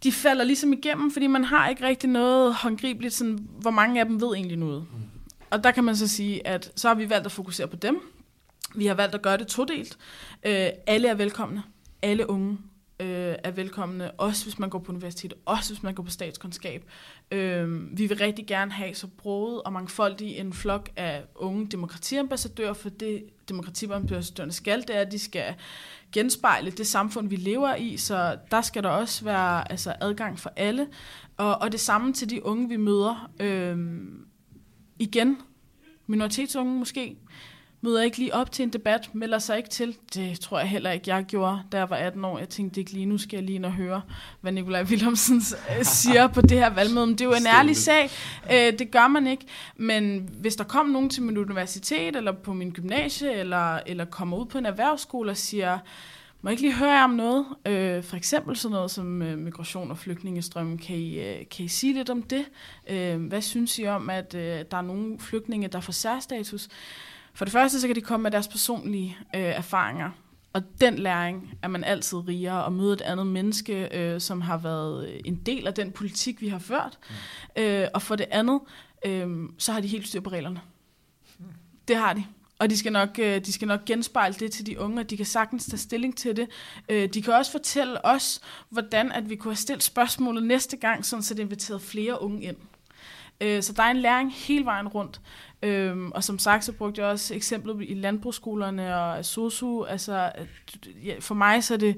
de 0.04 0.12
falder 0.12 0.44
ligesom 0.44 0.74
igennem, 0.74 1.12
fordi 1.12 1.28
man 1.28 1.44
har 1.44 1.70
ikke 1.70 1.86
rigtig 1.86 2.10
noget 2.10 2.56
håndgribeligt, 2.56 3.14
sådan, 3.14 3.48
hvor 3.60 3.72
mange 3.72 4.00
af 4.00 4.06
dem 4.06 4.22
ved 4.22 4.34
egentlig 4.36 4.58
noget. 4.58 4.86
Mm. 4.94 5.00
Og 5.50 5.64
der 5.64 5.72
kan 5.72 5.84
man 5.84 5.96
så 5.96 6.08
sige, 6.08 6.48
at 6.48 6.72
så 6.76 6.88
har 6.88 6.96
vi 6.96 7.10
valgt 7.10 7.26
at 7.26 7.32
fokusere 7.32 7.68
på 7.68 7.76
dem. 7.76 8.02
Vi 8.76 8.86
har 8.86 8.94
valgt 8.94 9.16
at 9.16 9.22
gøre 9.22 9.38
det 9.38 9.48
todelt. 9.48 9.98
Øh, 10.46 10.68
alle 10.88 11.08
er 11.08 11.14
velkomne. 11.14 11.64
Alle 12.02 12.30
unge 12.30 12.58
øh, 13.00 13.36
er 13.44 13.52
velkomne, 13.52 14.12
også 14.12 14.46
hvis 14.46 14.60
man 14.60 14.70
går 14.70 14.80
på 14.80 14.92
universitet, 14.92 15.34
også 15.46 15.74
hvis 15.74 15.84
man 15.84 15.94
går 15.94 16.04
på 16.04 16.10
statskundskab. 16.10 16.84
Øh, 17.32 17.98
vi 17.98 18.06
vil 18.08 18.18
rigtig 18.18 18.48
gerne 18.48 18.72
have 18.72 18.96
så 18.96 19.08
broet 19.08 19.62
og 19.62 19.74
mangfoldig 19.74 20.38
en 20.38 20.54
flok 20.54 20.90
af 20.96 21.24
unge 21.36 21.68
demokratiambassadører, 21.68 22.74
for 22.74 22.90
det 22.90 23.24
demokratiambassadørerne 23.50 24.52
skal, 24.52 24.82
det 24.82 24.96
er, 24.96 25.02
at 25.02 25.12
de 25.12 25.20
skal 25.20 25.56
genspejle 26.12 26.72
det 26.72 26.88
samfund, 26.88 27.30
vi 27.30 27.36
lever 27.36 27.76
i, 27.76 27.98
så 27.98 28.38
der 28.52 28.62
skal 28.62 28.84
der 28.84 28.90
også 28.90 29.24
være 29.24 29.72
altså, 29.72 29.96
adgang 30.02 30.40
for 30.40 30.54
alle. 30.56 30.88
Og, 31.38 31.58
og 31.58 31.72
det 31.72 31.80
samme 31.80 32.14
til 32.14 32.30
de 32.30 32.46
unge, 32.46 32.70
vi 32.70 32.78
møder. 32.78 33.32
Øh, 33.40 33.78
igen, 35.00 35.38
minoritetsunge 36.08 36.80
måske, 36.80 37.18
møder 37.82 38.02
ikke 38.02 38.18
lige 38.18 38.34
op 38.34 38.52
til 38.52 38.64
en 38.64 38.70
debat, 38.70 39.10
melder 39.14 39.40
sig 39.40 39.58
ikke 39.58 39.70
til. 39.70 39.98
Det 40.14 40.40
tror 40.40 40.60
jeg 40.60 40.70
heller 40.70 40.92
ikke, 40.92 41.16
jeg 41.16 41.26
gjorde, 41.26 41.60
da 41.72 41.78
jeg 41.78 41.90
var 41.90 41.96
18 41.96 42.26
år. 42.26 42.40
Jeg 42.40 42.50
tænkte 42.50 42.80
ikke 42.80 42.92
lige, 42.92 43.06
nu 43.06 43.18
skal 43.18 43.38
jeg 43.38 43.46
lige 43.46 43.56
ind 43.56 43.66
og 43.66 43.72
høre, 43.72 44.02
hvad 44.42 44.52
Nikolaj 44.52 44.84
Willemsen 44.84 45.42
øh, 45.78 45.86
siger 46.02 46.28
på 46.28 46.42
det 46.42 46.58
her 46.58 46.70
valgmøde. 46.70 47.06
Men 47.08 47.16
det 47.16 47.22
er 47.22 47.26
jo 47.26 47.34
en 47.34 47.48
ærlig 47.48 47.78
sag. 47.78 48.10
Øh, 48.52 48.80
det 48.80 48.92
gør 48.92 49.08
man 49.08 49.28
ikke. 49.28 49.46
Men 49.76 50.30
hvis 50.40 50.56
der 50.56 50.64
kom 50.64 50.86
nogen 50.86 51.10
til 51.10 51.24
min 51.24 51.38
universitet, 51.38 52.16
eller 52.16 52.32
på 52.32 52.54
min 52.54 52.72
gymnasie, 52.72 53.34
eller, 53.34 53.80
eller 53.86 54.06
kommer 54.06 54.38
ud 54.38 54.46
på 54.46 54.58
en 54.58 54.66
erhvervsskole 54.66 55.32
og 55.32 55.38
siger, 55.38 55.80
må 56.42 56.50
jeg 56.50 56.54
ikke 56.54 56.64
lige 56.64 56.76
høre 56.76 56.92
jer 56.92 57.04
om 57.04 57.10
noget? 57.10 57.46
Øh, 57.66 58.04
for 58.04 58.18
eksempel 58.18 58.56
sådan 58.56 58.74
noget 58.74 58.92
som 58.92 59.22
øh, 59.22 59.38
migration 59.38 59.92
og 59.92 59.98
flygtningestrøm. 59.98 60.78
Kan 60.78 60.96
I, 60.96 61.20
øh, 61.20 61.36
kan 61.52 61.66
I 61.66 61.68
sige 61.68 61.94
lidt 61.94 62.10
om 62.10 62.22
det? 62.22 62.46
Øh, 62.90 63.22
hvad 63.22 63.42
synes 63.42 63.80
I 63.80 63.86
om, 63.86 64.10
at 64.10 64.36
øh, 64.36 64.66
der 64.72 64.78
er 64.78 64.82
nogle 64.82 65.20
flygtninge, 65.20 65.68
der 65.68 65.80
får 65.80 65.94
særstatus? 65.94 66.68
For 67.38 67.46
det 67.46 67.52
første, 67.52 67.82
så 67.82 67.88
kan 67.88 67.96
de 67.96 68.02
komme 68.02 68.24
med 68.24 68.32
deres 68.32 68.48
personlige 68.48 69.18
øh, 69.36 69.42
erfaringer. 69.42 70.10
Og 70.54 70.64
den 70.82 71.00
læring 71.00 71.58
er 71.62 71.68
man 71.68 71.84
altid 71.84 72.18
rigere 72.18 72.64
og 72.64 72.74
møde 72.74 72.94
et 72.94 73.02
andet 73.02 73.28
menneske, 73.28 73.98
øh, 73.98 74.22
som 74.22 74.42
har 74.42 74.58
været 74.58 75.22
en 75.26 75.36
del 75.36 75.68
af 75.68 75.74
den 75.74 75.92
politik, 75.92 76.42
vi 76.42 76.48
har 76.48 76.60
ført. 76.60 77.00
Mm. 77.10 77.62
Øh, 77.64 77.88
og 77.94 78.02
for 78.02 78.16
det 78.16 78.26
andet, 78.32 78.60
øh, 79.06 79.50
så 79.58 79.72
har 79.72 79.80
de 79.80 79.88
helt 79.88 80.08
styr 80.08 80.20
på 80.20 80.30
reglerne. 80.30 80.62
Mm. 81.40 81.46
Det 81.88 81.96
har 81.96 82.14
de. 82.14 82.26
Og 82.60 82.70
de 82.70 82.78
skal, 82.78 82.92
nok, 82.92 83.20
øh, 83.20 83.46
de 83.46 83.54
skal 83.54 83.68
nok 83.68 83.86
genspejle 83.86 84.36
det 84.40 84.52
til 84.52 84.66
de 84.66 84.80
unge, 84.80 85.00
og 85.00 85.10
de 85.10 85.18
kan 85.18 85.26
sagtens 85.26 85.66
tage 85.66 85.78
stilling 85.78 86.18
til 86.18 86.36
det. 86.36 86.48
Øh, 86.90 87.10
de 87.10 87.22
kan 87.22 87.34
også 87.34 87.52
fortælle 87.52 88.06
os, 88.06 88.42
hvordan 88.70 89.12
at 89.12 89.30
vi 89.30 89.36
kunne 89.36 89.52
have 89.52 89.58
stillet 89.58 89.84
spørgsmålet 89.84 90.44
næste 90.44 90.78
gang, 90.78 91.06
sådan 91.06 91.24
så 91.24 91.34
det 91.34 91.42
inviterede 91.42 91.80
flere 91.80 92.22
unge 92.22 92.44
ind. 92.44 92.58
Øh, 93.42 93.64
så 93.64 93.74
der 93.74 93.84
er 93.84 93.92
en 93.92 93.98
læring 93.98 94.34
hele 94.34 94.66
vejen 94.66 94.88
rundt. 94.88 95.22
Øhm, 95.64 96.12
og 96.12 96.24
som 96.24 96.40
sagt, 96.40 96.66
så 96.66 96.72
brugte 96.72 97.02
jeg 97.02 97.10
også 97.10 97.36
eksemplet 97.36 97.86
i 97.90 97.94
landbrugsskolerne 97.94 99.00
og 99.00 99.26
SOSU. 99.26 99.84
Altså, 99.84 100.32
for 101.20 101.36
mig 101.36 101.64
så 101.64 101.74
er 101.74 101.78
det, 101.78 101.98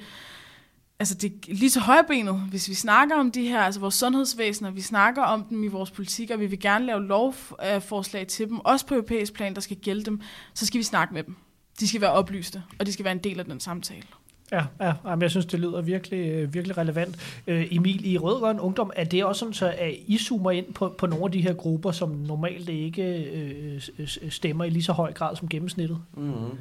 altså 1.00 1.16
det 1.16 1.32
er 1.32 1.54
lige 1.54 1.70
til 1.70 1.82
højbenet, 1.82 2.36
hvis 2.36 2.70
vi 2.70 2.74
snakker 2.74 3.16
om 3.16 3.32
de 3.32 3.48
her, 3.48 3.62
altså 3.62 3.80
vores 3.80 3.96
sundhedsvæsen, 3.96 4.66
og 4.66 4.76
vi 4.76 4.82
snakker 4.82 5.24
om 5.24 5.44
dem 5.44 5.64
i 5.64 5.68
vores 5.68 5.92
politik, 5.92 6.32
og 6.32 6.40
vi 6.40 6.46
vil 6.46 6.60
gerne 6.60 6.86
lave 6.86 7.06
lovforslag 7.08 8.28
til 8.28 8.48
dem, 8.48 8.60
også 8.60 8.86
på 8.86 8.94
europæisk 8.94 9.34
plan, 9.34 9.56
der 9.56 9.62
skal 9.62 9.78
gælde 9.78 10.04
dem, 10.04 10.22
så 10.54 10.66
skal 10.66 10.78
vi 10.78 10.84
snakke 10.84 11.14
med 11.14 11.24
dem. 11.24 11.36
De 11.80 11.88
skal 11.88 12.02
være 12.02 12.12
oplyste, 12.12 12.64
og 12.80 12.86
de 12.86 12.94
skal 12.94 13.06
være 13.06 13.14
en 13.14 13.24
del 13.24 13.40
af 13.40 13.46
den 13.46 13.60
samtale. 13.60 14.04
Ja, 14.52 14.66
ja 14.80 14.94
jamen, 15.06 15.22
jeg 15.22 15.32
synes, 15.32 15.46
det 15.46 15.60
lyder 15.60 15.82
virkelig, 15.82 16.30
øh, 16.30 16.54
virkelig 16.54 16.78
relevant. 16.78 17.42
Øh, 17.48 17.68
Emil, 17.72 18.12
i 18.12 18.18
Rødgrøn 18.18 18.60
Ungdom, 18.60 18.92
er 18.96 19.04
det 19.04 19.26
også 19.26 19.40
sådan, 19.40 19.54
så, 19.54 19.76
at 19.78 19.96
I 20.08 20.18
zoomer 20.18 20.52
ind 20.52 20.74
på, 20.74 20.96
på 20.98 21.08
nogle 21.08 21.26
af 21.26 21.32
de 21.32 21.42
her 21.42 21.54
grupper, 21.54 21.92
som 21.92 22.10
normalt 22.10 22.70
ikke 22.70 23.32
øh, 23.34 23.82
stemmer 24.30 24.64
i 24.64 24.70
lige 24.70 24.84
så 24.84 24.94
høj 24.94 25.14
grad 25.14 25.36
som 25.36 25.48
gennemsnittet? 25.48 26.02
Mm-hmm. 26.18 26.58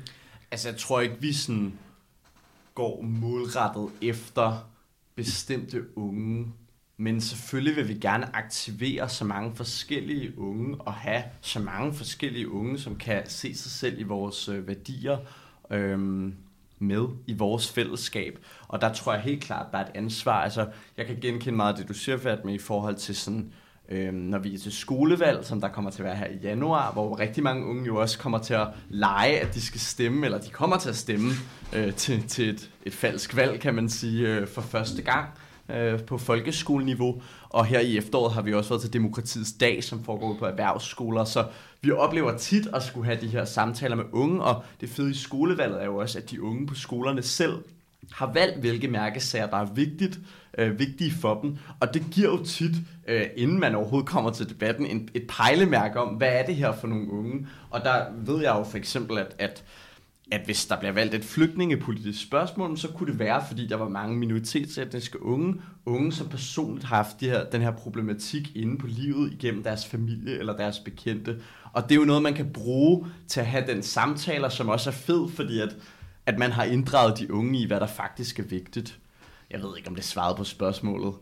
Altså, 0.51 0.69
jeg 0.69 0.77
tror 0.77 1.01
ikke, 1.01 1.17
vi 1.21 1.33
sådan 1.33 1.73
går 2.75 3.03
målrettet 3.03 3.89
efter 4.03 4.69
bestemte 5.15 5.99
unge, 5.99 6.47
men 6.97 7.21
selvfølgelig 7.21 7.77
vil 7.77 7.89
vi 7.89 7.95
gerne 7.95 8.37
aktivere 8.37 9.09
så 9.09 9.25
mange 9.25 9.57
forskellige 9.57 10.39
unge 10.39 10.81
og 10.81 10.93
have 10.93 11.23
så 11.41 11.61
mange 11.61 11.95
forskellige 11.95 12.51
unge, 12.51 12.79
som 12.79 12.97
kan 12.97 13.23
se 13.27 13.55
sig 13.55 13.71
selv 13.71 14.01
i 14.01 14.03
vores 14.03 14.49
øh, 14.49 14.69
værdier. 14.69 15.19
Øhm, 15.71 16.35
med 16.79 17.07
i 17.27 17.35
vores 17.35 17.73
fællesskab. 17.73 18.39
Og 18.69 18.81
der 18.81 18.93
tror 18.93 19.13
jeg 19.13 19.23
helt 19.23 19.43
klart, 19.43 19.67
der 19.73 19.79
er 19.79 19.85
et 19.85 19.93
ansvar. 19.95 20.43
Altså, 20.43 20.67
jeg 20.97 21.07
kan 21.07 21.17
genkende 21.21 21.57
meget 21.57 21.73
af 21.73 21.79
det, 21.79 21.89
du 21.89 21.95
siger, 21.95 22.37
med 22.45 22.55
i 22.55 22.59
forhold 22.59 22.97
til 22.97 23.17
sådan, 23.17 23.53
øhm, 23.89 24.15
når 24.15 24.39
vi 24.39 24.55
er 24.55 24.59
til 24.59 24.73
skolevalg, 24.73 25.45
som 25.45 25.61
der 25.61 25.69
kommer 25.69 25.91
til 25.91 26.03
at 26.03 26.07
være 26.07 26.17
her 26.17 26.27
i 26.27 26.37
januar, 26.43 26.93
hvor 26.93 27.19
rigtig 27.19 27.43
mange 27.43 27.67
unge 27.67 27.87
jo 27.87 27.97
også 27.97 28.19
kommer 28.19 28.39
til 28.39 28.55
at 28.55 28.69
lege, 28.89 29.41
at 29.41 29.55
de 29.55 29.61
skal 29.61 29.81
stemme, 29.81 30.25
eller 30.25 30.39
de 30.39 30.51
kommer 30.51 30.79
til 30.79 30.89
at 30.89 30.97
stemme 30.97 31.31
øh, 31.73 31.95
til, 31.95 32.29
til 32.29 32.49
et, 32.49 32.71
et 32.83 32.95
falsk 32.95 33.37
valg, 33.37 33.61
kan 33.61 33.75
man 33.75 33.89
sige, 33.89 34.29
øh, 34.29 34.49
for 34.49 34.61
første 34.61 35.03
gang 35.03 35.29
øh, 35.69 36.03
på 36.03 36.19
folkeskoleniveau. 36.19 37.23
Og 37.49 37.67
her 37.67 37.81
i 37.81 37.97
efteråret 37.97 38.35
har 38.35 38.43
vi 38.43 38.55
også 38.55 38.71
været 38.71 38.83
til 38.83 38.93
Demokratiets 38.93 39.53
Dag, 39.53 39.85
som 39.85 40.05
foregår 40.05 40.37
på 40.39 40.45
erhvervsskoler. 40.45 41.25
Så 41.25 41.45
vi 41.81 41.91
oplever 41.91 42.37
tit 42.37 42.67
at 42.75 42.83
skulle 42.83 43.07
have 43.07 43.21
de 43.21 43.27
her 43.27 43.45
samtaler 43.45 43.97
med 43.97 44.05
unge, 44.13 44.43
og 44.43 44.65
det 44.81 44.89
fede 44.89 45.11
i 45.11 45.15
skolevalget 45.15 45.81
er 45.81 45.87
jo 45.87 45.97
også, 45.97 46.19
at 46.19 46.31
de 46.31 46.43
unge 46.43 46.67
på 46.67 46.75
skolerne 46.75 47.23
selv 47.23 47.55
har 48.13 48.33
valgt, 48.33 48.61
hvilke 48.61 48.89
mærkesager, 48.89 49.47
der 49.47 49.57
er 49.57 49.67
vigtigt, 49.75 50.21
øh, 50.59 50.79
vigtige 50.79 51.13
for 51.13 51.41
dem. 51.41 51.57
Og 51.81 51.95
det 51.95 52.05
giver 52.11 52.29
jo 52.29 52.45
tit, 52.45 52.75
øh, 53.09 53.27
inden 53.37 53.61
man 53.61 53.75
overhovedet 53.75 54.09
kommer 54.09 54.31
til 54.31 54.49
debatten, 54.49 54.87
en, 54.87 55.09
et 55.15 55.27
pejlemærke 55.29 56.01
om, 56.01 56.15
hvad 56.15 56.29
er 56.29 56.47
det 56.47 56.57
her 56.57 56.73
for 56.73 56.87
nogle 56.87 57.11
unge? 57.11 57.47
Og 57.71 57.81
der 57.81 58.05
ved 58.17 58.43
jeg 58.43 58.55
jo 58.59 58.65
for 58.65 58.79
eksempel, 58.79 59.19
at, 59.19 59.35
at 59.39 59.65
at 60.31 60.41
hvis 60.45 60.67
der 60.67 60.79
bliver 60.79 60.93
valgt 60.93 61.15
et 61.15 61.25
flygtningepolitisk 61.25 62.23
spørgsmål, 62.23 62.79
så 62.79 62.89
kunne 62.89 63.11
det 63.13 63.19
være, 63.19 63.45
fordi 63.49 63.67
der 63.67 63.77
var 63.77 63.89
mange 63.89 64.17
minoritetsetniske 64.17 65.23
unge, 65.23 65.55
unge 65.87 66.13
som 66.13 66.29
personligt 66.29 66.87
har 66.87 66.97
haft 66.97 67.21
de 67.21 67.29
her, 67.29 67.45
den 67.45 67.63
her 67.63 67.71
problematik 67.71 68.57
inde 68.57 68.79
på 68.79 68.87
livet 68.87 69.33
igennem 69.33 69.63
deres 69.63 69.87
familie 69.87 70.39
eller 70.39 70.57
deres 70.57 70.79
bekendte. 70.79 71.41
Og 71.73 71.83
det 71.83 71.93
er 71.93 71.97
jo 71.97 72.05
noget, 72.05 72.23
man 72.23 72.35
kan 72.35 72.53
bruge 72.53 73.07
til 73.29 73.41
at 73.41 73.47
have 73.47 73.67
den 73.67 73.83
samtaler, 73.83 74.49
som 74.49 74.69
også 74.69 74.91
er 74.91 74.95
fed, 74.95 75.29
fordi 75.29 75.61
at, 75.61 75.77
at 76.27 76.39
man 76.39 76.53
har 76.53 76.65
inddraget 76.65 77.19
de 77.19 77.33
unge 77.33 77.59
i, 77.59 77.67
hvad 77.67 77.81
der 77.81 77.87
faktisk 77.87 78.39
er 78.39 78.43
vigtigt. 78.43 78.99
Jeg 79.51 79.63
ved 79.63 79.77
ikke, 79.77 79.89
om 79.89 79.95
det 79.95 80.05
svarede 80.05 80.37
på 80.37 80.45
spørgsmålet. 80.45 81.15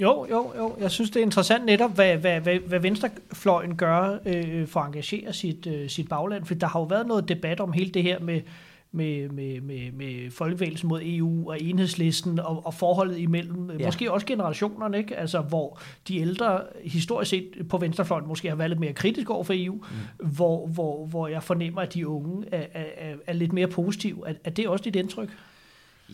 Jo, 0.00 0.26
jo, 0.30 0.52
jo. 0.56 0.76
Jeg 0.80 0.90
synes, 0.90 1.10
det 1.10 1.20
er 1.20 1.24
interessant 1.24 1.64
netop, 1.64 1.94
hvad, 1.94 2.16
hvad, 2.16 2.40
hvad, 2.40 2.58
hvad 2.58 2.80
venstrefløjen 2.80 3.76
gør 3.76 4.18
øh, 4.26 4.68
for 4.68 4.80
at 4.80 4.86
engagere 4.86 5.32
sit, 5.32 5.66
øh, 5.66 5.90
sit 5.90 6.08
bagland. 6.08 6.44
For 6.44 6.54
der 6.54 6.66
har 6.66 6.80
jo 6.80 6.84
været 6.84 7.06
noget 7.06 7.28
debat 7.28 7.60
om 7.60 7.72
hele 7.72 7.90
det 7.90 8.02
her 8.02 8.20
med, 8.20 8.40
med, 8.98 9.28
med, 9.28 9.60
med, 9.60 9.92
med 9.92 10.30
folkevægelsen 10.30 10.88
mod 10.88 11.00
EU 11.04 11.50
og 11.50 11.62
enhedslisten 11.62 12.38
og, 12.38 12.66
og 12.66 12.74
forholdet 12.74 13.18
imellem, 13.18 13.70
ja. 13.70 13.86
måske 13.86 14.12
også 14.12 14.26
generationerne, 14.26 14.98
ikke? 14.98 15.16
Altså, 15.16 15.40
hvor 15.40 15.80
de 16.08 16.18
ældre 16.18 16.60
historisk 16.84 17.30
set 17.30 17.48
på 17.70 17.78
venstrefløjen 17.78 18.28
måske 18.28 18.48
har 18.48 18.56
været 18.56 18.70
lidt 18.70 18.80
mere 18.80 18.92
kritiske 18.92 19.32
over 19.32 19.44
for 19.44 19.54
EU, 19.56 19.74
mm. 19.74 20.26
hvor, 20.28 20.66
hvor, 20.66 21.06
hvor 21.06 21.28
jeg 21.28 21.42
fornemmer, 21.42 21.80
at 21.80 21.94
de 21.94 22.08
unge 22.08 22.44
er, 22.52 22.66
er, 22.74 23.14
er 23.26 23.32
lidt 23.32 23.52
mere 23.52 23.66
positive. 23.66 24.28
Er, 24.28 24.34
er 24.44 24.50
det 24.50 24.68
også 24.68 24.84
dit 24.84 24.96
indtryk? 24.96 25.28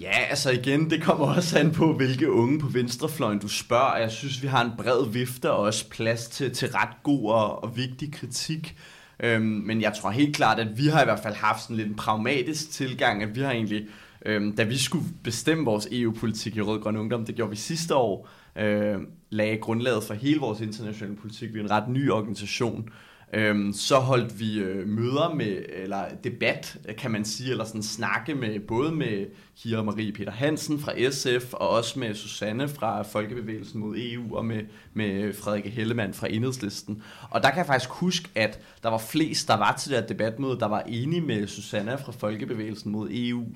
Ja, 0.01 0.19
altså 0.31 0.51
igen, 0.51 0.91
det 0.91 1.03
kommer 1.03 1.27
også 1.27 1.59
an 1.59 1.71
på, 1.71 1.93
hvilke 1.93 2.31
unge 2.31 2.61
på 2.61 2.67
venstrefløjen 2.67 3.39
du 3.39 3.49
spørger. 3.49 3.97
Jeg 3.97 4.11
synes, 4.11 4.43
vi 4.43 4.47
har 4.47 4.65
en 4.65 4.71
bred 4.79 5.11
vifte 5.13 5.51
og 5.51 5.59
også 5.59 5.89
plads 5.89 6.29
til, 6.29 6.53
til 6.55 6.69
ret 6.69 7.03
god 7.03 7.31
og, 7.31 7.65
og 7.65 7.77
vigtig 7.77 8.13
kritik. 8.13 8.77
Øhm, 9.21 9.43
men 9.43 9.81
jeg 9.81 9.93
tror 10.01 10.11
helt 10.11 10.37
klart, 10.37 10.59
at 10.59 10.79
vi 10.79 10.87
har 10.87 11.03
i 11.03 11.05
hvert 11.05 11.21
fald 11.21 11.35
haft 11.35 11.63
sådan 11.63 11.77
lidt 11.77 11.89
en 11.89 11.95
pragmatisk 11.95 12.71
tilgang, 12.71 13.23
at 13.23 13.37
vi 13.37 13.41
har 13.41 13.51
egentlig, 13.51 13.87
øhm, 14.27 14.57
da 14.57 14.63
vi 14.63 14.79
skulle 14.79 15.05
bestemme 15.25 15.65
vores 15.65 15.89
EU-politik 15.93 16.57
i 16.57 16.61
Rød 16.61 16.81
Grøn 16.81 16.97
Ungdom, 16.97 17.27
det 17.27 17.35
gjorde 17.35 17.51
vi 17.51 17.57
sidste 17.57 17.95
år, 17.95 18.29
øh, 18.57 18.99
lagde 19.31 19.57
grundlaget 19.57 20.03
for 20.03 20.15
hele 20.15 20.41
vores 20.41 20.61
internationale 20.61 21.17
politik. 21.17 21.55
Vi 21.55 21.59
er 21.59 21.63
en 21.63 21.71
ret 21.71 21.89
ny 21.89 22.11
organisation, 22.11 22.89
Øhm, 23.35 23.73
så 23.73 23.99
holdt 23.99 24.41
vi 24.41 24.59
øh, 24.59 24.89
møder 24.89 25.35
med, 25.35 25.57
eller 25.69 26.05
debat, 26.25 26.79
kan 26.99 27.11
man 27.11 27.25
sige, 27.25 27.51
eller 27.51 27.65
sådan 27.65 27.83
snakke 27.83 28.35
med, 28.35 28.61
både 28.61 28.93
med 28.93 29.27
Kira 29.57 29.83
Marie 29.83 30.13
Peter 30.13 30.33
Hansen 30.33 30.79
fra 30.79 31.11
SF, 31.11 31.53
og 31.53 31.69
også 31.69 31.99
med 31.99 32.15
Susanne 32.15 32.69
fra 32.69 33.03
Folkebevægelsen 33.03 33.81
mod 33.81 33.97
EU, 33.99 34.37
og 34.37 34.45
med, 34.45 34.61
med 34.93 35.33
Frederik 35.33 35.75
Hellemann 35.75 36.15
fra 36.15 36.29
Enhedslisten. 36.31 37.03
Og 37.31 37.43
der 37.43 37.49
kan 37.49 37.59
jeg 37.59 37.67
faktisk 37.67 37.91
huske, 37.91 38.29
at 38.35 38.61
der 38.83 38.89
var 38.89 38.99
flest, 38.99 39.49
der 39.49 39.57
var 39.57 39.77
til 39.77 39.91
det 39.91 39.99
her 39.99 40.07
debatmøde, 40.07 40.61
der 40.61 40.69
var 40.69 40.81
enige 40.81 41.21
med 41.21 41.47
Susanne 41.47 41.99
fra 42.05 42.13
Folkebevægelsen 42.13 42.93
mod 42.93 43.09
EU. 43.13 43.47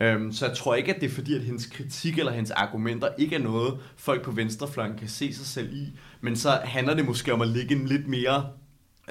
Øhm, 0.00 0.32
så 0.32 0.46
jeg 0.46 0.56
tror 0.56 0.74
ikke, 0.74 0.94
at 0.94 1.00
det 1.00 1.10
er 1.10 1.14
fordi, 1.14 1.34
at 1.34 1.40
hendes 1.40 1.66
kritik 1.66 2.18
eller 2.18 2.32
hendes 2.32 2.50
argumenter 2.50 3.08
ikke 3.18 3.36
er 3.36 3.42
noget, 3.42 3.78
folk 3.96 4.22
på 4.22 4.30
venstrefløjen 4.30 4.98
kan 4.98 5.08
se 5.08 5.34
sig 5.34 5.46
selv 5.46 5.72
i. 5.72 5.86
Men 6.20 6.36
så 6.36 6.50
handler 6.64 6.94
det 6.94 7.04
måske 7.04 7.32
om 7.32 7.40
at 7.40 7.48
ligge 7.48 7.74
en 7.74 7.86
lidt 7.86 8.08
mere 8.08 8.46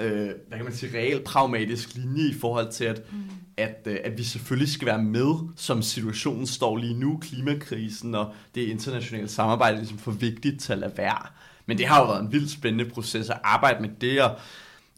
øh, 0.02 0.30
hvad 0.48 0.58
kan 0.58 0.64
man 0.64 0.74
sige, 0.74 0.98
real 0.98 1.24
pragmatisk 1.24 1.96
linje 1.96 2.30
i 2.30 2.34
forhold 2.34 2.72
til, 2.72 2.86
at, 2.86 3.02
mm. 3.12 3.18
at, 3.58 3.82
øh, 3.86 3.98
at 4.04 4.18
vi 4.18 4.24
selvfølgelig 4.24 4.74
skal 4.74 4.86
være 4.86 5.04
med, 5.04 5.36
som 5.56 5.82
situationen 5.82 6.48
står 6.48 6.78
lige 6.78 7.00
nu, 7.00 7.18
klimakrisen 7.22 8.16
og 8.16 8.34
det 8.56 8.62
internationale 8.62 9.28
samarbejde 9.28 9.78
ligesom 9.78 9.98
for 9.98 10.12
vigtigt 10.12 10.62
til 10.62 10.74
at 10.74 10.80
lade 10.80 10.98
være. 10.98 11.28
Men 11.66 11.78
det 11.78 11.86
har 11.86 12.00
jo 12.00 12.08
været 12.08 12.22
en 12.22 12.32
vildt 12.32 12.52
spændende 12.52 12.90
proces 12.90 13.30
at 13.30 13.40
arbejde 13.44 13.82
med 13.82 13.90
det, 14.02 14.22
og 14.22 14.40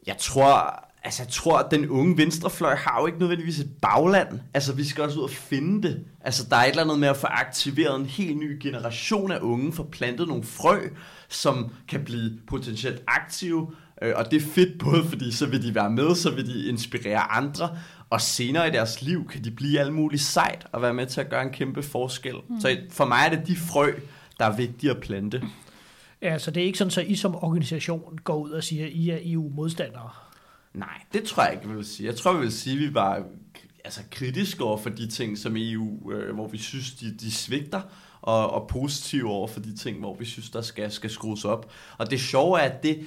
jeg 0.08 0.18
tror, 0.18 0.84
altså 1.04 1.24
jeg 1.24 1.32
tror, 1.32 1.58
at 1.58 1.72
den 1.72 1.89
unge 1.89 2.18
venstrefløj 2.18 2.76
har 2.76 3.02
jo 3.02 3.06
ikke 3.06 3.20
nødvendigvis 3.20 3.60
et 3.60 3.72
bagland. 3.82 4.39
Altså 4.54 4.74
vi 4.74 4.84
skal 4.84 5.04
også 5.04 5.20
ud 5.20 5.24
og 5.24 5.30
finde 5.30 5.88
det. 5.88 6.06
Altså 6.22 6.48
der 6.50 6.56
er 6.56 6.63
et 6.63 6.70
eller 6.70 6.84
andet 6.84 7.00
med 7.00 7.08
at 7.08 7.18
få 7.18 7.28
aktiveret 7.28 8.00
en 8.00 8.06
helt 8.06 8.38
ny 8.38 8.60
generation 8.62 9.32
af 9.32 9.39
unge, 9.39 9.74
få 9.74 9.84
plantet 9.84 10.28
nogle 10.28 10.44
frø, 10.44 10.80
som 11.30 11.72
kan 11.88 12.04
blive 12.04 12.32
potentielt 12.48 13.04
aktive, 13.08 13.72
Øh, 14.02 14.14
og 14.16 14.32
det 14.32 14.42
er 14.42 14.46
fedt 14.46 14.80
både 14.80 15.04
fordi, 15.10 15.32
så 15.32 15.46
vil 15.46 15.64
de 15.64 15.76
være 15.76 15.90
med, 15.90 16.16
så 16.16 16.32
vil 16.32 16.48
de 16.48 16.68
inspirere 16.68 17.32
andre, 17.32 17.78
og 18.10 18.22
senere 18.22 18.68
i 18.68 18.72
deres 18.72 19.02
liv 19.02 19.28
kan 19.28 19.44
de 19.44 19.52
blive 19.52 19.80
alt 19.80 19.94
muligt 19.94 20.22
sejt 20.22 20.68
og 20.72 20.82
være 20.82 20.94
med 20.94 21.06
til 21.06 21.22
at 21.22 21.30
gøre 21.30 21.42
en 21.42 21.52
kæmpe 21.52 21.84
forskel. 21.84 22.36
Mm. 22.50 22.60
Så 22.60 22.78
for 22.90 23.06
mig 23.06 23.20
er 23.26 23.30
det 23.30 23.48
de 23.48 23.56
frø, 23.56 23.94
der 24.40 24.46
er 24.46 24.56
vigtige 24.56 24.92
at 24.92 25.02
plante. 25.02 25.42
Ja, 26.22 26.38
så 26.38 26.52
det 26.52 26.62
er 26.62 26.66
ikke 26.66 26.78
sådan, 26.78 27.06
at 27.06 27.12
I 27.12 27.16
som 27.16 27.36
organisation 27.36 28.20
går 28.24 28.38
ud 28.38 28.52
og 28.52 28.64
siger, 28.64 28.86
at 28.86 28.92
I 28.92 29.10
er 29.10 29.18
EU-modstandere? 29.24 30.10
Nej, 30.74 31.02
det 31.14 31.24
tror 31.24 31.44
jeg 31.44 31.54
ikke, 31.54 31.70
vi 31.70 31.76
vil 31.76 31.86
sige. 31.86 32.08
Jeg 32.08 32.16
tror, 32.16 32.34
vi 32.34 32.39
vil 32.39 32.52
sige, 32.52 32.74
at 32.74 32.80
vi 32.80 32.94
var 32.94 33.24
altså, 33.86 34.02
kritiske 34.12 34.64
over 34.64 34.78
for 34.78 34.89
de 34.89 35.08
ting, 35.08 35.38
som 35.38 35.54
EU, 35.58 36.12
øh, 36.12 36.36
hvor 36.36 36.48
vi 36.48 36.58
synes, 36.58 36.91
de, 36.91 37.18
de 37.18 37.32
svigter, 37.32 37.82
og, 38.22 38.50
og 38.54 38.68
positive 38.68 39.30
over 39.30 39.48
for 39.48 39.60
de 39.60 39.76
ting, 39.76 40.00
hvor 40.00 40.16
vi 40.16 40.26
synes, 40.26 40.50
der 40.50 40.62
skal, 40.62 40.91
skal 40.91 41.10
skrues 41.10 41.46
op. 41.46 41.72
Og 41.98 42.12
det 42.12 42.20
sjove 42.20 42.60
er, 42.60 42.64
at 42.64 42.84
det, 42.84 43.06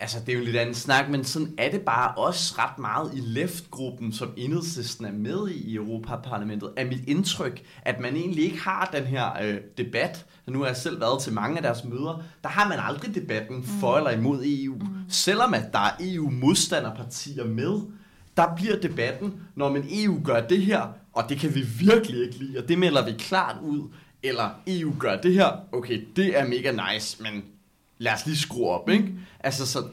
altså 0.00 0.18
det 0.20 0.28
er 0.28 0.32
jo 0.32 0.38
en 0.38 0.44
lidt 0.44 0.56
anden 0.56 0.74
snak, 0.74 1.10
men 1.10 1.24
sådan 1.24 1.54
er 1.58 1.70
det 1.70 1.80
bare 1.80 2.14
også 2.14 2.54
ret 2.58 2.78
meget 2.78 3.10
i 3.14 3.20
leftgruppen, 3.20 4.12
som 4.12 4.32
enhedslisten 4.36 5.04
er 5.04 5.12
med 5.12 5.48
i 5.48 5.68
i 5.68 5.74
Europaparlamentet, 5.74 6.70
er 6.76 6.84
mit 6.84 7.08
indtryk, 7.08 7.62
at 7.82 8.00
man 8.00 8.16
egentlig 8.16 8.44
ikke 8.44 8.60
har 8.60 8.90
den 8.92 9.04
her 9.04 9.42
øh, 9.42 9.60
debat. 9.78 10.26
Nu 10.46 10.58
har 10.58 10.66
jeg 10.66 10.76
selv 10.76 11.00
været 11.00 11.22
til 11.22 11.32
mange 11.32 11.56
af 11.56 11.62
deres 11.62 11.84
møder. 11.84 12.22
Der 12.42 12.48
har 12.48 12.68
man 12.68 12.78
aldrig 12.82 13.14
debatten 13.14 13.64
for 13.80 13.96
eller 13.96 14.10
imod 14.10 14.42
EU. 14.44 14.74
Mm. 14.74 14.86
Selvom 15.08 15.54
at 15.54 15.72
der 15.72 15.78
er 15.78 15.92
EU-modstanderpartier 16.00 17.44
med, 17.44 17.80
der 18.36 18.54
bliver 18.56 18.76
debatten, 18.76 19.34
når 19.54 19.72
man 19.72 19.84
EU 19.90 20.20
gør 20.24 20.40
det 20.40 20.62
her, 20.62 20.82
og 21.12 21.24
det 21.28 21.38
kan 21.38 21.54
vi 21.54 21.60
virkelig 21.80 22.22
ikke 22.24 22.38
lide, 22.38 22.58
og 22.58 22.68
det 22.68 22.78
melder 22.78 23.04
vi 23.04 23.12
klart 23.18 23.56
ud, 23.62 23.88
eller 24.22 24.50
EU 24.66 24.92
gør 24.98 25.16
det 25.16 25.34
her, 25.34 25.50
okay, 25.72 26.06
det 26.16 26.38
er 26.38 26.46
mega 26.46 26.72
nice, 26.92 27.22
men 27.22 27.44
lad 27.98 28.12
os 28.12 28.26
lige 28.26 28.38
skrue 28.38 28.68
op, 28.68 28.88
ikke? 28.88 29.04
Mm. 29.04 29.18
Altså, 29.40 29.66
så 29.66 29.84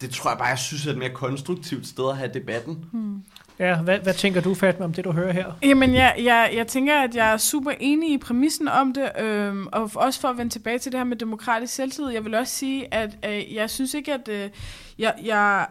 det 0.00 0.10
tror 0.10 0.30
jeg 0.30 0.38
bare, 0.38 0.48
jeg 0.48 0.58
synes 0.58 0.86
er 0.86 0.90
et 0.90 0.98
mere 0.98 1.14
konstruktivt 1.14 1.86
sted 1.86 2.10
at 2.10 2.16
have 2.16 2.30
debatten. 2.34 2.84
Mm. 2.92 3.22
Ja, 3.58 3.76
hvad, 3.76 3.98
hvad 3.98 4.14
tænker 4.14 4.40
du, 4.40 4.54
Fatma, 4.54 4.84
om 4.84 4.92
det, 4.92 5.04
du 5.04 5.12
hører 5.12 5.32
her? 5.32 5.52
Jamen, 5.62 5.94
jeg, 5.94 6.14
jeg, 6.18 6.50
jeg 6.54 6.66
tænker, 6.66 7.00
at 7.00 7.14
jeg 7.14 7.32
er 7.32 7.36
super 7.36 7.70
enig 7.80 8.12
i 8.12 8.18
præmissen 8.18 8.68
om 8.68 8.94
det, 8.94 9.10
øhm, 9.18 9.66
og 9.72 9.90
også 9.94 10.20
for 10.20 10.28
at 10.28 10.38
vende 10.38 10.52
tilbage 10.52 10.78
til 10.78 10.92
det 10.92 11.00
her 11.00 11.04
med 11.04 11.16
demokratisk 11.16 11.74
selvtid. 11.74 12.08
Jeg 12.08 12.24
vil 12.24 12.34
også 12.34 12.52
sige, 12.52 12.94
at 12.94 13.18
øh, 13.28 13.54
jeg 13.54 13.70
synes 13.70 13.94
ikke, 13.94 14.14
at 14.14 14.28
øh, 14.28 14.50
jeg, 14.98 15.14
jeg 15.24 15.66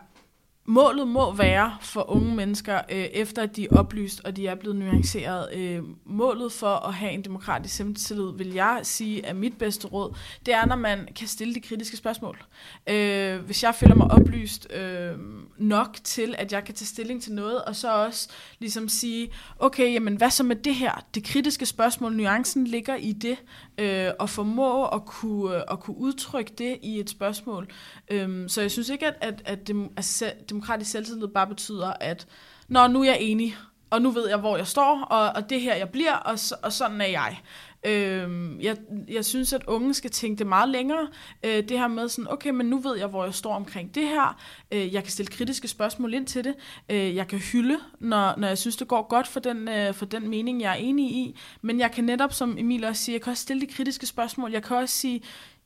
målet 0.66 1.07
må 1.07 1.34
være 1.34 1.78
for 1.82 2.09
unge 2.09 2.36
mennesker, 2.36 2.82
øh, 2.91 2.97
efter 2.97 3.41
at 3.41 3.55
de 3.55 3.63
er 3.63 3.78
oplyst 3.78 4.22
og 4.26 4.36
de 4.36 4.47
er 4.47 4.55
blevet 4.55 4.76
nuanceret. 4.76 5.53
Øh, 5.53 5.84
målet 6.05 6.51
for 6.51 6.88
at 6.88 6.93
have 6.93 7.11
en 7.11 7.22
demokratisk 7.22 7.76
selvtillid, 7.76 8.32
vil 8.38 8.53
jeg 8.53 8.80
sige, 8.84 9.26
er 9.26 9.34
mit 9.34 9.57
bedste 9.57 9.88
råd, 9.88 10.18
det 10.45 10.53
er, 10.53 10.66
når 10.66 10.76
man 10.76 11.07
kan 11.16 11.28
stille 11.28 11.55
de 11.55 11.61
kritiske 11.61 11.97
spørgsmål. 11.97 12.43
Øh, 12.89 13.39
hvis 13.39 13.63
jeg 13.63 13.76
føler 13.76 13.95
mig 13.95 14.11
oplyst 14.11 14.68
øh, 14.74 15.11
nok 15.58 15.97
til, 16.03 16.36
at 16.38 16.51
jeg 16.51 16.64
kan 16.64 16.76
tage 16.76 16.86
stilling 16.86 17.24
til 17.24 17.34
noget, 17.34 17.62
og 17.62 17.76
så 17.76 17.93
også 17.93 18.30
ligesom 18.60 18.89
sige, 18.89 19.32
okay, 19.60 19.93
jamen 19.93 20.16
hvad 20.16 20.30
så 20.30 20.43
med 20.43 20.56
det 20.56 20.76
her? 20.76 21.06
Det 21.16 21.24
kritiske 21.24 21.66
spørgsmål, 21.66 22.16
nuancen 22.16 22.68
ligger 22.68 22.95
i 22.95 23.12
det, 23.12 23.38
øh, 23.78 24.12
og 24.20 24.30
formå 24.30 24.86
at 24.86 25.06
kunne, 25.06 25.56
øh, 25.56 25.64
at 25.72 25.80
kunne 25.80 25.97
udtrykke 25.97 26.51
det 26.58 26.78
i 26.82 26.99
et 26.99 27.10
spørgsmål. 27.10 27.68
Øhm, 28.12 28.49
så 28.49 28.62
jeg 28.62 28.72
synes 28.72 28.89
ikke, 28.89 29.08
at, 29.08 29.16
at, 29.22 29.41
at 29.45 29.68
dem, 29.68 29.84
altså, 29.97 30.32
demokratisk 30.49 30.91
selvtillid 30.91 31.28
bare 31.28 31.47
betyder, 31.47 31.93
at 31.99 32.28
når 32.68 32.88
nu 32.88 33.01
er 33.01 33.06
jeg 33.06 33.18
enig, 33.20 33.56
og 33.89 34.01
nu 34.01 34.12
ved 34.12 34.30
jeg, 34.30 34.38
hvor 34.38 34.58
jeg 34.58 34.68
står, 34.68 35.01
og, 35.01 35.32
og 35.36 35.49
det 35.49 35.62
her, 35.62 35.76
jeg 35.76 35.89
bliver, 35.89 36.14
og, 36.14 36.39
og 36.64 36.74
sådan 36.74 37.01
er 37.01 37.06
jeg. 37.06 37.38
Øh, 37.86 38.29
jeg, 38.63 38.77
jeg 39.07 39.25
synes, 39.25 39.53
at 39.53 39.63
unge 39.67 39.93
skal 39.93 40.11
tænke 40.11 40.39
det 40.39 40.47
meget 40.47 40.69
længere. 40.69 41.07
Øh, 41.43 41.69
det 41.69 41.79
her 41.79 41.88
med 41.88 42.09
sådan, 42.09 42.31
okay, 42.31 42.49
men 42.49 42.65
nu 42.65 42.79
ved 42.79 42.97
jeg, 42.97 43.07
hvor 43.07 43.23
jeg 43.23 43.33
står 43.33 43.53
omkring 43.55 43.95
det 43.95 44.07
her. 44.07 44.38
Øh, 44.71 44.93
jeg 44.93 45.03
kan 45.03 45.11
stille 45.11 45.31
kritiske 45.31 45.67
spørgsmål 45.67 46.13
ind 46.13 46.27
til 46.27 46.43
det. 46.43 46.55
Øh, 46.89 47.15
jeg 47.15 47.27
kan 47.27 47.39
hylde, 47.39 47.77
når, 47.99 48.33
når 48.38 48.47
jeg 48.47 48.57
synes, 48.57 48.75
det 48.75 48.88
går 48.88 49.07
godt 49.07 49.27
for 49.27 49.39
den, 49.39 49.67
øh, 49.67 49.93
for 49.93 50.05
den 50.05 50.29
mening, 50.29 50.61
jeg 50.61 50.71
er 50.71 50.75
enig 50.75 51.11
i. 51.11 51.39
Men 51.61 51.79
jeg 51.79 51.91
kan 51.91 52.03
netop, 52.03 52.33
som 52.33 52.57
Emil 52.57 52.86
også 52.86 53.03
siger, 53.03 53.13
jeg 53.13 53.21
kan 53.21 53.31
også 53.31 53.43
stille 53.43 53.61
de 53.61 53.73
kritiske 53.73 54.05
spørgsmål. 54.05 54.51
Jeg 54.51 54.63
kan 54.63 54.77
også 54.77 54.97
sige, 54.97 55.21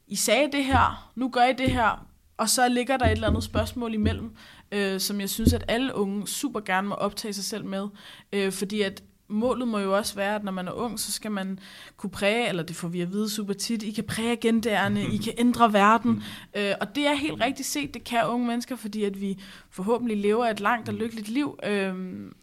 I 0.07 0.15
sagde 0.15 0.51
det 0.51 0.65
her, 0.65 1.11
nu 1.15 1.29
gør 1.29 1.43
I 1.43 1.53
det 1.53 1.71
her, 1.71 2.05
og 2.37 2.49
så 2.49 2.67
ligger 2.67 2.97
der 2.97 3.05
et 3.05 3.11
eller 3.11 3.27
andet 3.27 3.43
spørgsmål 3.43 3.93
imellem, 3.93 4.35
øh, 4.71 4.99
som 4.99 5.21
jeg 5.21 5.29
synes, 5.29 5.53
at 5.53 5.63
alle 5.67 5.95
unge 5.95 6.27
super 6.27 6.59
gerne 6.59 6.87
må 6.87 6.95
optage 6.95 7.33
sig 7.33 7.43
selv 7.43 7.65
med. 7.65 7.87
Øh, 8.33 8.51
fordi 8.51 8.81
at 8.81 9.03
målet 9.29 9.67
må 9.67 9.79
jo 9.79 9.97
også 9.97 10.15
være, 10.15 10.35
at 10.35 10.43
når 10.43 10.51
man 10.51 10.67
er 10.67 10.71
ung, 10.71 10.99
så 10.99 11.11
skal 11.11 11.31
man 11.31 11.59
kunne 11.97 12.09
præge, 12.09 12.49
eller 12.49 12.63
det 12.63 12.75
får 12.75 12.87
vi 12.87 13.01
at 13.01 13.11
vide 13.11 13.29
super 13.29 13.53
tit, 13.53 13.83
I 13.83 13.91
kan 13.91 14.03
præge 14.03 14.31
agendaerne, 14.31 15.03
I 15.13 15.17
kan 15.17 15.33
ændre 15.37 15.73
verden. 15.73 16.23
Øh, 16.57 16.73
og 16.81 16.95
det 16.95 17.07
er 17.07 17.13
helt 17.13 17.41
rigtigt 17.41 17.67
set, 17.67 17.93
det 17.93 18.03
kan 18.03 18.27
unge 18.27 18.47
mennesker, 18.47 18.75
fordi 18.75 19.03
at 19.03 19.21
vi 19.21 19.39
forhåbentlig 19.69 20.17
lever 20.17 20.45
et 20.45 20.59
langt 20.59 20.89
og 20.89 20.95
lykkeligt 20.95 21.29
liv. 21.29 21.59
Øh, 21.63 21.93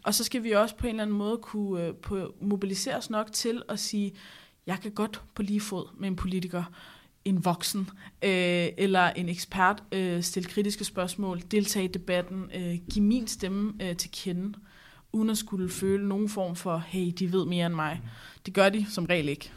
og 0.04 0.14
så 0.14 0.24
skal 0.24 0.44
vi 0.44 0.52
også 0.52 0.76
på 0.76 0.86
en 0.86 0.90
eller 0.90 1.02
anden 1.02 1.16
måde 1.16 1.38
kunne 1.42 1.84
øh, 1.84 1.94
på, 1.94 2.34
mobiliseres 2.40 3.10
nok 3.10 3.32
til 3.32 3.62
at 3.68 3.78
sige, 3.78 4.12
jeg 4.66 4.78
kan 4.82 4.90
godt 4.90 5.22
på 5.34 5.42
lige 5.42 5.60
fod 5.60 5.88
med 5.98 6.08
en 6.08 6.16
politiker, 6.16 6.64
en 7.24 7.44
voksen 7.44 7.90
øh, 8.24 8.68
eller 8.78 9.10
en 9.10 9.28
ekspert 9.28 9.82
øh, 9.92 10.22
stille 10.22 10.48
kritiske 10.48 10.84
spørgsmål, 10.84 11.40
deltage 11.50 11.84
i 11.84 11.88
debatten, 11.88 12.50
øh, 12.54 12.78
give 12.90 13.04
min 13.04 13.26
stemme 13.26 13.72
øh, 13.82 13.96
til 13.96 14.10
kende 14.12 14.58
uden 15.12 15.30
at 15.30 15.38
skulle 15.38 15.68
føle 15.68 16.08
nogen 16.08 16.28
form 16.28 16.56
for, 16.56 16.82
hey, 16.86 17.12
de 17.18 17.32
ved 17.32 17.44
mere 17.44 17.66
end 17.66 17.74
mig. 17.74 18.00
Det 18.46 18.54
gør 18.54 18.68
de 18.68 18.86
som 18.90 19.04
regel 19.04 19.28
ikke. 19.28 19.52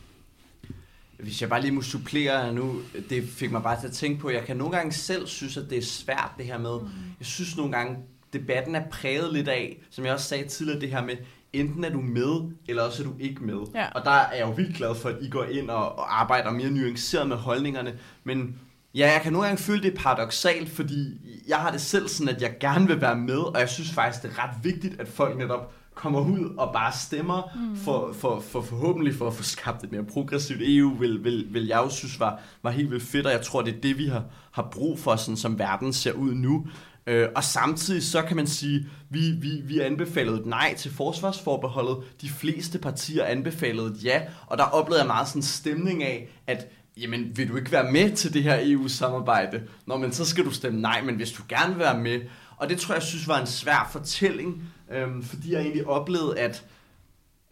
Hvis 1.20 1.42
jeg 1.42 1.50
bare 1.50 1.62
lige 1.62 1.72
må 1.72 1.82
supplere 1.82 2.54
nu, 2.54 2.82
det 3.10 3.30
fik 3.30 3.52
mig 3.52 3.64
bare 3.64 3.80
til 3.80 3.88
at 3.88 3.94
tænke 3.94 4.22
på, 4.22 4.30
jeg 4.30 4.46
kan 4.46 4.58
nogle 4.58 4.78
gange 4.78 4.94
selv 4.94 5.28
synes, 5.28 5.58
at 5.58 5.70
det 5.70 5.78
er 5.78 5.82
svært 5.82 6.32
det 6.38 6.46
her 6.46 6.58
med, 6.58 6.80
mm. 6.80 6.88
jeg 7.20 7.26
synes 7.26 7.58
nogle 7.58 7.72
gange, 7.72 7.98
debatten 8.34 8.76
er 8.76 8.90
præget 8.92 9.34
lidt 9.34 9.48
af, 9.48 9.78
som 9.90 10.06
jeg 10.06 10.14
også 10.14 10.26
sagde 10.26 10.48
tidligere, 10.48 10.80
det 10.80 10.90
her 10.90 11.06
med, 11.06 11.18
enten 11.54 11.84
er 11.84 11.90
du 11.90 12.02
med, 12.02 12.52
eller 12.68 12.84
også 12.84 13.04
er 13.04 13.08
du 13.08 13.14
ikke 13.20 13.44
med. 13.44 13.60
Ja. 13.76 13.88
Og 13.90 14.06
der 14.06 14.12
er 14.12 14.36
jeg 14.36 14.48
jo 14.48 14.52
vildt 14.52 14.78
glad 14.78 14.96
for, 14.96 15.10
at 15.10 15.16
I 15.22 15.30
går 15.30 15.44
ind 15.44 15.70
og, 15.70 16.00
og 16.00 16.22
arbejder 16.22 16.52
mere 16.52 16.72
nuanceret 16.72 17.28
med 17.28 17.38
holdningerne, 17.38 18.00
men 18.24 18.60
Ja, 18.96 19.12
jeg 19.12 19.22
kan 19.24 19.34
nogle 19.34 19.48
gange 19.48 19.64
føle, 19.64 19.84
det 19.84 19.94
paradoxalt, 19.94 20.70
fordi 20.70 21.18
jeg 21.48 21.58
har 21.58 21.72
det 21.72 21.82
selv 21.82 22.08
sådan, 22.08 22.36
at 22.36 22.42
jeg 22.42 22.56
gerne 22.60 22.88
vil 22.88 23.02
være 23.02 23.16
med, 23.16 23.38
og 23.38 23.60
jeg 23.60 23.70
synes 23.70 23.92
faktisk, 23.92 24.24
det 24.24 24.32
er 24.38 24.44
ret 24.44 24.64
vigtigt, 24.64 25.00
at 25.00 25.08
folk 25.08 25.38
netop 25.38 25.74
kommer 25.94 26.20
ud 26.20 26.56
og 26.58 26.74
bare 26.74 26.94
stemmer 26.94 27.56
mm. 27.56 27.76
for, 27.76 28.14
for, 28.14 28.40
for 28.40 28.62
forhåbentlig 28.62 29.16
for 29.16 29.28
at 29.28 29.34
få 29.34 29.44
skabt 29.44 29.84
et 29.84 29.92
mere 29.92 30.04
progressivt 30.04 30.62
EU, 30.64 30.94
vil, 30.94 31.24
vil, 31.24 31.48
vil 31.50 31.68
jeg 31.68 31.78
jo 31.78 31.90
synes 31.90 32.20
var, 32.20 32.40
var 32.64 32.72
helt 32.72 32.92
vildt 32.92 33.04
fedt, 33.04 33.26
og 33.26 33.32
jeg 33.32 33.42
tror, 33.42 33.62
det 33.62 33.76
er 33.76 33.82
det, 33.82 33.98
vi 33.98 34.08
har, 34.08 34.24
har 34.52 34.70
brug 34.72 35.00
for, 35.00 35.16
sådan 35.16 35.38
som 35.38 35.60
verden 35.60 35.94
ser 35.94 36.12
ud 36.12 36.34
nu. 36.34 36.68
Øh, 37.08 37.28
og 37.36 37.44
samtidig 37.44 38.04
så 38.04 38.22
kan 38.22 38.36
man 38.36 38.48
sige, 38.48 38.88
vi, 39.10 39.32
vi, 39.32 39.62
vi 39.64 39.80
anbefalede 39.80 40.40
et 40.40 40.46
nej 40.46 40.76
til 40.78 40.92
forsvarsforbeholdet. 40.92 41.98
De 42.22 42.30
fleste 42.30 42.80
partier 42.80 43.26
anbefalede 43.26 43.88
et 43.88 44.04
ja, 44.04 44.22
og 44.48 44.58
der 44.58 44.64
oplevede 44.64 45.02
jeg 45.02 45.08
meget 45.08 45.28
sådan 45.28 45.40
en 45.40 45.44
stemning 45.44 46.04
af, 46.04 46.30
at 46.48 46.68
jamen 47.02 47.38
vil 47.38 47.50
du 47.50 47.58
ikke 47.58 47.72
være 47.72 47.92
med 47.92 48.12
til 48.12 48.34
det 48.34 48.44
her 48.44 48.60
EU-samarbejde? 48.62 49.64
Nå, 49.86 49.98
men 49.98 50.12
så 50.12 50.26
skal 50.26 50.46
du 50.46 50.52
stemme 50.52 50.82
nej, 50.82 51.02
men 51.02 51.16
hvis 51.16 51.32
du 51.32 51.44
gerne 51.50 51.74
vil 51.74 51.80
være 51.80 52.00
med. 52.00 52.22
Og 52.58 52.70
det 52.70 52.80
tror 52.80 52.94
jeg, 52.94 53.04
synes 53.04 53.28
var 53.28 53.42
en 53.42 53.48
svær 53.48 53.90
fortælling, 53.92 54.64
øhm, 54.92 55.24
fordi 55.24 55.54
jeg 55.54 55.62
egentlig 55.62 55.88
oplevede, 55.88 56.40
at, 56.40 56.66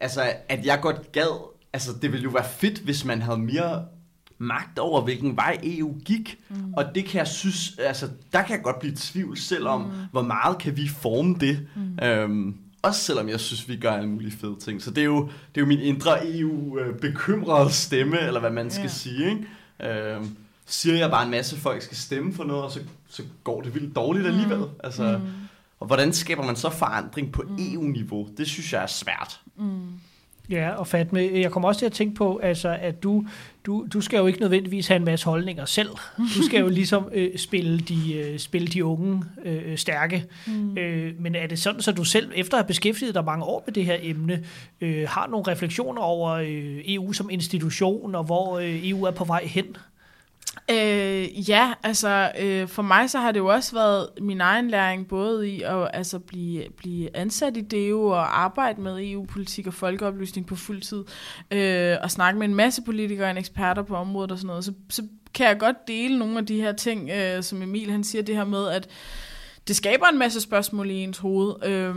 altså, 0.00 0.32
at 0.48 0.66
jeg 0.66 0.78
godt 0.82 1.12
gad, 1.12 1.50
altså 1.72 1.90
det 2.02 2.12
ville 2.12 2.24
jo 2.24 2.30
være 2.30 2.48
fedt, 2.58 2.78
hvis 2.78 3.04
man 3.04 3.22
havde 3.22 3.38
mere 3.38 3.84
magt 4.38 4.78
over, 4.78 5.00
hvilken 5.00 5.36
vej 5.36 5.58
EU 5.62 5.96
gik. 6.04 6.38
Mm. 6.48 6.74
Og 6.74 6.84
det 6.94 7.04
kan 7.04 7.18
jeg 7.18 7.26
synes, 7.26 7.78
altså 7.78 8.08
der 8.32 8.42
kan 8.42 8.56
jeg 8.56 8.64
godt 8.64 8.78
blive 8.78 8.92
i 8.92 8.96
tvivl 8.96 9.36
selv 9.36 9.68
om, 9.68 9.80
mm. 9.80 9.90
hvor 10.10 10.22
meget 10.22 10.58
kan 10.58 10.76
vi 10.76 10.88
forme 10.88 11.36
det. 11.40 11.68
Mm. 11.76 12.04
Øhm, 12.04 12.56
også 12.82 13.00
selvom 13.00 13.28
jeg 13.28 13.40
synes, 13.40 13.68
vi 13.68 13.76
gør 13.76 13.92
alle 13.92 14.08
mulige 14.08 14.32
fede 14.32 14.56
ting. 14.60 14.82
Så 14.82 14.90
det 14.90 15.00
er 15.00 15.04
jo, 15.04 15.20
det 15.20 15.56
er 15.56 15.60
jo 15.60 15.66
min 15.66 15.80
indre 15.80 16.38
EU-bekymrede 16.38 17.72
stemme, 17.72 18.20
eller 18.20 18.40
hvad 18.40 18.50
man 18.50 18.70
skal 18.70 18.84
yeah. 18.84 18.90
sige. 18.90 19.30
Ikke? 19.30 20.12
Øhm, 20.14 20.36
siger 20.66 20.96
jeg 20.96 21.10
bare 21.10 21.24
en 21.24 21.30
masse 21.30 21.56
folk 21.56 21.82
skal 21.82 21.96
stemme 21.96 22.34
for 22.34 22.44
noget, 22.44 22.64
og 22.64 22.70
så, 22.70 22.80
så 23.08 23.22
går 23.44 23.60
det 23.60 23.74
vildt 23.74 23.96
dårligt 23.96 24.24
mm. 24.24 24.30
alligevel. 24.30 24.64
Altså, 24.84 25.18
mm. 25.18 25.24
Og 25.80 25.86
hvordan 25.86 26.12
skaber 26.12 26.42
man 26.44 26.56
så 26.56 26.70
forandring 26.70 27.32
på 27.32 27.42
mm. 27.42 27.56
EU-niveau? 27.72 28.28
Det 28.36 28.46
synes 28.46 28.72
jeg 28.72 28.82
er 28.82 28.86
svært. 28.86 29.40
Mm. 29.56 30.00
Ja, 30.50 30.70
og 30.70 30.86
Fatme, 30.86 31.30
jeg 31.34 31.52
kommer 31.52 31.68
også 31.68 31.78
til 31.78 31.86
at 31.86 31.92
tænke 31.92 32.14
på, 32.14 32.40
altså, 32.42 32.78
at 32.80 33.02
du, 33.02 33.24
du, 33.68 33.86
du 33.92 34.00
skal 34.00 34.18
jo 34.18 34.26
ikke 34.26 34.40
nødvendigvis 34.40 34.86
have 34.86 34.96
en 34.96 35.04
masse 35.04 35.26
holdninger 35.26 35.64
selv. 35.64 35.90
Du 36.18 36.42
skal 36.42 36.60
jo 36.60 36.68
ligesom 36.68 37.08
øh, 37.12 37.38
spille, 37.38 37.78
de, 37.78 38.14
øh, 38.14 38.38
spille 38.38 38.68
de 38.68 38.84
unge 38.84 39.24
øh, 39.44 39.78
stærke. 39.78 40.24
Mm. 40.46 40.78
Øh, 40.78 41.12
men 41.20 41.34
er 41.34 41.46
det 41.46 41.58
sådan, 41.58 41.80
så 41.80 41.92
du 41.92 42.04
selv, 42.04 42.32
efter 42.34 42.54
at 42.54 42.62
have 42.62 42.66
beskæftiget 42.66 43.14
dig 43.14 43.24
mange 43.24 43.44
år 43.44 43.62
med 43.66 43.74
det 43.74 43.84
her 43.84 43.96
emne, 44.02 44.44
øh, 44.80 45.08
har 45.08 45.26
nogle 45.26 45.52
refleksioner 45.52 46.02
over 46.02 46.30
øh, 46.30 46.80
EU 46.86 47.12
som 47.12 47.30
institution, 47.30 48.14
og 48.14 48.24
hvor 48.24 48.58
øh, 48.58 48.88
EU 48.88 49.04
er 49.04 49.10
på 49.10 49.24
vej 49.24 49.44
hen? 49.44 49.76
Øh, 50.70 51.50
ja, 51.50 51.72
altså 51.82 52.32
øh, 52.40 52.68
for 52.68 52.82
mig 52.82 53.10
så 53.10 53.18
har 53.18 53.32
det 53.32 53.40
jo 53.40 53.46
også 53.46 53.72
været 53.72 54.08
min 54.20 54.40
egen 54.40 54.70
læring, 54.70 55.08
både 55.08 55.50
i 55.50 55.62
at 55.62 55.90
altså, 55.94 56.18
blive, 56.18 56.64
blive 56.76 57.16
ansat 57.16 57.56
i 57.56 57.60
DEO 57.60 58.06
og 58.06 58.40
arbejde 58.40 58.80
med 58.80 59.10
EU-politik 59.10 59.66
og 59.66 59.74
folkeoplysning 59.74 60.46
på 60.46 60.56
fuld 60.56 60.80
tid, 60.80 61.04
øh, 61.50 61.96
og 62.02 62.10
snakke 62.10 62.38
med 62.38 62.48
en 62.48 62.54
masse 62.54 62.82
politikere 62.82 63.30
og 63.30 63.38
eksperter 63.38 63.82
på 63.82 63.96
området 63.96 64.32
og 64.32 64.38
sådan 64.38 64.46
noget, 64.46 64.64
så, 64.64 64.72
så 64.88 65.02
kan 65.34 65.46
jeg 65.46 65.58
godt 65.58 65.88
dele 65.88 66.18
nogle 66.18 66.38
af 66.38 66.46
de 66.46 66.60
her 66.60 66.72
ting, 66.72 67.10
øh, 67.10 67.42
som 67.42 67.62
Emil 67.62 67.90
han 67.90 68.04
siger, 68.04 68.22
det 68.22 68.36
her 68.36 68.44
med, 68.44 68.68
at 68.68 68.88
det 69.68 69.76
skaber 69.76 70.06
en 70.06 70.18
masse 70.18 70.40
spørgsmål 70.40 70.90
i 70.90 70.94
ens 70.94 71.18
hoved. 71.18 71.54
Øh, 71.64 71.94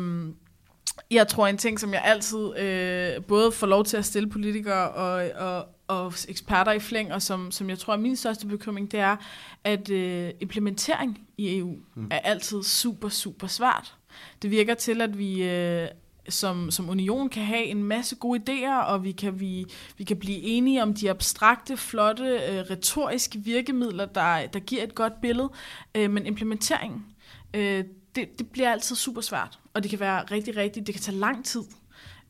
jeg 1.11 1.27
tror, 1.27 1.47
en 1.47 1.57
ting, 1.57 1.79
som 1.79 1.93
jeg 1.93 2.01
altid 2.03 2.57
øh, 2.57 3.23
både 3.23 3.51
får 3.51 3.67
lov 3.67 3.86
til 3.86 3.97
at 3.97 4.05
stille 4.05 4.29
politikere 4.29 4.91
og, 4.91 5.32
og, 5.47 5.67
og 5.88 6.13
eksperter 6.27 6.71
i 6.71 6.79
flæng, 6.79 7.13
og 7.13 7.21
som, 7.21 7.51
som 7.51 7.69
jeg 7.69 7.79
tror 7.79 7.93
er 7.93 7.97
min 7.97 8.15
største 8.15 8.47
bekymring, 8.47 8.91
det 8.91 8.99
er, 8.99 9.15
at 9.63 9.89
øh, 9.89 10.32
implementering 10.39 11.27
i 11.38 11.57
EU 11.57 11.75
mm. 11.95 12.07
er 12.11 12.19
altid 12.19 12.63
super, 12.63 13.09
super 13.09 13.47
svært. 13.47 13.95
Det 14.41 14.51
virker 14.51 14.73
til, 14.73 15.01
at 15.01 15.17
vi 15.17 15.43
øh, 15.43 15.88
som, 16.29 16.71
som 16.71 16.89
union 16.89 17.29
kan 17.29 17.43
have 17.43 17.63
en 17.63 17.84
masse 17.84 18.15
gode 18.15 18.41
idéer, 18.49 18.84
og 18.84 19.03
vi 19.03 19.11
kan, 19.11 19.39
vi, 19.39 19.65
vi 19.97 20.03
kan 20.03 20.17
blive 20.17 20.38
enige 20.38 20.84
om 20.84 20.93
de 20.93 21.09
abstrakte, 21.09 21.77
flotte, 21.77 22.23
øh, 22.23 22.59
retoriske 22.69 23.39
virkemidler, 23.39 24.05
der, 24.05 24.47
der 24.47 24.59
giver 24.59 24.84
et 24.84 24.95
godt 24.95 25.21
billede, 25.21 25.49
øh, 25.95 26.11
men 26.11 26.25
implementeringen, 26.25 27.05
øh, 27.53 27.84
det, 28.15 28.39
det 28.39 28.49
bliver 28.49 28.71
altid 28.71 28.95
super 28.95 29.21
svært, 29.21 29.59
og 29.74 29.84
det 29.84 29.89
kan 29.89 29.99
være 29.99 30.24
rigtig, 30.24 30.57
rigtig, 30.57 30.88
det 30.88 30.95
kan 30.95 31.01
tage 31.01 31.17
lang 31.17 31.45
tid, 31.45 31.63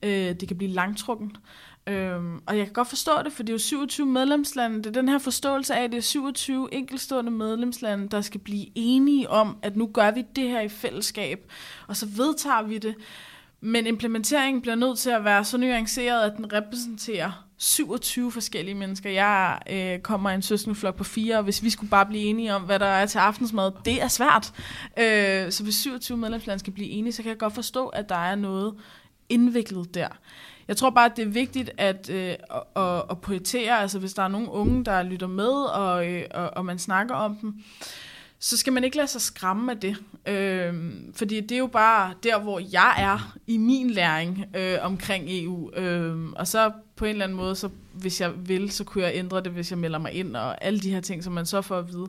øh, 0.04 0.12
det 0.12 0.48
kan 0.48 0.58
blive 0.58 0.72
langtrukken. 0.72 1.36
Øhm, 1.88 2.42
og 2.46 2.58
jeg 2.58 2.66
kan 2.66 2.74
godt 2.74 2.88
forstå 2.88 3.12
det, 3.24 3.34
for 3.34 3.44
det 3.44 3.50
er 3.50 3.54
jo 3.54 3.60
27 3.60 4.06
medlemslande. 4.06 4.78
Det 4.78 4.86
er 4.86 4.92
den 4.92 5.10
her 5.10 5.20
forståelse 5.20 5.76
af, 5.76 5.84
at 5.84 5.92
det 5.92 5.98
er 5.98 6.02
27 6.02 6.74
enkelstående 6.74 7.32
medlemslande, 7.32 8.10
der 8.10 8.22
skal 8.22 8.40
blive 8.40 8.66
enige 8.76 9.30
om, 9.30 9.58
at 9.62 9.76
nu 9.76 9.90
gør 9.94 10.12
vi 10.12 10.26
det 10.36 10.50
her 10.50 10.62
i 10.62 10.70
fællesskab, 10.70 11.52
og 11.88 11.96
så 11.98 12.06
vedtager 12.06 12.64
vi 12.64 12.78
det. 12.78 12.96
Men 13.62 13.88
implementeringen 13.88 14.62
bliver 14.62 14.76
nødt 14.76 15.00
til 15.00 15.10
at 15.10 15.24
være 15.24 15.46
så 15.46 15.58
nuanceret, 15.58 16.32
at 16.32 16.38
den 16.38 16.54
repræsenterer 16.54 17.46
27 17.58 18.32
forskellige 18.32 18.76
mennesker. 18.76 19.10
Jeg 19.10 19.60
øh, 19.70 20.00
kommer 20.00 20.30
i 20.30 20.36
en 20.36 20.42
søskendeflok 20.42 20.96
på 20.96 21.04
fire, 21.04 21.38
og 21.38 21.44
hvis 21.44 21.64
vi 21.64 21.70
skulle 21.70 21.90
bare 21.90 22.06
blive 22.06 22.24
enige 22.24 22.56
om, 22.56 22.62
hvad 22.62 22.80
der 22.80 22.86
er 22.86 23.06
til 23.06 23.18
aftensmad, 23.20 23.72
det 23.86 24.02
er 24.02 24.08
svært. 24.08 24.54
Øh, 25.00 25.52
så 25.52 25.64
hvis 25.64 25.76
27 25.76 26.18
medlemslande 26.18 26.60
skal 26.60 26.74
blive 26.74 26.90
enige, 26.90 27.14
så 27.14 27.22
kan 27.22 27.30
jeg 27.30 27.38
godt 27.38 27.56
forstå, 27.56 27.88
at 27.88 28.10
der 28.10 28.16
er 28.16 28.36
noget 28.36 28.74
indviklet 29.30 29.94
der. 29.94 30.08
Jeg 30.68 30.78
tror 30.78 30.90
bare, 30.90 31.06
at 31.06 31.18
det 31.18 31.24
er 31.24 31.30
vigtigt 31.30 31.72
at, 31.78 32.10
øh, 32.10 32.36
at, 32.76 33.04
at 33.10 33.22
prioritere, 33.22 33.80
altså 33.80 34.00
hvis 34.00 34.14
der 34.14 34.24
er 34.24 34.28
nogle 34.28 34.52
unge, 34.52 34.86
der 34.86 35.04
lytter 35.04 35.28
med, 35.28 35.52
og, 35.52 36.08
øh, 36.08 36.24
og, 36.34 36.50
og 36.56 36.66
man 36.66 36.80
snakker 36.80 37.16
om 37.16 37.36
dem, 37.36 37.64
så 38.44 38.58
skal 38.58 38.74
man 38.74 38.84
ikke 38.84 38.98
lade 38.98 39.08
sig 39.08 39.22
skræmme 39.22 39.72
af 39.72 39.80
det. 39.80 39.98
Øh, 40.26 40.94
fordi 41.14 41.42
det 41.42 41.52
er 41.52 41.60
jo 41.60 41.68
bare 41.68 42.14
der, 42.24 42.40
hvor 42.40 42.60
jeg 42.72 42.96
er 42.98 43.38
i 43.48 43.58
min 43.58 43.90
læring 43.90 44.46
øh, 44.56 44.78
omkring 44.82 45.26
EU. 45.28 45.72
Øh, 45.76 46.32
og 46.36 46.48
så 46.48 46.72
på 46.96 47.06
en 47.06 47.12
eller 47.12 47.24
anden 47.26 47.38
måde, 47.38 47.56
så 47.56 47.70
hvis 47.94 48.22
jeg 48.22 48.48
vil, 48.48 48.72
så 48.72 48.84
kunne 48.84 49.04
jeg 49.04 49.12
ændre 49.16 49.42
det, 49.42 49.52
hvis 49.52 49.72
jeg 49.72 49.80
melder 49.80 50.00
mig 50.00 50.14
ind, 50.14 50.36
og 50.36 50.64
alle 50.64 50.80
de 50.80 50.92
her 50.92 51.02
ting, 51.02 51.24
som 51.24 51.34
man 51.34 51.46
så 51.46 51.62
får 51.62 51.78
at 51.78 51.88
vide. 51.88 52.08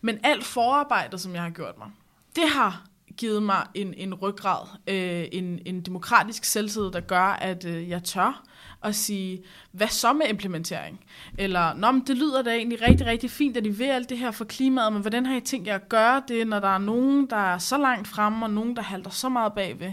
Men 0.00 0.18
alt 0.22 0.44
forarbejdet, 0.44 1.20
som 1.20 1.34
jeg 1.34 1.42
har 1.42 1.50
gjort 1.50 1.78
mig, 1.78 1.88
det 2.36 2.48
har 2.48 2.86
givet 3.16 3.42
mig 3.42 3.66
en, 3.74 3.94
en 3.94 4.14
ryggrad, 4.14 4.66
øh, 4.86 5.28
en, 5.32 5.58
en 5.66 5.80
demokratisk 5.80 6.44
selvtid, 6.44 6.90
der 6.90 7.00
gør, 7.00 7.22
at 7.22 7.64
øh, 7.64 7.88
jeg 7.88 8.04
tør 8.04 8.44
at 8.84 8.94
sige, 8.94 9.42
hvad 9.72 9.88
så 9.88 10.12
med 10.12 10.26
implementering? 10.28 11.00
Eller, 11.38 11.74
Nå, 11.74 11.90
men 11.90 12.02
det 12.06 12.16
lyder 12.16 12.42
da 12.42 12.50
egentlig 12.50 12.82
rigtig, 12.82 13.06
rigtig 13.06 13.30
fint, 13.30 13.56
at 13.56 13.66
I 13.66 13.68
vil 13.68 13.84
alt 13.84 14.08
det 14.08 14.18
her 14.18 14.30
for 14.30 14.44
klimaet, 14.44 14.92
men 14.92 15.02
hvordan 15.02 15.26
har 15.26 15.36
I 15.36 15.40
tænkt 15.40 15.66
jer 15.66 15.74
at 15.74 15.88
gøre 15.88 16.22
det, 16.28 16.46
når 16.46 16.60
der 16.60 16.74
er 16.74 16.78
nogen, 16.78 17.26
der 17.30 17.36
er 17.54 17.58
så 17.58 17.78
langt 17.78 18.08
fremme, 18.08 18.44
og 18.44 18.50
nogen, 18.50 18.76
der 18.76 18.82
halter 18.82 19.10
så 19.10 19.28
meget 19.28 19.52
bagved? 19.52 19.92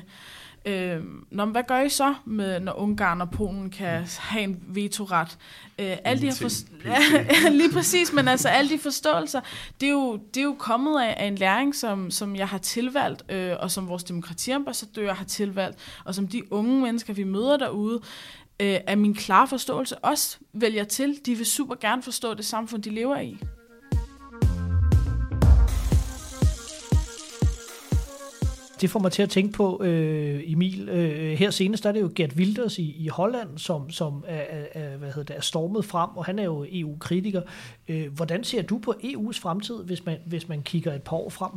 Øh, 0.66 1.02
nå, 1.32 1.46
hvad 1.46 1.64
gør 1.68 1.82
I 1.82 1.90
så, 1.90 2.14
med, 2.26 2.60
når 2.60 2.74
Ungarn 2.74 3.22
og 3.22 3.32
Polen 3.32 3.70
kan 3.70 4.08
have 4.20 4.44
en 4.44 4.60
vetoret? 4.68 5.38
Øh, 5.80 5.98
alle 6.04 6.22
de 6.22 6.26
her 6.26 6.34
for, 6.34 6.50
ja, 7.44 7.50
lige 7.50 7.72
præcis, 7.74 8.14
men 8.14 8.28
altså 8.28 8.50
alle 8.50 8.70
de 8.70 8.80
forståelser, 8.80 9.42
det 9.82 9.88
er 9.88 9.92
jo, 9.92 10.20
det 10.34 10.40
er 10.40 10.44
jo 10.44 10.56
kommet 10.60 11.02
af, 11.02 11.16
af 11.18 11.26
en 11.26 11.36
læring, 11.36 11.76
som, 11.76 12.12
som 12.12 12.36
jeg 12.36 12.48
har 12.48 12.58
tilvalgt, 12.58 13.32
øh, 13.32 13.56
og 13.60 13.72
som 13.72 13.88
vores 13.88 14.04
demokratiambassadører 14.04 15.14
har 15.14 15.26
tilvalgt, 15.26 15.78
og 16.06 16.16
som 16.16 16.28
de 16.28 16.54
unge 16.54 16.82
mennesker, 16.82 17.14
vi 17.14 17.24
møder 17.24 17.58
derude, 17.58 18.02
øh, 18.62 18.80
af 18.88 18.98
min 18.98 19.14
klare 19.14 19.48
forståelse 19.48 19.98
også 19.98 20.38
vælger 20.54 20.84
til. 20.84 21.20
De 21.26 21.36
vil 21.36 21.46
super 21.46 21.76
gerne 21.76 22.04
forstå 22.04 22.34
det 22.34 22.46
samfund, 22.46 22.84
de 22.84 22.90
lever 22.90 23.20
i. 23.20 23.38
det 28.82 28.90
får 28.90 29.00
mig 29.00 29.12
til 29.12 29.24
at 29.24 29.30
tænke 29.30 29.54
på, 29.54 29.84
øh, 29.84 30.42
Emil, 30.46 30.90
øh, 30.90 31.38
her 31.38 31.50
senest 31.50 31.86
er 31.86 31.92
det 31.92 32.02
jo 32.02 32.12
Gert 32.16 32.34
Wilders 32.36 32.78
i, 32.78 32.96
i 32.98 33.08
Holland, 33.08 33.58
som, 33.58 33.90
som 33.90 34.24
er, 34.28 34.66
er, 34.74 34.98
hvad 34.98 35.08
hedder 35.08 35.24
det, 35.24 35.38
er 35.38 35.42
stormet 35.42 35.86
frem, 35.86 36.10
og 36.16 36.26
han 36.26 36.40
er 36.40 36.44
jo 36.44 36.66
EU-kritiker. 36.72 37.42
Øh, 37.88 38.14
hvordan 38.14 38.44
ser 38.44 38.62
du 38.62 38.78
på 38.78 38.92
EU's 39.04 39.42
fremtid, 39.42 39.84
hvis 39.84 40.06
man, 40.06 40.18
hvis 40.26 40.48
man 40.48 40.62
kigger 40.62 40.94
et 40.94 41.04
par 41.04 41.16
år 41.16 41.30
frem? 41.30 41.52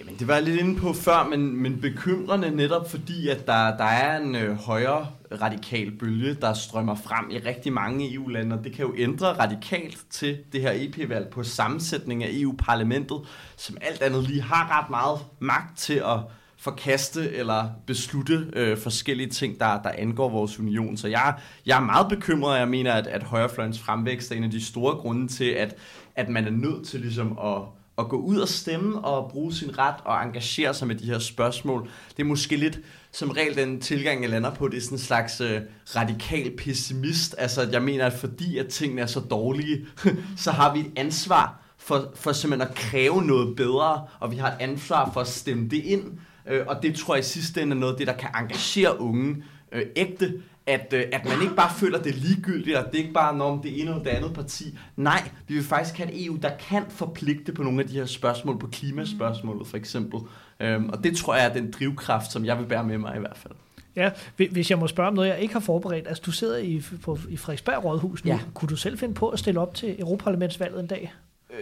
Jamen, 0.00 0.14
det 0.18 0.28
var 0.28 0.34
jeg 0.34 0.42
lidt 0.42 0.60
inde 0.60 0.80
på 0.80 0.92
før, 0.92 1.28
men, 1.30 1.62
men 1.62 1.80
bekymrende 1.80 2.50
netop 2.50 2.90
fordi, 2.90 3.28
at 3.28 3.46
der, 3.46 3.76
der 3.76 3.84
er 3.84 4.20
en 4.20 4.36
øh, 4.36 4.56
højere 4.56 5.06
radikal 5.42 5.90
bølge, 5.90 6.34
der 6.34 6.54
strømmer 6.54 6.94
frem 6.94 7.30
i 7.30 7.38
rigtig 7.38 7.72
mange 7.72 8.14
EU-lande, 8.14 8.58
og 8.58 8.64
det 8.64 8.72
kan 8.72 8.86
jo 8.86 8.94
ændre 8.96 9.26
radikalt 9.26 9.98
til 10.10 10.38
det 10.52 10.60
her 10.60 10.72
EP-valg 10.74 11.28
på 11.28 11.42
sammensætning 11.42 12.24
af 12.24 12.28
EU-parlamentet, 12.32 13.20
som 13.56 13.76
alt 13.80 14.02
andet 14.02 14.22
lige 14.22 14.42
har 14.42 14.80
ret 14.80 14.90
meget 14.90 15.18
magt 15.40 15.78
til 15.78 15.94
at 15.94 16.18
forkaste 16.58 17.32
eller 17.32 17.68
beslutte 17.86 18.46
øh, 18.52 18.78
forskellige 18.78 19.30
ting, 19.30 19.60
der, 19.60 19.82
der 19.82 19.90
angår 19.98 20.28
vores 20.28 20.58
union. 20.58 20.96
Så 20.96 21.08
jeg, 21.08 21.34
jeg 21.66 21.76
er 21.76 21.84
meget 21.84 22.08
bekymret, 22.08 22.52
og 22.52 22.58
jeg 22.58 22.68
mener, 22.68 22.92
at, 22.92 23.06
at 23.06 23.22
højrefløjens 23.22 23.78
fremvækst 23.78 24.32
er 24.32 24.36
en 24.36 24.44
af 24.44 24.50
de 24.50 24.64
store 24.64 24.94
grunde 24.94 25.28
til, 25.28 25.50
at, 25.50 25.74
at 26.16 26.28
man 26.28 26.46
er 26.46 26.50
nødt 26.50 26.86
til 26.86 27.00
ligesom 27.00 27.38
at 27.44 27.62
at 27.98 28.08
gå 28.08 28.16
ud 28.16 28.38
og 28.38 28.48
stemme 28.48 28.98
og 28.98 29.30
bruge 29.30 29.52
sin 29.52 29.78
ret 29.78 29.94
og 30.04 30.22
engagere 30.22 30.74
sig 30.74 30.88
med 30.88 30.94
de 30.94 31.06
her 31.06 31.18
spørgsmål. 31.18 31.90
Det 32.16 32.22
er 32.22 32.26
måske 32.26 32.56
lidt 32.56 32.80
som 33.12 33.30
regel 33.30 33.56
den 33.56 33.80
tilgang, 33.80 34.22
jeg 34.22 34.30
lander 34.30 34.54
på, 34.54 34.68
det 34.68 34.76
er 34.76 34.80
sådan 34.80 34.94
en 34.94 35.02
slags 35.02 35.40
øh, 35.40 35.60
radikal 35.96 36.56
pessimist. 36.56 37.34
Altså, 37.38 37.68
jeg 37.72 37.82
mener, 37.82 38.06
at 38.06 38.12
fordi 38.12 38.58
at 38.58 38.68
tingene 38.68 39.02
er 39.02 39.06
så 39.06 39.20
dårlige, 39.20 39.86
så 40.36 40.50
har 40.50 40.74
vi 40.74 40.80
et 40.80 40.92
ansvar 40.96 41.60
for, 41.78 42.12
for 42.14 42.32
simpelthen 42.32 42.70
at 42.70 42.76
kræve 42.76 43.22
noget 43.22 43.56
bedre, 43.56 44.06
og 44.20 44.30
vi 44.30 44.36
har 44.36 44.48
et 44.48 44.56
ansvar 44.60 45.10
for 45.12 45.20
at 45.20 45.28
stemme 45.28 45.68
det 45.68 45.84
ind. 45.84 46.04
Øh, 46.48 46.66
og 46.66 46.82
det 46.82 46.94
tror 46.94 47.14
jeg 47.14 47.24
i 47.24 47.26
sidste 47.26 47.62
ende 47.62 47.76
er 47.76 47.80
noget 47.80 47.92
af 47.92 47.98
det, 47.98 48.06
der 48.06 48.16
kan 48.16 48.28
engagere 48.34 49.00
unge 49.00 49.44
øh, 49.72 49.82
ægte 49.96 50.42
at, 50.68 50.92
øh, 50.92 51.04
at 51.12 51.24
man 51.24 51.42
ikke 51.42 51.54
bare 51.54 51.70
føler, 51.76 52.02
det 52.02 52.14
ligegyldigt, 52.14 52.76
og 52.76 52.84
det 52.84 52.94
er 52.94 53.02
ikke 53.02 53.14
bare 53.14 53.42
om 53.42 53.62
det 53.62 53.80
ene 53.80 53.90
eller 53.90 54.02
det 54.02 54.10
andet 54.10 54.34
parti. 54.34 54.78
Nej, 54.96 55.30
vi 55.48 55.54
vil 55.54 55.64
faktisk 55.64 55.98
have 55.98 56.12
et 56.12 56.24
EU, 56.24 56.38
der 56.42 56.50
kan 56.68 56.82
forpligte 56.88 57.52
på 57.52 57.62
nogle 57.62 57.82
af 57.82 57.88
de 57.88 57.94
her 57.94 58.06
spørgsmål, 58.06 58.58
på 58.58 58.66
klimaspørgsmålet 58.66 59.66
for 59.66 59.76
eksempel. 59.76 60.20
Øhm, 60.60 60.88
og 60.88 61.04
det 61.04 61.16
tror 61.16 61.34
jeg 61.34 61.44
er 61.44 61.52
den 61.52 61.70
drivkraft, 61.70 62.32
som 62.32 62.44
jeg 62.44 62.58
vil 62.58 62.66
bære 62.66 62.84
med 62.84 62.98
mig 62.98 63.16
i 63.16 63.20
hvert 63.20 63.36
fald. 63.36 63.54
Ja, 63.96 64.10
hvis 64.36 64.70
jeg 64.70 64.78
må 64.78 64.86
spørge 64.86 65.08
om 65.08 65.14
noget, 65.14 65.28
jeg 65.28 65.40
ikke 65.40 65.54
har 65.54 65.60
forberedt. 65.60 66.08
Altså, 66.08 66.22
du 66.26 66.30
sidder 66.30 66.58
i, 66.58 66.82
på, 67.02 67.18
i 67.28 67.36
Frederiksberg 67.36 67.84
Rådhus 67.84 68.24
nu. 68.24 68.30
Ja. 68.30 68.38
Kunne 68.54 68.68
du 68.68 68.76
selv 68.76 68.98
finde 68.98 69.14
på 69.14 69.28
at 69.28 69.38
stille 69.38 69.60
op 69.60 69.74
til 69.74 70.00
Europaparlamentsvalget 70.00 70.80
en 70.80 70.86
dag? 70.86 71.12
Øh, 71.50 71.58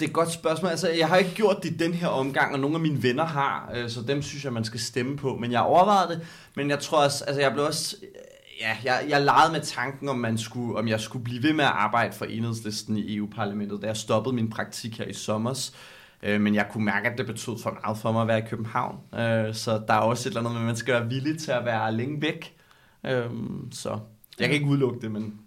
det 0.00 0.06
er 0.06 0.10
et 0.10 0.14
godt 0.14 0.32
spørgsmål. 0.32 0.70
Altså, 0.70 0.88
jeg 0.88 1.08
har 1.08 1.16
ikke 1.16 1.34
gjort 1.34 1.62
det 1.62 1.78
den 1.78 1.94
her 1.94 2.08
omgang, 2.08 2.54
og 2.54 2.60
nogle 2.60 2.76
af 2.76 2.80
mine 2.80 3.02
venner 3.02 3.24
har, 3.24 3.72
øh, 3.74 3.90
så 3.90 4.02
dem 4.02 4.22
synes 4.22 4.44
jeg, 4.44 4.52
man 4.52 4.64
skal 4.64 4.80
stemme 4.80 5.16
på. 5.16 5.36
Men 5.36 5.52
jeg 5.52 5.60
overvejede 5.60 6.14
det, 6.14 6.26
men 6.56 6.70
jeg 6.70 6.78
tror 6.78 7.04
også, 7.04 7.24
altså 7.24 7.40
jeg 7.40 7.52
blev 7.52 7.64
også, 7.64 7.96
øh, 8.02 8.08
ja, 8.60 8.76
jeg, 8.84 9.04
jeg 9.08 9.22
legede 9.22 9.52
med 9.52 9.60
tanken, 9.60 10.08
om, 10.08 10.18
man 10.18 10.38
skulle, 10.38 10.78
om 10.78 10.88
jeg 10.88 11.00
skulle 11.00 11.24
blive 11.24 11.42
ved 11.42 11.52
med 11.52 11.64
at 11.64 11.70
arbejde 11.70 12.12
for 12.12 12.24
enhedslisten 12.24 12.96
i 12.96 13.16
EU-parlamentet, 13.16 13.82
da 13.82 13.86
jeg 13.86 13.96
stoppede 13.96 14.34
min 14.34 14.50
praktik 14.50 14.98
her 14.98 15.04
i 15.04 15.12
sommer. 15.12 15.70
Øh, 16.22 16.40
men 16.40 16.54
jeg 16.54 16.66
kunne 16.70 16.84
mærke, 16.84 17.08
at 17.08 17.18
det 17.18 17.26
betød 17.26 17.58
for 17.62 17.78
meget 17.82 17.98
for 17.98 18.12
mig 18.12 18.22
at 18.22 18.28
være 18.28 18.38
i 18.38 18.48
København. 18.48 18.96
Øh, 19.14 19.54
så 19.54 19.82
der 19.88 19.94
er 19.94 19.98
også 19.98 20.28
et 20.28 20.30
eller 20.30 20.40
andet 20.40 20.52
med, 20.52 20.60
at 20.60 20.66
man 20.66 20.76
skal 20.76 20.94
være 20.94 21.08
villig 21.08 21.38
til 21.38 21.50
at 21.50 21.64
være 21.64 21.92
længe 21.92 22.22
væk. 22.22 22.54
Øh, 23.06 23.30
så 23.72 23.98
jeg 24.38 24.48
kan 24.48 24.54
ikke 24.54 24.66
udelukke 24.66 25.00
det, 25.00 25.10
men 25.10 25.40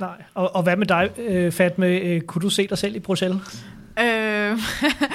Nej. 0.00 0.22
Og, 0.34 0.56
og 0.56 0.62
hvad 0.62 0.76
med 0.76 0.86
dig, 0.86 1.10
øh, 1.18 1.52
Fatme? 1.52 1.86
Øh, 1.86 2.20
kunne 2.20 2.42
du 2.42 2.50
se 2.50 2.66
dig 2.66 2.78
selv 2.78 2.96
i 2.96 2.98
Bruxelles? 2.98 3.66
Øh, 4.00 4.58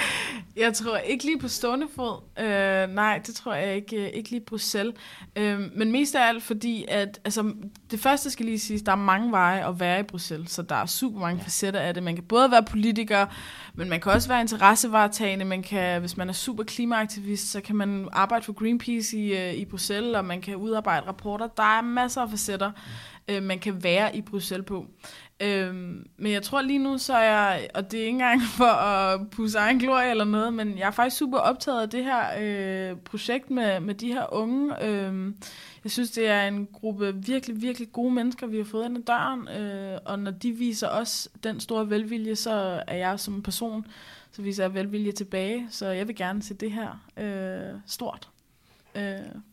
jeg 0.63 0.73
tror 0.73 0.97
ikke 0.97 1.25
lige 1.25 1.39
på 1.39 1.47
stående 1.47 1.87
fod. 1.95 2.21
Øh, 2.39 2.95
nej, 2.95 3.21
det 3.27 3.35
tror 3.35 3.53
jeg 3.53 3.75
ikke, 3.75 3.95
øh, 3.95 4.09
ikke 4.13 4.29
lige 4.29 4.41
Bruxelles. 4.41 4.95
Øh, 5.35 5.59
men 5.75 5.91
mest 5.91 6.15
af 6.15 6.27
alt 6.27 6.43
fordi, 6.43 6.85
at 6.87 7.19
altså, 7.25 7.53
det 7.91 7.99
første 7.99 8.29
skal 8.29 8.45
lige 8.45 8.59
sige, 8.59 8.79
der 8.79 8.91
er 8.91 8.95
mange 8.95 9.31
veje 9.31 9.67
at 9.67 9.79
være 9.79 9.99
i 9.99 10.03
Bruxelles, 10.03 10.51
så 10.51 10.61
der 10.61 10.75
er 10.75 10.85
super 10.85 11.19
mange 11.19 11.37
ja. 11.37 11.43
facetter 11.43 11.79
af 11.79 11.93
det. 11.93 12.03
Man 12.03 12.15
kan 12.15 12.23
både 12.23 12.51
være 12.51 12.63
politiker, 12.63 13.25
men 13.73 13.89
man 13.89 14.01
kan 14.01 14.11
også 14.11 14.27
være 14.27 14.41
interessevaretagende. 14.41 15.45
Man 15.45 15.63
kan, 15.63 15.99
hvis 15.99 16.17
man 16.17 16.29
er 16.29 16.33
super 16.33 16.63
klimaaktivist, 16.63 17.51
så 17.51 17.61
kan 17.61 17.75
man 17.75 18.07
arbejde 18.11 18.45
for 18.45 18.53
Greenpeace 18.53 19.17
i, 19.17 19.55
i 19.55 19.65
Bruxelles, 19.65 20.15
og 20.15 20.25
man 20.25 20.41
kan 20.41 20.55
udarbejde 20.55 21.07
rapporter. 21.07 21.47
Der 21.47 21.77
er 21.77 21.81
masser 21.81 22.21
af 22.21 22.29
facetter. 22.29 22.71
Øh, 23.27 23.43
man 23.43 23.59
kan 23.59 23.83
være 23.83 24.15
i 24.15 24.21
Bruxelles 24.21 24.65
på. 24.65 24.85
Øhm, 25.41 26.05
men 26.17 26.31
jeg 26.31 26.43
tror 26.43 26.61
lige 26.61 26.79
nu, 26.79 26.97
så 26.97 27.13
er 27.13 27.23
jeg, 27.23 27.69
og 27.73 27.91
det 27.91 27.99
er 27.99 28.05
ikke 28.05 28.09
engang 28.09 28.41
for 28.57 28.65
at 28.65 29.29
pusse 29.29 29.59
egen 29.59 29.79
glorie 29.79 30.11
eller 30.11 30.23
noget, 30.23 30.53
men 30.53 30.77
jeg 30.77 30.87
er 30.87 30.91
faktisk 30.91 31.17
super 31.17 31.37
optaget 31.37 31.81
af 31.81 31.89
det 31.89 32.03
her 32.03 32.25
øh, 32.39 32.97
projekt 32.97 33.51
med, 33.51 33.79
med 33.79 33.95
de 33.95 34.07
her 34.07 34.33
unge. 34.33 34.85
Øhm, 34.85 35.35
jeg 35.83 35.91
synes, 35.91 36.11
det 36.11 36.27
er 36.27 36.47
en 36.47 36.67
gruppe 36.73 37.15
virkelig, 37.25 37.61
virkelig 37.61 37.91
gode 37.91 38.11
mennesker, 38.11 38.47
vi 38.47 38.57
har 38.57 38.63
fået 38.63 38.85
ind 38.85 38.97
ad 38.97 39.03
døren, 39.03 39.47
øh, 39.47 39.99
og 40.05 40.19
når 40.19 40.31
de 40.31 40.51
viser 40.51 40.89
os 40.89 41.29
den 41.43 41.59
store 41.59 41.89
velvilje, 41.89 42.35
så 42.35 42.83
er 42.87 42.95
jeg 42.95 43.19
som 43.19 43.41
person, 43.41 43.85
så 44.31 44.41
viser 44.41 44.63
jeg 44.63 44.73
velvilje 44.73 45.11
tilbage, 45.11 45.67
så 45.69 45.87
jeg 45.87 46.07
vil 46.07 46.15
gerne 46.15 46.43
se 46.43 46.53
det 46.53 46.71
her 46.71 47.05
øh, 47.17 47.79
stort. 47.85 48.29
øh, 48.95 49.01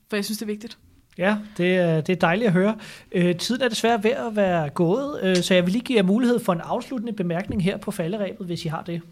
for 0.09 0.17
jeg 0.17 0.25
synes, 0.25 0.39
det 0.39 0.43
er 0.43 0.47
vigtigt. 0.53 0.79
Ja, 1.19 1.37
det 1.57 1.77
er, 1.77 2.01
det 2.01 2.13
er 2.13 2.17
dejligt 2.17 2.47
at 2.47 2.53
høre. 2.53 2.77
Øh, 3.13 3.37
tiden 3.37 3.63
er 3.63 3.69
desværre 3.69 4.05
ved 4.05 4.11
at 4.11 4.37
være 4.37 4.69
gået, 4.69 5.21
øh, 5.23 5.37
så 5.37 5.55
jeg 5.55 5.65
vil 5.65 5.73
lige 5.73 5.85
give 5.85 5.97
jer 5.97 6.03
mulighed 6.03 6.39
for 6.39 6.53
en 6.53 6.61
afsluttende 6.61 7.13
bemærkning 7.13 7.63
her 7.63 7.77
på 7.77 7.91
falderæbet, 7.91 8.47
hvis 8.47 8.65
I 8.65 8.69
har 8.69 8.83
det. 8.83 9.03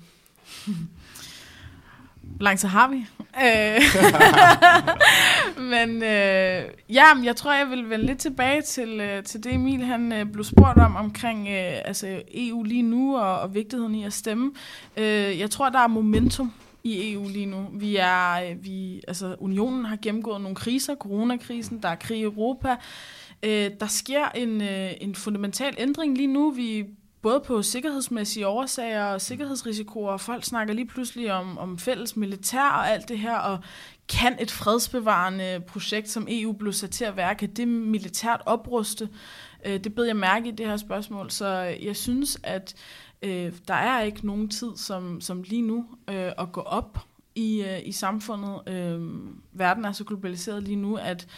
Hvor 2.22 2.44
lang 2.44 2.58
tid 2.58 2.68
har 2.68 2.88
vi? 2.88 3.06
Øh, 3.44 3.80
Men 5.70 6.02
øh, 6.02 6.62
ja, 6.88 7.14
men 7.14 7.24
jeg 7.24 7.36
tror, 7.36 7.54
jeg 7.54 7.70
vil 7.70 7.90
vende 7.90 8.06
lidt 8.06 8.18
tilbage 8.18 8.62
til, 8.62 9.00
øh, 9.00 9.22
til 9.22 9.44
det, 9.44 9.54
Emil 9.54 9.84
han 9.84 10.12
øh, 10.12 10.26
blev 10.26 10.44
spurgt 10.44 10.78
om, 10.78 10.96
omkring 10.96 11.48
øh, 11.48 11.72
altså 11.84 12.22
EU 12.34 12.62
lige 12.62 12.82
nu 12.82 13.18
og, 13.18 13.40
og 13.40 13.54
vigtigheden 13.54 13.94
i 13.94 14.04
at 14.04 14.12
stemme. 14.12 14.52
Øh, 14.96 15.38
jeg 15.38 15.50
tror, 15.50 15.68
der 15.68 15.78
er 15.78 15.86
momentum 15.86 16.52
i 16.86 17.12
EU 17.12 17.28
lige 17.28 17.46
nu. 17.46 17.66
Vi 17.72 17.96
er, 17.96 18.32
øh, 18.32 18.64
vi, 18.64 19.02
altså, 19.08 19.36
unionen 19.38 19.84
har 19.84 19.98
gennemgået 20.02 20.40
nogle 20.40 20.56
kriser, 20.56 20.94
coronakrisen, 20.94 21.82
der 21.82 21.88
er 21.88 21.94
krig 21.94 22.18
i 22.18 22.22
Europa. 22.22 22.76
Øh, 23.42 23.70
der 23.80 23.86
sker 23.86 24.28
en, 24.28 24.60
øh, 24.60 24.90
en 25.00 25.14
fundamental 25.14 25.74
ændring 25.78 26.16
lige 26.16 26.32
nu. 26.32 26.50
Vi 26.50 26.86
både 27.22 27.40
på 27.40 27.62
sikkerhedsmæssige 27.62 28.46
årsager 28.46 29.04
og 29.04 29.20
sikkerhedsrisikoer. 29.20 30.16
Folk 30.16 30.44
snakker 30.44 30.74
lige 30.74 30.86
pludselig 30.86 31.32
om, 31.32 31.58
om 31.58 31.78
fælles 31.78 32.16
militær 32.16 32.68
og 32.68 32.90
alt 32.90 33.08
det 33.08 33.18
her, 33.18 33.36
og 33.36 33.58
kan 34.08 34.36
et 34.40 34.50
fredsbevarende 34.50 35.62
projekt, 35.66 36.08
som 36.08 36.26
EU 36.30 36.52
blev 36.52 36.72
sat 36.72 36.90
til 36.90 37.04
at 37.04 37.16
være, 37.16 37.34
kan 37.34 37.50
det 37.50 37.68
militært 37.68 38.42
opruste? 38.46 39.08
Øh, 39.64 39.84
det 39.84 39.94
bed 39.94 40.04
jeg 40.04 40.16
mærke 40.16 40.48
i 40.48 40.52
det 40.52 40.66
her 40.66 40.76
spørgsmål, 40.76 41.30
så 41.30 41.46
jeg 41.82 41.96
synes, 41.96 42.38
at 42.42 42.74
øh, 43.22 43.52
der 43.68 43.74
er 43.74 44.02
ikke 44.02 44.26
nogen 44.26 44.48
tid 44.48 44.76
som, 44.76 45.20
som 45.20 45.42
lige 45.42 45.62
nu 45.62 45.86
øh, 46.08 46.32
at 46.38 46.52
gå 46.52 46.60
op 46.60 46.98
i, 47.34 47.62
øh, 47.62 47.80
i 47.84 47.92
samfundet. 47.92 48.68
Øh, 48.68 49.00
verden 49.52 49.84
er 49.84 49.92
så 49.92 50.04
globaliseret 50.04 50.62
lige 50.62 50.76
nu, 50.76 50.96
at 50.96 51.28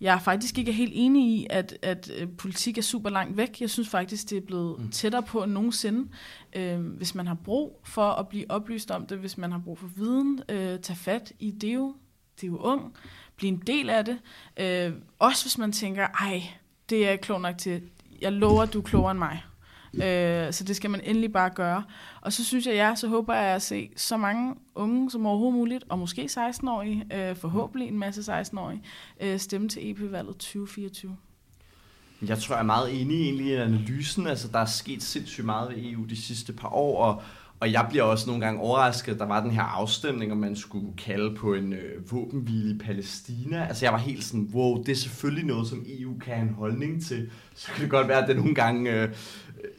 jeg 0.00 0.14
er 0.14 0.18
faktisk 0.18 0.58
ikke 0.58 0.72
helt 0.72 0.92
enig 0.94 1.30
i, 1.30 1.46
at, 1.50 1.78
at 1.82 2.10
øh, 2.18 2.28
politik 2.38 2.78
er 2.78 2.82
super 2.82 3.10
langt 3.10 3.36
væk. 3.36 3.60
Jeg 3.60 3.70
synes 3.70 3.88
faktisk, 3.88 4.30
det 4.30 4.36
er 4.36 4.46
blevet 4.46 4.80
mm. 4.80 4.90
tættere 4.90 5.22
på 5.22 5.42
end 5.42 5.52
nogensinde. 5.52 6.08
Øh, 6.56 6.80
hvis 6.80 7.14
man 7.14 7.26
har 7.26 7.34
brug 7.34 7.80
for 7.84 8.10
at 8.10 8.28
blive 8.28 8.50
oplyst 8.50 8.90
om 8.90 9.06
det, 9.06 9.18
hvis 9.18 9.38
man 9.38 9.52
har 9.52 9.58
brug 9.58 9.78
for 9.78 9.90
viden, 9.96 10.40
øh, 10.48 10.78
tage 10.80 10.96
fat 10.96 11.32
i 11.38 11.50
det 11.50 11.74
jo, 11.74 11.94
det 12.36 12.42
er 12.42 12.50
jo 12.50 12.56
ung, 12.56 12.94
blive 13.36 13.52
en 13.52 13.62
del 13.66 13.90
af 13.90 14.04
det. 14.04 14.18
Øh, 14.56 14.92
også 15.18 15.44
hvis 15.44 15.58
man 15.58 15.72
tænker, 15.72 16.06
ej, 16.06 16.42
det 16.90 17.04
er 17.04 17.10
jeg 17.10 17.20
klog 17.20 17.40
nok 17.40 17.58
til. 17.58 17.82
Jeg 18.20 18.32
lover, 18.32 18.66
du 18.66 18.78
er 18.78 18.82
klogere 18.82 19.10
end 19.10 19.18
mig. 19.18 19.42
Øh, 19.94 20.52
så 20.52 20.64
det 20.64 20.76
skal 20.76 20.90
man 20.90 21.00
endelig 21.04 21.32
bare 21.32 21.50
gøre. 21.50 21.82
Og 22.20 22.32
så 22.32 22.44
synes 22.44 22.66
jeg, 22.66 22.74
ja, 22.74 22.94
så 22.96 23.08
håber 23.08 23.34
jeg 23.34 23.54
at 23.54 23.62
se 23.62 23.90
så 23.96 24.16
mange 24.16 24.54
unge 24.74 25.10
som 25.10 25.26
overhovedet 25.26 25.54
muligt, 25.54 25.84
og 25.88 25.98
måske 25.98 26.28
16-årige, 26.30 27.06
øh, 27.12 27.36
forhåbentlig 27.36 27.88
en 27.88 27.98
masse 27.98 28.32
16-årige, 28.32 28.82
øh, 29.20 29.38
stemme 29.38 29.68
til 29.68 29.90
EP-valget 29.90 30.36
2024. 30.36 31.16
Jeg 32.26 32.38
tror, 32.38 32.54
jeg 32.54 32.60
er 32.60 32.66
meget 32.66 33.00
enig 33.00 33.22
egentlig 33.22 33.46
i 33.46 33.54
analysen. 33.54 34.26
Altså, 34.26 34.48
der 34.48 34.58
er 34.58 34.64
sket 34.64 35.02
sindssygt 35.02 35.46
meget 35.46 35.70
ved 35.70 35.76
EU 35.92 36.04
de 36.04 36.16
sidste 36.16 36.52
par 36.52 36.68
år, 36.68 37.04
og, 37.04 37.22
og 37.60 37.72
jeg 37.72 37.86
bliver 37.90 38.04
også 38.04 38.26
nogle 38.26 38.44
gange 38.44 38.60
overrasket, 38.60 39.12
at 39.12 39.18
der 39.18 39.26
var 39.26 39.42
den 39.42 39.50
her 39.50 39.62
afstemning, 39.62 40.32
om 40.32 40.38
man 40.38 40.56
skulle 40.56 40.96
kalde 40.96 41.34
på 41.34 41.54
en 41.54 41.72
øh, 41.72 42.12
våbenhvile 42.12 42.74
i 42.74 42.78
Palæstina. 42.78 43.66
Altså 43.66 43.84
jeg 43.84 43.92
var 43.92 43.98
helt 43.98 44.24
sådan, 44.24 44.50
wow, 44.54 44.82
det 44.82 44.88
er 44.88 44.96
selvfølgelig 44.96 45.44
noget, 45.44 45.68
som 45.68 45.86
EU 45.98 46.18
kan 46.18 46.34
have 46.34 46.48
en 46.48 46.54
holdning 46.54 47.04
til. 47.04 47.30
Så 47.54 47.70
kan 47.72 47.82
det 47.82 47.90
godt 47.90 48.08
være, 48.08 48.22
at 48.22 48.28
det 48.28 48.36
nogle 48.36 48.54
gange 48.54 48.90
øh, 48.90 49.08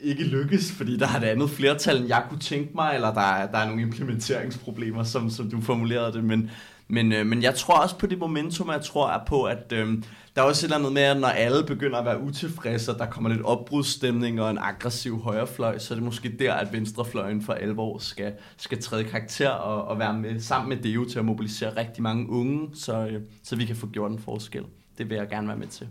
ikke 0.01 0.23
lykkes, 0.23 0.71
fordi 0.71 0.97
der 0.97 1.07
er 1.07 1.17
et 1.17 1.23
andet 1.23 1.49
flertal, 1.49 1.97
end 1.97 2.07
jeg 2.07 2.23
kunne 2.30 2.39
tænke 2.39 2.71
mig, 2.75 2.95
eller 2.95 3.13
der 3.13 3.21
er, 3.21 3.51
der 3.51 3.57
er 3.57 3.65
nogle 3.65 3.82
implementeringsproblemer, 3.82 5.03
som, 5.03 5.30
som 5.30 5.49
du 5.49 5.61
formulerede 5.61 6.13
det. 6.13 6.23
Men, 6.23 6.51
men, 6.88 7.11
øh, 7.11 7.25
men 7.25 7.43
jeg 7.43 7.55
tror 7.55 7.80
også 7.80 7.97
på 7.97 8.07
det 8.07 8.17
momentum, 8.17 8.69
jeg 8.69 8.82
tror 8.82 9.09
er 9.09 9.25
på, 9.27 9.43
at 9.43 9.73
øh, 9.73 10.03
der 10.36 10.41
er 10.41 10.45
også 10.45 10.65
et 10.65 10.67
eller 10.67 10.77
andet 10.77 10.93
med, 10.93 11.01
at 11.01 11.19
når 11.19 11.27
alle 11.27 11.63
begynder 11.63 11.97
at 11.97 12.05
være 12.05 12.21
utilfredse, 12.21 12.91
og 12.91 12.99
der 12.99 13.05
kommer 13.05 13.30
lidt 13.30 13.41
opbrudsstemning 13.41 14.41
og 14.41 14.51
en 14.51 14.57
aggressiv 14.57 15.19
højrefløj, 15.19 15.77
så 15.77 15.93
er 15.93 15.95
det 15.95 16.05
måske 16.05 16.36
der, 16.39 16.53
at 16.53 16.73
venstrefløjen 16.73 17.41
for 17.41 17.53
alvor 17.53 17.97
skal, 17.97 18.34
skal 18.57 18.82
træde 18.82 19.03
karakter 19.03 19.49
og, 19.49 19.88
og 19.88 19.99
være 19.99 20.13
med 20.13 20.39
sammen 20.39 20.69
med 20.69 20.77
DEO 20.84 21.05
til 21.05 21.19
at 21.19 21.25
mobilisere 21.25 21.77
rigtig 21.77 22.03
mange 22.03 22.30
unge, 22.30 22.69
så, 22.73 23.07
øh, 23.07 23.21
så 23.43 23.55
vi 23.55 23.65
kan 23.65 23.75
få 23.75 23.88
gjort 23.88 24.11
en 24.11 24.19
forskel. 24.19 24.63
Det 24.97 25.09
vil 25.09 25.17
jeg 25.17 25.30
gerne 25.30 25.47
være 25.47 25.57
med 25.57 25.67
til. 25.67 25.88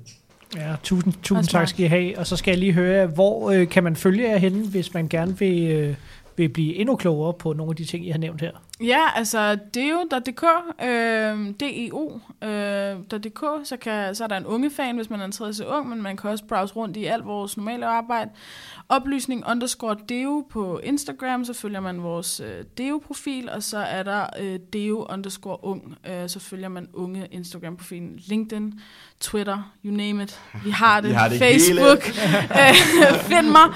Ja, 0.57 0.77
tusind, 0.83 1.15
tusind 1.23 1.49
tak 1.49 1.69
skal 1.69 1.85
I 1.85 1.89
have. 1.89 2.19
Og 2.19 2.27
så 2.27 2.37
skal 2.37 2.53
jeg 2.53 2.59
lige 2.59 2.73
høre, 2.73 3.07
hvor 3.07 3.51
øh, 3.51 3.69
kan 3.69 3.85
man 3.85 3.97
følge 3.97 4.29
jer 4.29 4.37
henne, 4.37 4.69
hvis 4.69 4.95
man 4.95 5.09
gerne 5.09 5.39
vil, 5.39 5.71
øh, 5.71 5.95
vil 6.37 6.49
blive 6.49 6.75
endnu 6.75 6.97
klogere 6.97 7.35
på 7.35 7.53
nogle 7.53 7.71
af 7.71 7.77
de 7.77 7.85
ting, 7.85 8.07
I 8.07 8.11
har 8.11 8.19
nævnt 8.19 8.41
her? 8.41 8.53
Ja, 8.81 9.01
altså 9.15 9.59
deo.dk, 9.75 10.45
øh, 10.83 11.55
deo.dk, 11.61 13.43
øh, 13.43 13.65
så, 13.65 13.77
kan, 13.81 14.15
så 14.15 14.25
er 14.25 14.29
der 14.29 14.37
en 14.37 14.47
unge 14.47 14.71
fan, 14.71 14.97
hvis 14.97 15.11
man 15.11 15.21
er 15.21 15.25
en 15.25 15.67
ung, 15.67 15.89
men 15.89 16.03
man 16.03 16.17
kan 16.17 16.31
også 16.31 16.45
browse 16.45 16.75
rundt 16.75 16.97
i 16.97 17.05
alt 17.05 17.27
vores 17.27 17.57
normale 17.57 17.87
arbejde. 17.87 18.31
Oplysning 18.89 19.45
underscore 19.51 19.97
deo 20.09 20.47
på 20.51 20.79
Instagram, 20.79 21.45
så 21.45 21.53
følger 21.53 21.81
man 21.81 22.03
vores 22.03 22.41
øh, 22.41 22.65
deo-profil, 22.79 23.51
og 23.51 23.63
så 23.63 23.79
er 23.79 24.03
der 24.03 24.27
øh, 24.41 24.59
deo 24.73 25.07
underscore 25.11 25.65
ung, 25.65 25.97
øh, 26.11 26.29
så 26.29 26.41
følger 26.41 26.69
man 26.69 26.89
unge 26.93 27.27
Instagram-profilen. 27.31 28.19
LinkedIn, 28.27 28.81
Twitter, 29.21 29.73
you 29.85 29.97
name 29.97 30.23
it. 30.23 30.41
Vi 30.65 30.71
har 30.71 31.01
det. 31.01 31.11
Vi 31.11 31.15
har 31.15 31.29
det 31.29 31.39
Facebook. 31.39 32.03
Find 33.33 33.51
mig. 33.51 33.75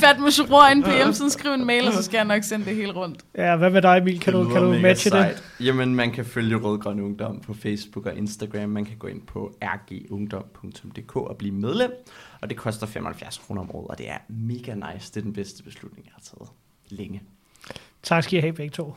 Fat 0.00 0.20
med 0.20 0.30
Shuror 0.30 0.68
ind 0.68 0.84
på 0.84 0.90
hjemmesiden. 0.90 1.30
Skriv 1.30 1.52
en 1.52 1.64
mail, 1.64 1.86
og 1.86 1.92
så 1.92 2.02
skal 2.02 2.18
jeg 2.18 2.24
nok 2.24 2.42
sende 2.42 2.64
det 2.64 2.76
hele 2.76 2.92
rundt. 2.92 3.20
Ja, 3.38 3.56
hvad 3.56 3.70
med 3.70 3.82
dig, 3.82 3.98
Emil? 3.98 4.20
Kan 4.20 4.32
du, 4.32 4.48
kan 4.48 4.62
du 4.62 4.78
matche 4.78 5.10
sejt. 5.10 5.44
det? 5.58 5.66
Jamen, 5.66 5.94
man 5.94 6.10
kan 6.10 6.24
følge 6.24 6.56
Rødgrøn 6.56 7.00
Ungdom 7.00 7.40
på 7.40 7.54
Facebook 7.54 8.06
og 8.06 8.14
Instagram. 8.16 8.68
Man 8.70 8.84
kan 8.84 8.96
gå 8.96 9.06
ind 9.06 9.20
på 9.22 9.54
rgungdom.dk 9.62 11.16
og 11.16 11.36
blive 11.36 11.54
medlem. 11.54 11.90
Og 12.40 12.48
det 12.48 12.56
koster 12.56 12.86
75 12.86 13.38
kroner 13.46 13.60
om 13.60 13.70
året, 13.74 13.88
og 13.88 13.98
det 13.98 14.10
er 14.10 14.16
mega 14.28 14.74
nice. 14.74 15.12
Det 15.14 15.16
er 15.16 15.20
den 15.20 15.32
bedste 15.32 15.62
beslutning, 15.62 16.06
jeg 16.06 16.12
har 16.14 16.22
taget 16.22 16.50
længe. 16.88 17.22
Tak 18.02 18.24
skal 18.24 18.38
I 18.38 18.40
have 18.40 18.52
begge 18.52 18.70
to. 18.70 18.96